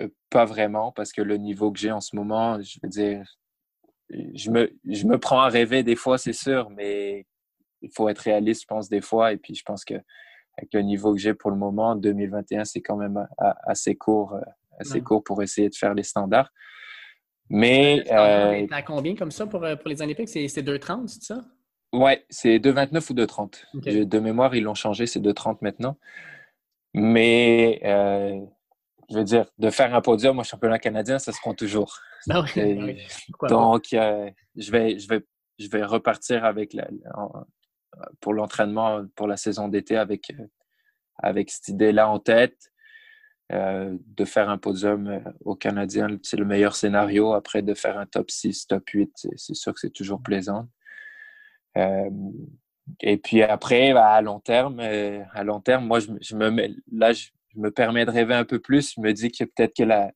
euh, 0.03 0.09
pas 0.31 0.45
vraiment, 0.45 0.93
parce 0.93 1.13
que 1.13 1.23
le 1.23 1.37
niveau 1.37 1.73
que 1.73 1.79
j'ai 1.79 1.91
en 1.91 2.01
ce 2.01 2.15
moment, 2.15 2.61
je 2.61 2.79
veux 2.83 2.89
dire, 2.89 3.25
je 4.11 4.51
me, 4.51 4.73
je 4.89 5.07
me 5.07 5.19
prends 5.19 5.41
à 5.41 5.49
rêver 5.49 5.83
des 5.83 5.97
fois, 5.97 6.19
c'est 6.19 6.33
sûr, 6.33 6.71
mais 6.71 7.27
il 7.83 7.91
faut 7.93 8.09
être 8.09 8.21
réaliste, 8.21 8.63
je 8.63 8.67
pense, 8.67 8.89
des 8.89 9.01
fois. 9.01 9.33
Et 9.33 9.37
puis, 9.37 9.55
je 9.55 9.63
pense 9.65 9.85
que 9.85 9.95
avec 10.57 10.73
le 10.73 10.83
niveau 10.83 11.15
que 11.15 11.21
j'ai 11.21 11.35
pour 11.35 11.51
le 11.51 11.57
moment, 11.57 11.97
2021, 11.97 12.65
c'est 12.65 12.83
quand 12.83 12.97
même 12.97 13.27
assez 13.65 13.97
court, 13.97 14.35
euh, 14.35 14.41
assez 14.79 15.01
court 15.01 15.25
pour 15.25 15.43
essayer 15.43 15.69
de 15.69 15.75
faire 15.75 15.95
les 15.95 16.03
standards. 16.03 16.51
Mais. 17.51 18.05
Euh, 18.11 18.67
à 18.71 18.83
combien 18.83 19.15
comme 19.15 19.31
ça 19.31 19.47
pour, 19.47 19.61
pour 19.61 19.89
les 19.89 20.01
Olympiques? 20.01 20.29
C'est 20.29 20.47
2,30, 20.47 21.09
c'est 21.09 21.23
ça? 21.23 21.45
Ouais, 21.93 22.25
c'est 22.31 22.59
2,29 22.59 23.11
ou 23.11 23.15
2,30. 23.15 24.05
De 24.05 24.19
mémoire, 24.19 24.55
ils 24.55 24.63
l'ont 24.63 24.75
changé, 24.75 25.07
c'est 25.07 25.21
2,30 25.21 25.59
maintenant. 25.61 25.97
Mais 26.95 27.81
euh, 27.85 28.41
je 29.11 29.19
veux 29.19 29.25
dire, 29.25 29.47
de 29.59 29.71
faire 29.71 29.95
un 29.95 30.01
podium 30.01 30.39
au 30.39 30.45
championnat 30.45 30.79
canadien, 30.79 31.19
ça 31.19 31.33
se 31.33 31.41
compte 31.41 31.59
toujours. 31.59 31.99
Ah 32.29 32.45
ah 32.45 33.47
donc, 33.49 33.95
euh, 33.95 34.31
je, 34.55 34.71
vais, 34.71 34.99
je, 34.99 35.09
vais, 35.09 35.25
je 35.59 35.69
vais 35.71 35.83
repartir 35.83 36.45
avec 36.45 36.75
la, 36.75 36.87
pour 38.21 38.35
l'entraînement 38.35 39.07
pour 39.15 39.27
la 39.27 39.39
saison 39.39 39.69
d'été 39.69 39.97
avec, 39.97 40.31
euh, 40.39 40.45
avec 41.17 41.51
cette 41.51 41.69
idée-là 41.69 42.11
en 42.11 42.19
tête. 42.19 42.71
De 43.51 44.25
faire 44.25 44.49
un 44.49 44.59
podium 44.59 45.23
au 45.45 45.57
Canadien, 45.57 46.09
c'est 46.23 46.37
le 46.37 46.45
meilleur 46.45 46.75
scénario. 46.75 47.33
Après, 47.35 47.63
de 47.63 47.75
faire 47.75 47.99
un 47.99 48.07
top 48.07 48.31
6, 48.31 48.67
top 48.67 48.89
8, 48.89 49.29
c'est 49.37 49.55
sûr 49.55 49.75
que 49.75 49.81
c'est 49.81 49.91
toujours 49.91 50.23
plaisant. 50.23 50.69
et 51.77 53.17
puis 53.19 53.43
après, 53.43 53.93
bah, 53.93 54.13
à 54.13 54.23
long 54.23 54.41
terme, 54.41 54.81
à 54.81 55.45
long 55.45 55.61
terme, 55.61 55.87
moi, 55.87 55.99
je, 56.01 56.37
me 56.37 56.51
mets, 56.51 56.71
là, 56.93 57.13
je, 57.13 57.29
me 57.57 57.71
permets 57.71 58.05
de 58.05 58.11
rêver 58.11 58.35
un 58.35 58.45
peu 58.45 58.61
plus. 58.61 58.95
Je 58.95 59.01
me 59.01 59.13
dis 59.13 59.33
que 59.33 59.45
peut-être 59.45 59.75
que 59.77 59.83
la, 59.83 60.13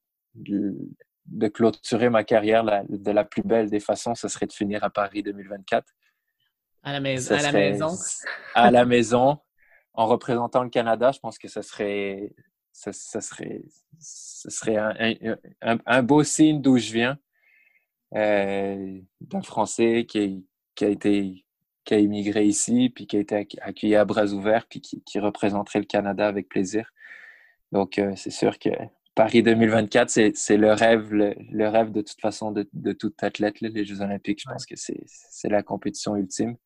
de 1.27 1.49
clôturer 1.49 2.11
ma 2.11 2.25
carrière 2.25 2.65
de 2.65 3.11
la 3.11 3.25
plus 3.25 3.43
belle 3.43 3.71
des 3.71 3.81
façons, 3.81 4.15
ce 4.15 4.29
serait 4.29 4.47
de 4.47 4.53
finir 4.53 4.85
à 4.85 4.91
Paris 4.91 5.23
2024. 5.23 5.87
À 6.83 6.93
la, 6.93 7.01
maison, 7.01 7.35
à 7.35 7.43
la 7.43 7.53
maison. 7.53 7.89
À 8.55 8.71
la 8.71 8.85
maison, 8.85 9.39
en 9.95 10.07
représentant 10.07 10.63
le 10.63 10.69
Canada, 10.69 11.13
je 11.13 11.19
pense 11.19 11.39
que 11.39 11.49
ce 11.49 11.63
serait, 11.63 12.31
ça, 12.75 13.21
serait, 13.21 13.63
ce 14.01 14.51
serait 14.51 14.77
un, 14.77 15.79
un, 15.87 16.03
beau 16.03 16.25
signe 16.25 16.61
d'où 16.61 16.77
je 16.77 16.93
viens, 16.93 17.19
euh, 18.15 19.01
d'un 19.21 19.43
Français 19.43 20.07
qui, 20.07 20.47
qui, 20.75 20.85
a 20.85 20.89
été 20.89 21.45
qui 21.85 21.95
a 21.95 21.99
immigré 21.99 22.45
ici, 22.45 22.91
puis 22.91 23.07
qui 23.07 23.17
a 23.17 23.21
été 23.21 23.47
accueilli 23.61 23.95
à 23.95 24.05
bras 24.05 24.27
ouverts, 24.27 24.67
puis 24.69 24.81
qui, 24.81 25.03
qui 25.03 25.19
représenterait 25.21 25.81
le 25.81 25.85
Canada 25.85 26.27
avec 26.27 26.49
plaisir. 26.49 26.93
Donc, 27.73 27.99
euh, 27.99 28.13
c'est 28.17 28.31
sûr 28.31 28.59
que 28.59 28.71
Paris 29.15 29.43
2024, 29.43 30.35
c'est 30.35 30.57
le 30.57 30.73
rêve, 30.73 31.13
le, 31.13 31.69
rêve 31.69 31.93
de 31.93 32.01
toute 32.01 32.21
façon 32.21 32.51
de, 32.51 32.69
de 32.73 32.93
tout 32.93 33.13
athlète, 33.21 33.61
les 33.61 33.85
Jeux 33.85 34.01
Olympiques. 34.01 34.41
Je 34.45 34.51
pense 34.51 34.67
que 34.67 34.75
c'est 34.77 35.49
la 35.49 35.63
compétition 35.63 36.17
ultime. 36.17 36.57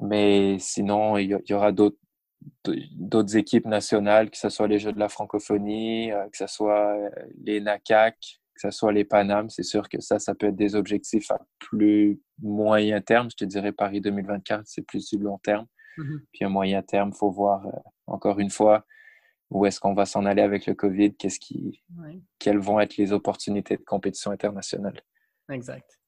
Mais 0.00 0.58
sinon, 0.58 1.18
il 1.18 1.38
y, 1.44 1.52
aura 1.52 1.72
d'autres 1.72 1.98
équipes 3.36 3.66
nationales, 3.66 4.30
que 4.30 4.38
ce 4.38 4.48
soit 4.48 4.68
les 4.68 4.78
Jeux 4.78 4.92
de 4.92 4.98
la 4.98 5.08
francophonie, 5.08 6.12
euh, 6.12 6.28
que 6.28 6.36
ce 6.36 6.46
soit 6.46 6.96
euh, 6.96 7.10
les 7.42 7.60
NACAC, 7.60 8.16
que 8.54 8.60
ce 8.60 8.70
soit 8.70 8.92
les 8.92 9.04
Panam. 9.04 9.48
C'est 9.50 9.62
sûr 9.62 9.88
que 9.88 10.00
ça, 10.00 10.18
ça 10.18 10.34
peut 10.34 10.48
être 10.48 10.56
des 10.56 10.74
objectifs 10.74 11.30
à 11.30 11.40
plus 11.58 12.20
moyen 12.40 13.00
terme. 13.00 13.30
Je 13.30 13.36
te 13.36 13.44
dirais 13.44 13.72
Paris 13.72 14.00
2024, 14.00 14.62
c'est 14.66 14.82
plus 14.82 15.08
du 15.10 15.18
long 15.18 15.38
terme. 15.38 15.66
Mm-hmm. 15.98 16.20
Puis 16.32 16.44
à 16.44 16.48
moyen 16.48 16.82
terme, 16.82 17.10
il 17.14 17.18
faut 17.18 17.30
voir, 17.30 17.66
euh, 17.66 17.70
encore 18.06 18.38
une 18.38 18.50
fois, 18.50 18.84
où 19.50 19.66
est-ce 19.66 19.80
qu'on 19.80 19.94
va 19.94 20.06
s'en 20.06 20.24
aller 20.24 20.42
avec 20.42 20.66
le 20.66 20.74
COVID, 20.74 21.16
qu'est-ce 21.16 21.40
qui, 21.40 21.82
quelles 22.38 22.58
vont 22.58 22.78
être 22.78 22.96
les 22.96 23.12
opportunités 23.12 23.76
de 23.76 23.82
compétition 23.82 24.30
internationale. 24.30 25.00
Exact. 25.50 25.99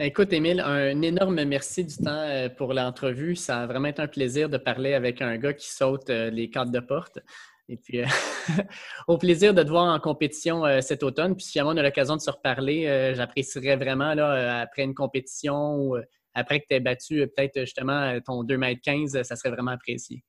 Écoute, 0.00 0.32
Émile, 0.32 0.60
un 0.60 1.02
énorme 1.02 1.44
merci 1.44 1.84
du 1.84 1.96
temps 1.96 2.10
euh, 2.10 2.48
pour 2.48 2.74
l'entrevue. 2.74 3.36
Ça 3.36 3.62
a 3.62 3.66
vraiment 3.66 3.88
été 3.88 4.02
un 4.02 4.08
plaisir 4.08 4.48
de 4.48 4.58
parler 4.58 4.94
avec 4.94 5.22
un 5.22 5.36
gars 5.38 5.52
qui 5.52 5.68
saute 5.68 6.10
euh, 6.10 6.30
les 6.30 6.50
cadres 6.50 6.72
de 6.72 6.80
porte. 6.80 7.20
Et 7.68 7.76
puis, 7.76 8.00
euh, 8.00 8.06
au 9.08 9.18
plaisir 9.18 9.54
de 9.54 9.62
te 9.62 9.68
voir 9.68 9.94
en 9.94 10.00
compétition 10.00 10.64
cet 10.80 11.02
automne. 11.02 11.36
Puis, 11.36 11.46
si 11.46 11.52
jamais 11.52 11.70
on 11.70 11.76
a 11.76 11.82
l'occasion 11.82 12.16
de 12.16 12.20
se 12.20 12.30
reparler, 12.30 13.12
j'apprécierais 13.14 13.76
vraiment, 13.76 14.14
là, 14.14 14.60
après 14.60 14.82
une 14.82 14.94
compétition 14.94 15.76
ou 15.76 15.96
après 16.34 16.60
que 16.60 16.66
tu 16.68 16.74
aies 16.74 16.80
battu 16.80 17.26
peut-être 17.28 17.60
justement 17.60 18.20
ton 18.20 18.44
2m15, 18.44 19.22
ça 19.22 19.36
serait 19.36 19.50
vraiment 19.50 19.70
apprécié. 19.70 20.24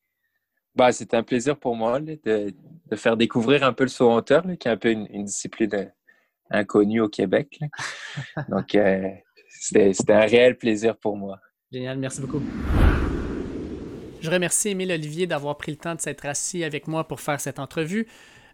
Bah, 0.76 0.91
c'est 0.91 1.13
un 1.13 1.24
plaisir 1.24 1.57
pour 1.57 1.76
moi 1.76 2.01
de, 2.01 2.20
de, 2.26 2.95
faire 2.97 3.16
découvrir 3.16 3.63
un 3.63 3.72
peu 3.72 3.86
le 3.86 3.89
saut 3.89 4.11
en 4.11 4.18
hauteur, 4.18 4.43
qui 4.59 4.68
est 4.68 4.72
un 4.72 4.78
peu 4.78 4.91
une, 4.91 5.24
discipline 5.24 5.74
euh, 5.74 5.86
inconnue 6.49 6.99
au 6.99 7.07
Québec. 7.07 7.59
Donc, 8.49 8.76
c'était 9.66 10.13
un 10.13 10.26
réel 10.26 10.57
plaisir 10.57 10.95
pour 10.95 11.18
moi. 11.18 11.39
Génial, 11.72 11.97
merci 11.97 12.22
beaucoup. 12.22 12.41
Je 14.22 14.30
remercie 14.30 14.70
Émile 14.70 14.91
Olivier 14.91 15.28
d'avoir 15.28 15.57
pris 15.57 15.72
le 15.72 15.78
temps 15.78 15.95
de 15.95 16.01
s'être 16.01 16.26
assis 16.26 16.63
avec 16.63 16.88
moi 16.88 17.07
pour 17.07 17.20
faire 17.20 17.39
cette 17.39 17.59
entrevue. 17.59 18.07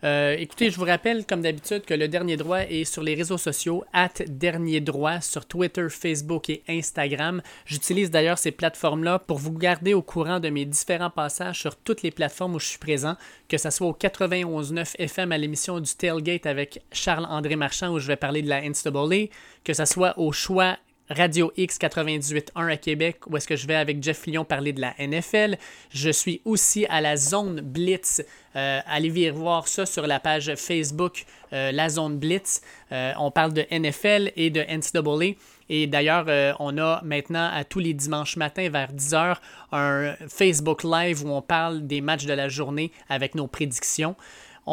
Euh, 0.04 0.36
écoutez, 0.40 0.72
je 0.72 0.78
vous 0.78 0.86
rappelle, 0.86 1.26
comme 1.26 1.42
d'habitude, 1.42 1.86
que 1.86 1.94
le 1.94 2.08
dernier 2.08 2.36
droit 2.36 2.62
est 2.62 2.86
sur 2.86 3.04
les 3.04 3.14
réseaux 3.14 3.38
sociaux, 3.38 3.84
at 3.94 4.10
dernier 4.28 4.82
droit, 4.82 5.22
sur 5.22 5.46
Twitter, 5.46 5.88
Facebook 5.90 6.50
et 6.50 6.64
Instagram. 6.68 7.42
J'utilise 7.66 8.10
d'ailleurs 8.10 8.40
ces 8.40 8.52
plateformes-là 8.52 9.20
pour 9.20 9.38
vous 9.38 9.52
garder 9.52 9.94
au 9.94 10.02
courant 10.02 10.40
de 10.40 10.50
mes 10.50 10.66
différents 10.66 11.12
passages 11.12 11.60
sur 11.60 11.76
toutes 11.76 12.02
les 12.02 12.12
plateformes 12.12 12.56
où 12.56 12.60
je 12.60 12.66
suis 12.66 12.80
présent, 12.80 13.16
que 13.48 13.58
ce 13.58 13.70
soit 13.70 13.88
au 13.88 13.94
91.9 13.94 14.96
FM 14.98 15.32
à 15.32 15.38
l'émission 15.38 15.80
du 15.80 15.94
Tailgate 15.94 16.48
avec 16.48 16.82
Charles-André 16.92 17.56
Marchand 17.56 17.94
où 17.94 18.00
je 18.00 18.08
vais 18.08 18.16
parler 18.16 18.42
de 18.42 18.50
la 18.50 18.62
NCAA, 18.68 19.28
que 19.64 19.74
ce 19.74 19.86
soit 19.86 20.18
au 20.18 20.32
choix 20.32 20.78
Radio 21.12 21.52
X 21.58 21.78
98.1 21.78 22.72
à 22.72 22.78
Québec, 22.78 23.18
où 23.28 23.36
est-ce 23.36 23.48
que 23.48 23.58
je 23.58 23.68
vais 23.68 23.76
avec 23.76 24.02
Jeff 24.02 24.26
Lyon 24.26 24.46
parler 24.46 24.72
de 24.72 24.80
la 24.80 24.94
NFL. 24.98 25.58
Je 25.90 26.10
suis 26.10 26.42
aussi 26.46 26.86
à 26.86 27.02
la 27.02 27.18
Zone 27.18 27.60
Blitz. 27.60 28.22
Euh, 28.56 28.80
allez 28.86 29.30
voir 29.32 29.68
ça 29.68 29.86
sur 29.86 30.08
la 30.08 30.22
page 30.22 30.54
Facebook, 30.56 31.26
euh, 31.52 31.74
la 31.74 31.90
Zone 31.90 32.18
Blitz. 32.18 32.62
Euh, 32.94 33.12
on 33.20 33.30
parle 33.30 33.52
de 33.52 33.66
NFL 33.70 34.32
et 34.38 34.50
de 34.50 34.62
NCAA. 34.62 35.36
Et 35.68 35.88
d'ailleurs, 35.88 36.26
on 36.60 36.78
a 36.78 37.02
maintenant 37.04 37.50
à 37.54 37.64
tous 37.64 37.80
les 37.80 37.94
dimanches 37.94 38.36
matins 38.36 38.70
vers 38.70 38.92
10h 38.92 39.38
un 39.72 40.16
Facebook 40.28 40.84
Live 40.84 41.24
où 41.26 41.30
on 41.30 41.42
parle 41.42 41.88
des 41.88 42.02
matchs 42.02 42.26
de 42.26 42.34
la 42.34 42.50
journée 42.50 42.92
avec 43.08 43.36
nos 43.36 43.48
prédictions. 43.48 44.18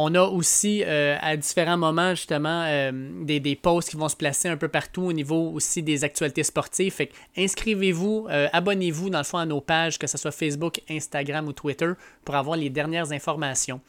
On 0.00 0.14
a 0.14 0.22
aussi 0.22 0.84
euh, 0.86 1.16
à 1.20 1.36
différents 1.36 1.76
moments 1.76 2.10
justement 2.10 2.62
euh, 2.68 2.92
des, 3.24 3.56
posts 3.56 3.90
qui 3.90 3.96
vont 3.96 4.08
se 4.08 4.14
placer 4.14 4.48
un 4.48 4.56
peu 4.56 4.68
partout 4.68 5.02
au 5.02 5.12
niveau 5.12 5.50
aussi 5.50 5.82
des 5.82 6.04
actualités 6.04 6.44
sportives. 6.44 6.94
Inscrivez-vous, 7.36 8.28
euh, 8.30 8.46
abonnez-vous 8.52 9.10
dans 9.10 9.18
le 9.18 9.24
fond 9.24 9.38
à 9.38 9.44
nos 9.44 9.60
pages, 9.60 9.98
que 9.98 10.06
ce 10.06 10.16
soit 10.16 10.30
Facebook, 10.30 10.80
Instagram 10.88 11.48
ou 11.48 11.52
Twitter, 11.52 11.90
pour 12.24 12.36
avoir 12.36 12.56
les 12.56 12.70
dernières 12.70 13.10
informations. 13.10 13.80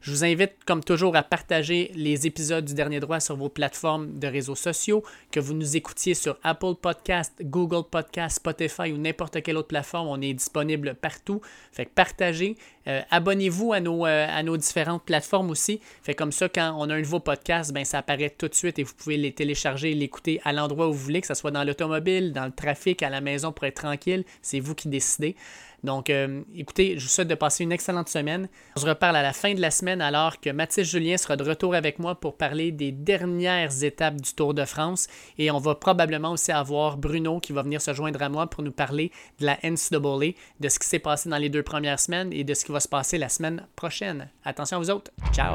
Je 0.00 0.10
vous 0.10 0.24
invite, 0.24 0.52
comme 0.66 0.84
toujours, 0.84 1.16
à 1.16 1.22
partager 1.22 1.90
les 1.94 2.26
épisodes 2.26 2.64
du 2.64 2.74
Dernier 2.74 3.00
Droit 3.00 3.20
sur 3.20 3.36
vos 3.36 3.48
plateformes 3.48 4.18
de 4.18 4.26
réseaux 4.26 4.54
sociaux, 4.54 5.02
que 5.30 5.40
vous 5.40 5.54
nous 5.54 5.76
écoutiez 5.76 6.14
sur 6.14 6.38
Apple 6.42 6.74
Podcast, 6.80 7.32
Google 7.42 7.88
Podcast, 7.90 8.36
Spotify 8.36 8.92
ou 8.92 8.98
n'importe 8.98 9.42
quelle 9.42 9.56
autre 9.56 9.68
plateforme. 9.68 10.08
On 10.08 10.20
est 10.20 10.34
disponible 10.34 10.94
partout. 10.94 11.40
Fait 11.72 11.86
que 11.86 11.90
partagez. 11.94 12.56
Euh, 12.88 13.02
abonnez-vous 13.10 13.72
à 13.72 13.80
nos, 13.80 14.06
euh, 14.06 14.26
à 14.30 14.42
nos 14.42 14.56
différentes 14.56 15.04
plateformes 15.04 15.50
aussi. 15.50 15.80
Fait 16.02 16.14
comme 16.14 16.30
ça, 16.30 16.48
quand 16.48 16.76
on 16.78 16.88
a 16.88 16.94
un 16.94 17.00
nouveau 17.00 17.18
podcast, 17.18 17.72
ben, 17.72 17.84
ça 17.84 17.98
apparaît 17.98 18.30
tout 18.30 18.48
de 18.48 18.54
suite 18.54 18.78
et 18.78 18.84
vous 18.84 18.94
pouvez 18.94 19.16
les 19.16 19.32
télécharger 19.32 19.92
l'écouter 19.94 20.40
à 20.44 20.52
l'endroit 20.52 20.88
où 20.88 20.92
vous 20.92 20.98
voulez, 20.98 21.20
que 21.20 21.26
ce 21.26 21.34
soit 21.34 21.50
dans 21.50 21.64
l'automobile, 21.64 22.32
dans 22.32 22.44
le 22.44 22.52
trafic, 22.52 23.02
à 23.02 23.10
la 23.10 23.20
maison 23.20 23.52
pour 23.52 23.64
être 23.64 23.82
tranquille. 23.82 24.24
C'est 24.40 24.60
vous 24.60 24.74
qui 24.74 24.88
décidez. 24.88 25.34
Donc, 25.84 26.10
euh, 26.10 26.42
écoutez, 26.54 26.98
je 26.98 27.04
vous 27.04 27.10
souhaite 27.10 27.28
de 27.28 27.34
passer 27.34 27.64
une 27.64 27.72
excellente 27.72 28.08
semaine. 28.08 28.48
On 28.76 28.80
se 28.80 28.86
reparle 28.86 29.16
à 29.16 29.22
la 29.22 29.32
fin 29.32 29.54
de 29.54 29.60
la 29.60 29.70
semaine 29.70 30.00
alors 30.00 30.40
que 30.40 30.50
Mathis 30.50 30.84
Julien 30.84 31.16
sera 31.16 31.36
de 31.36 31.44
retour 31.44 31.74
avec 31.74 31.98
moi 31.98 32.14
pour 32.14 32.36
parler 32.36 32.72
des 32.72 32.92
dernières 32.92 33.84
étapes 33.84 34.20
du 34.20 34.32
Tour 34.34 34.54
de 34.54 34.64
France. 34.64 35.06
Et 35.38 35.50
on 35.50 35.58
va 35.58 35.74
probablement 35.74 36.32
aussi 36.32 36.52
avoir 36.52 36.96
Bruno 36.96 37.40
qui 37.40 37.52
va 37.52 37.62
venir 37.62 37.80
se 37.80 37.92
joindre 37.94 38.22
à 38.22 38.28
moi 38.28 38.46
pour 38.48 38.62
nous 38.62 38.72
parler 38.72 39.12
de 39.40 39.46
la 39.46 39.58
NCAA, 39.62 40.34
de 40.60 40.68
ce 40.68 40.78
qui 40.78 40.88
s'est 40.88 40.98
passé 40.98 41.28
dans 41.28 41.38
les 41.38 41.48
deux 41.48 41.62
premières 41.62 42.00
semaines 42.00 42.32
et 42.32 42.44
de 42.44 42.54
ce 42.54 42.64
qui 42.64 42.72
va 42.72 42.80
se 42.80 42.88
passer 42.88 43.18
la 43.18 43.28
semaine 43.28 43.66
prochaine. 43.76 44.28
Attention 44.44 44.78
à 44.78 44.80
vous 44.80 44.90
autres. 44.90 45.10
Ciao! 45.32 45.54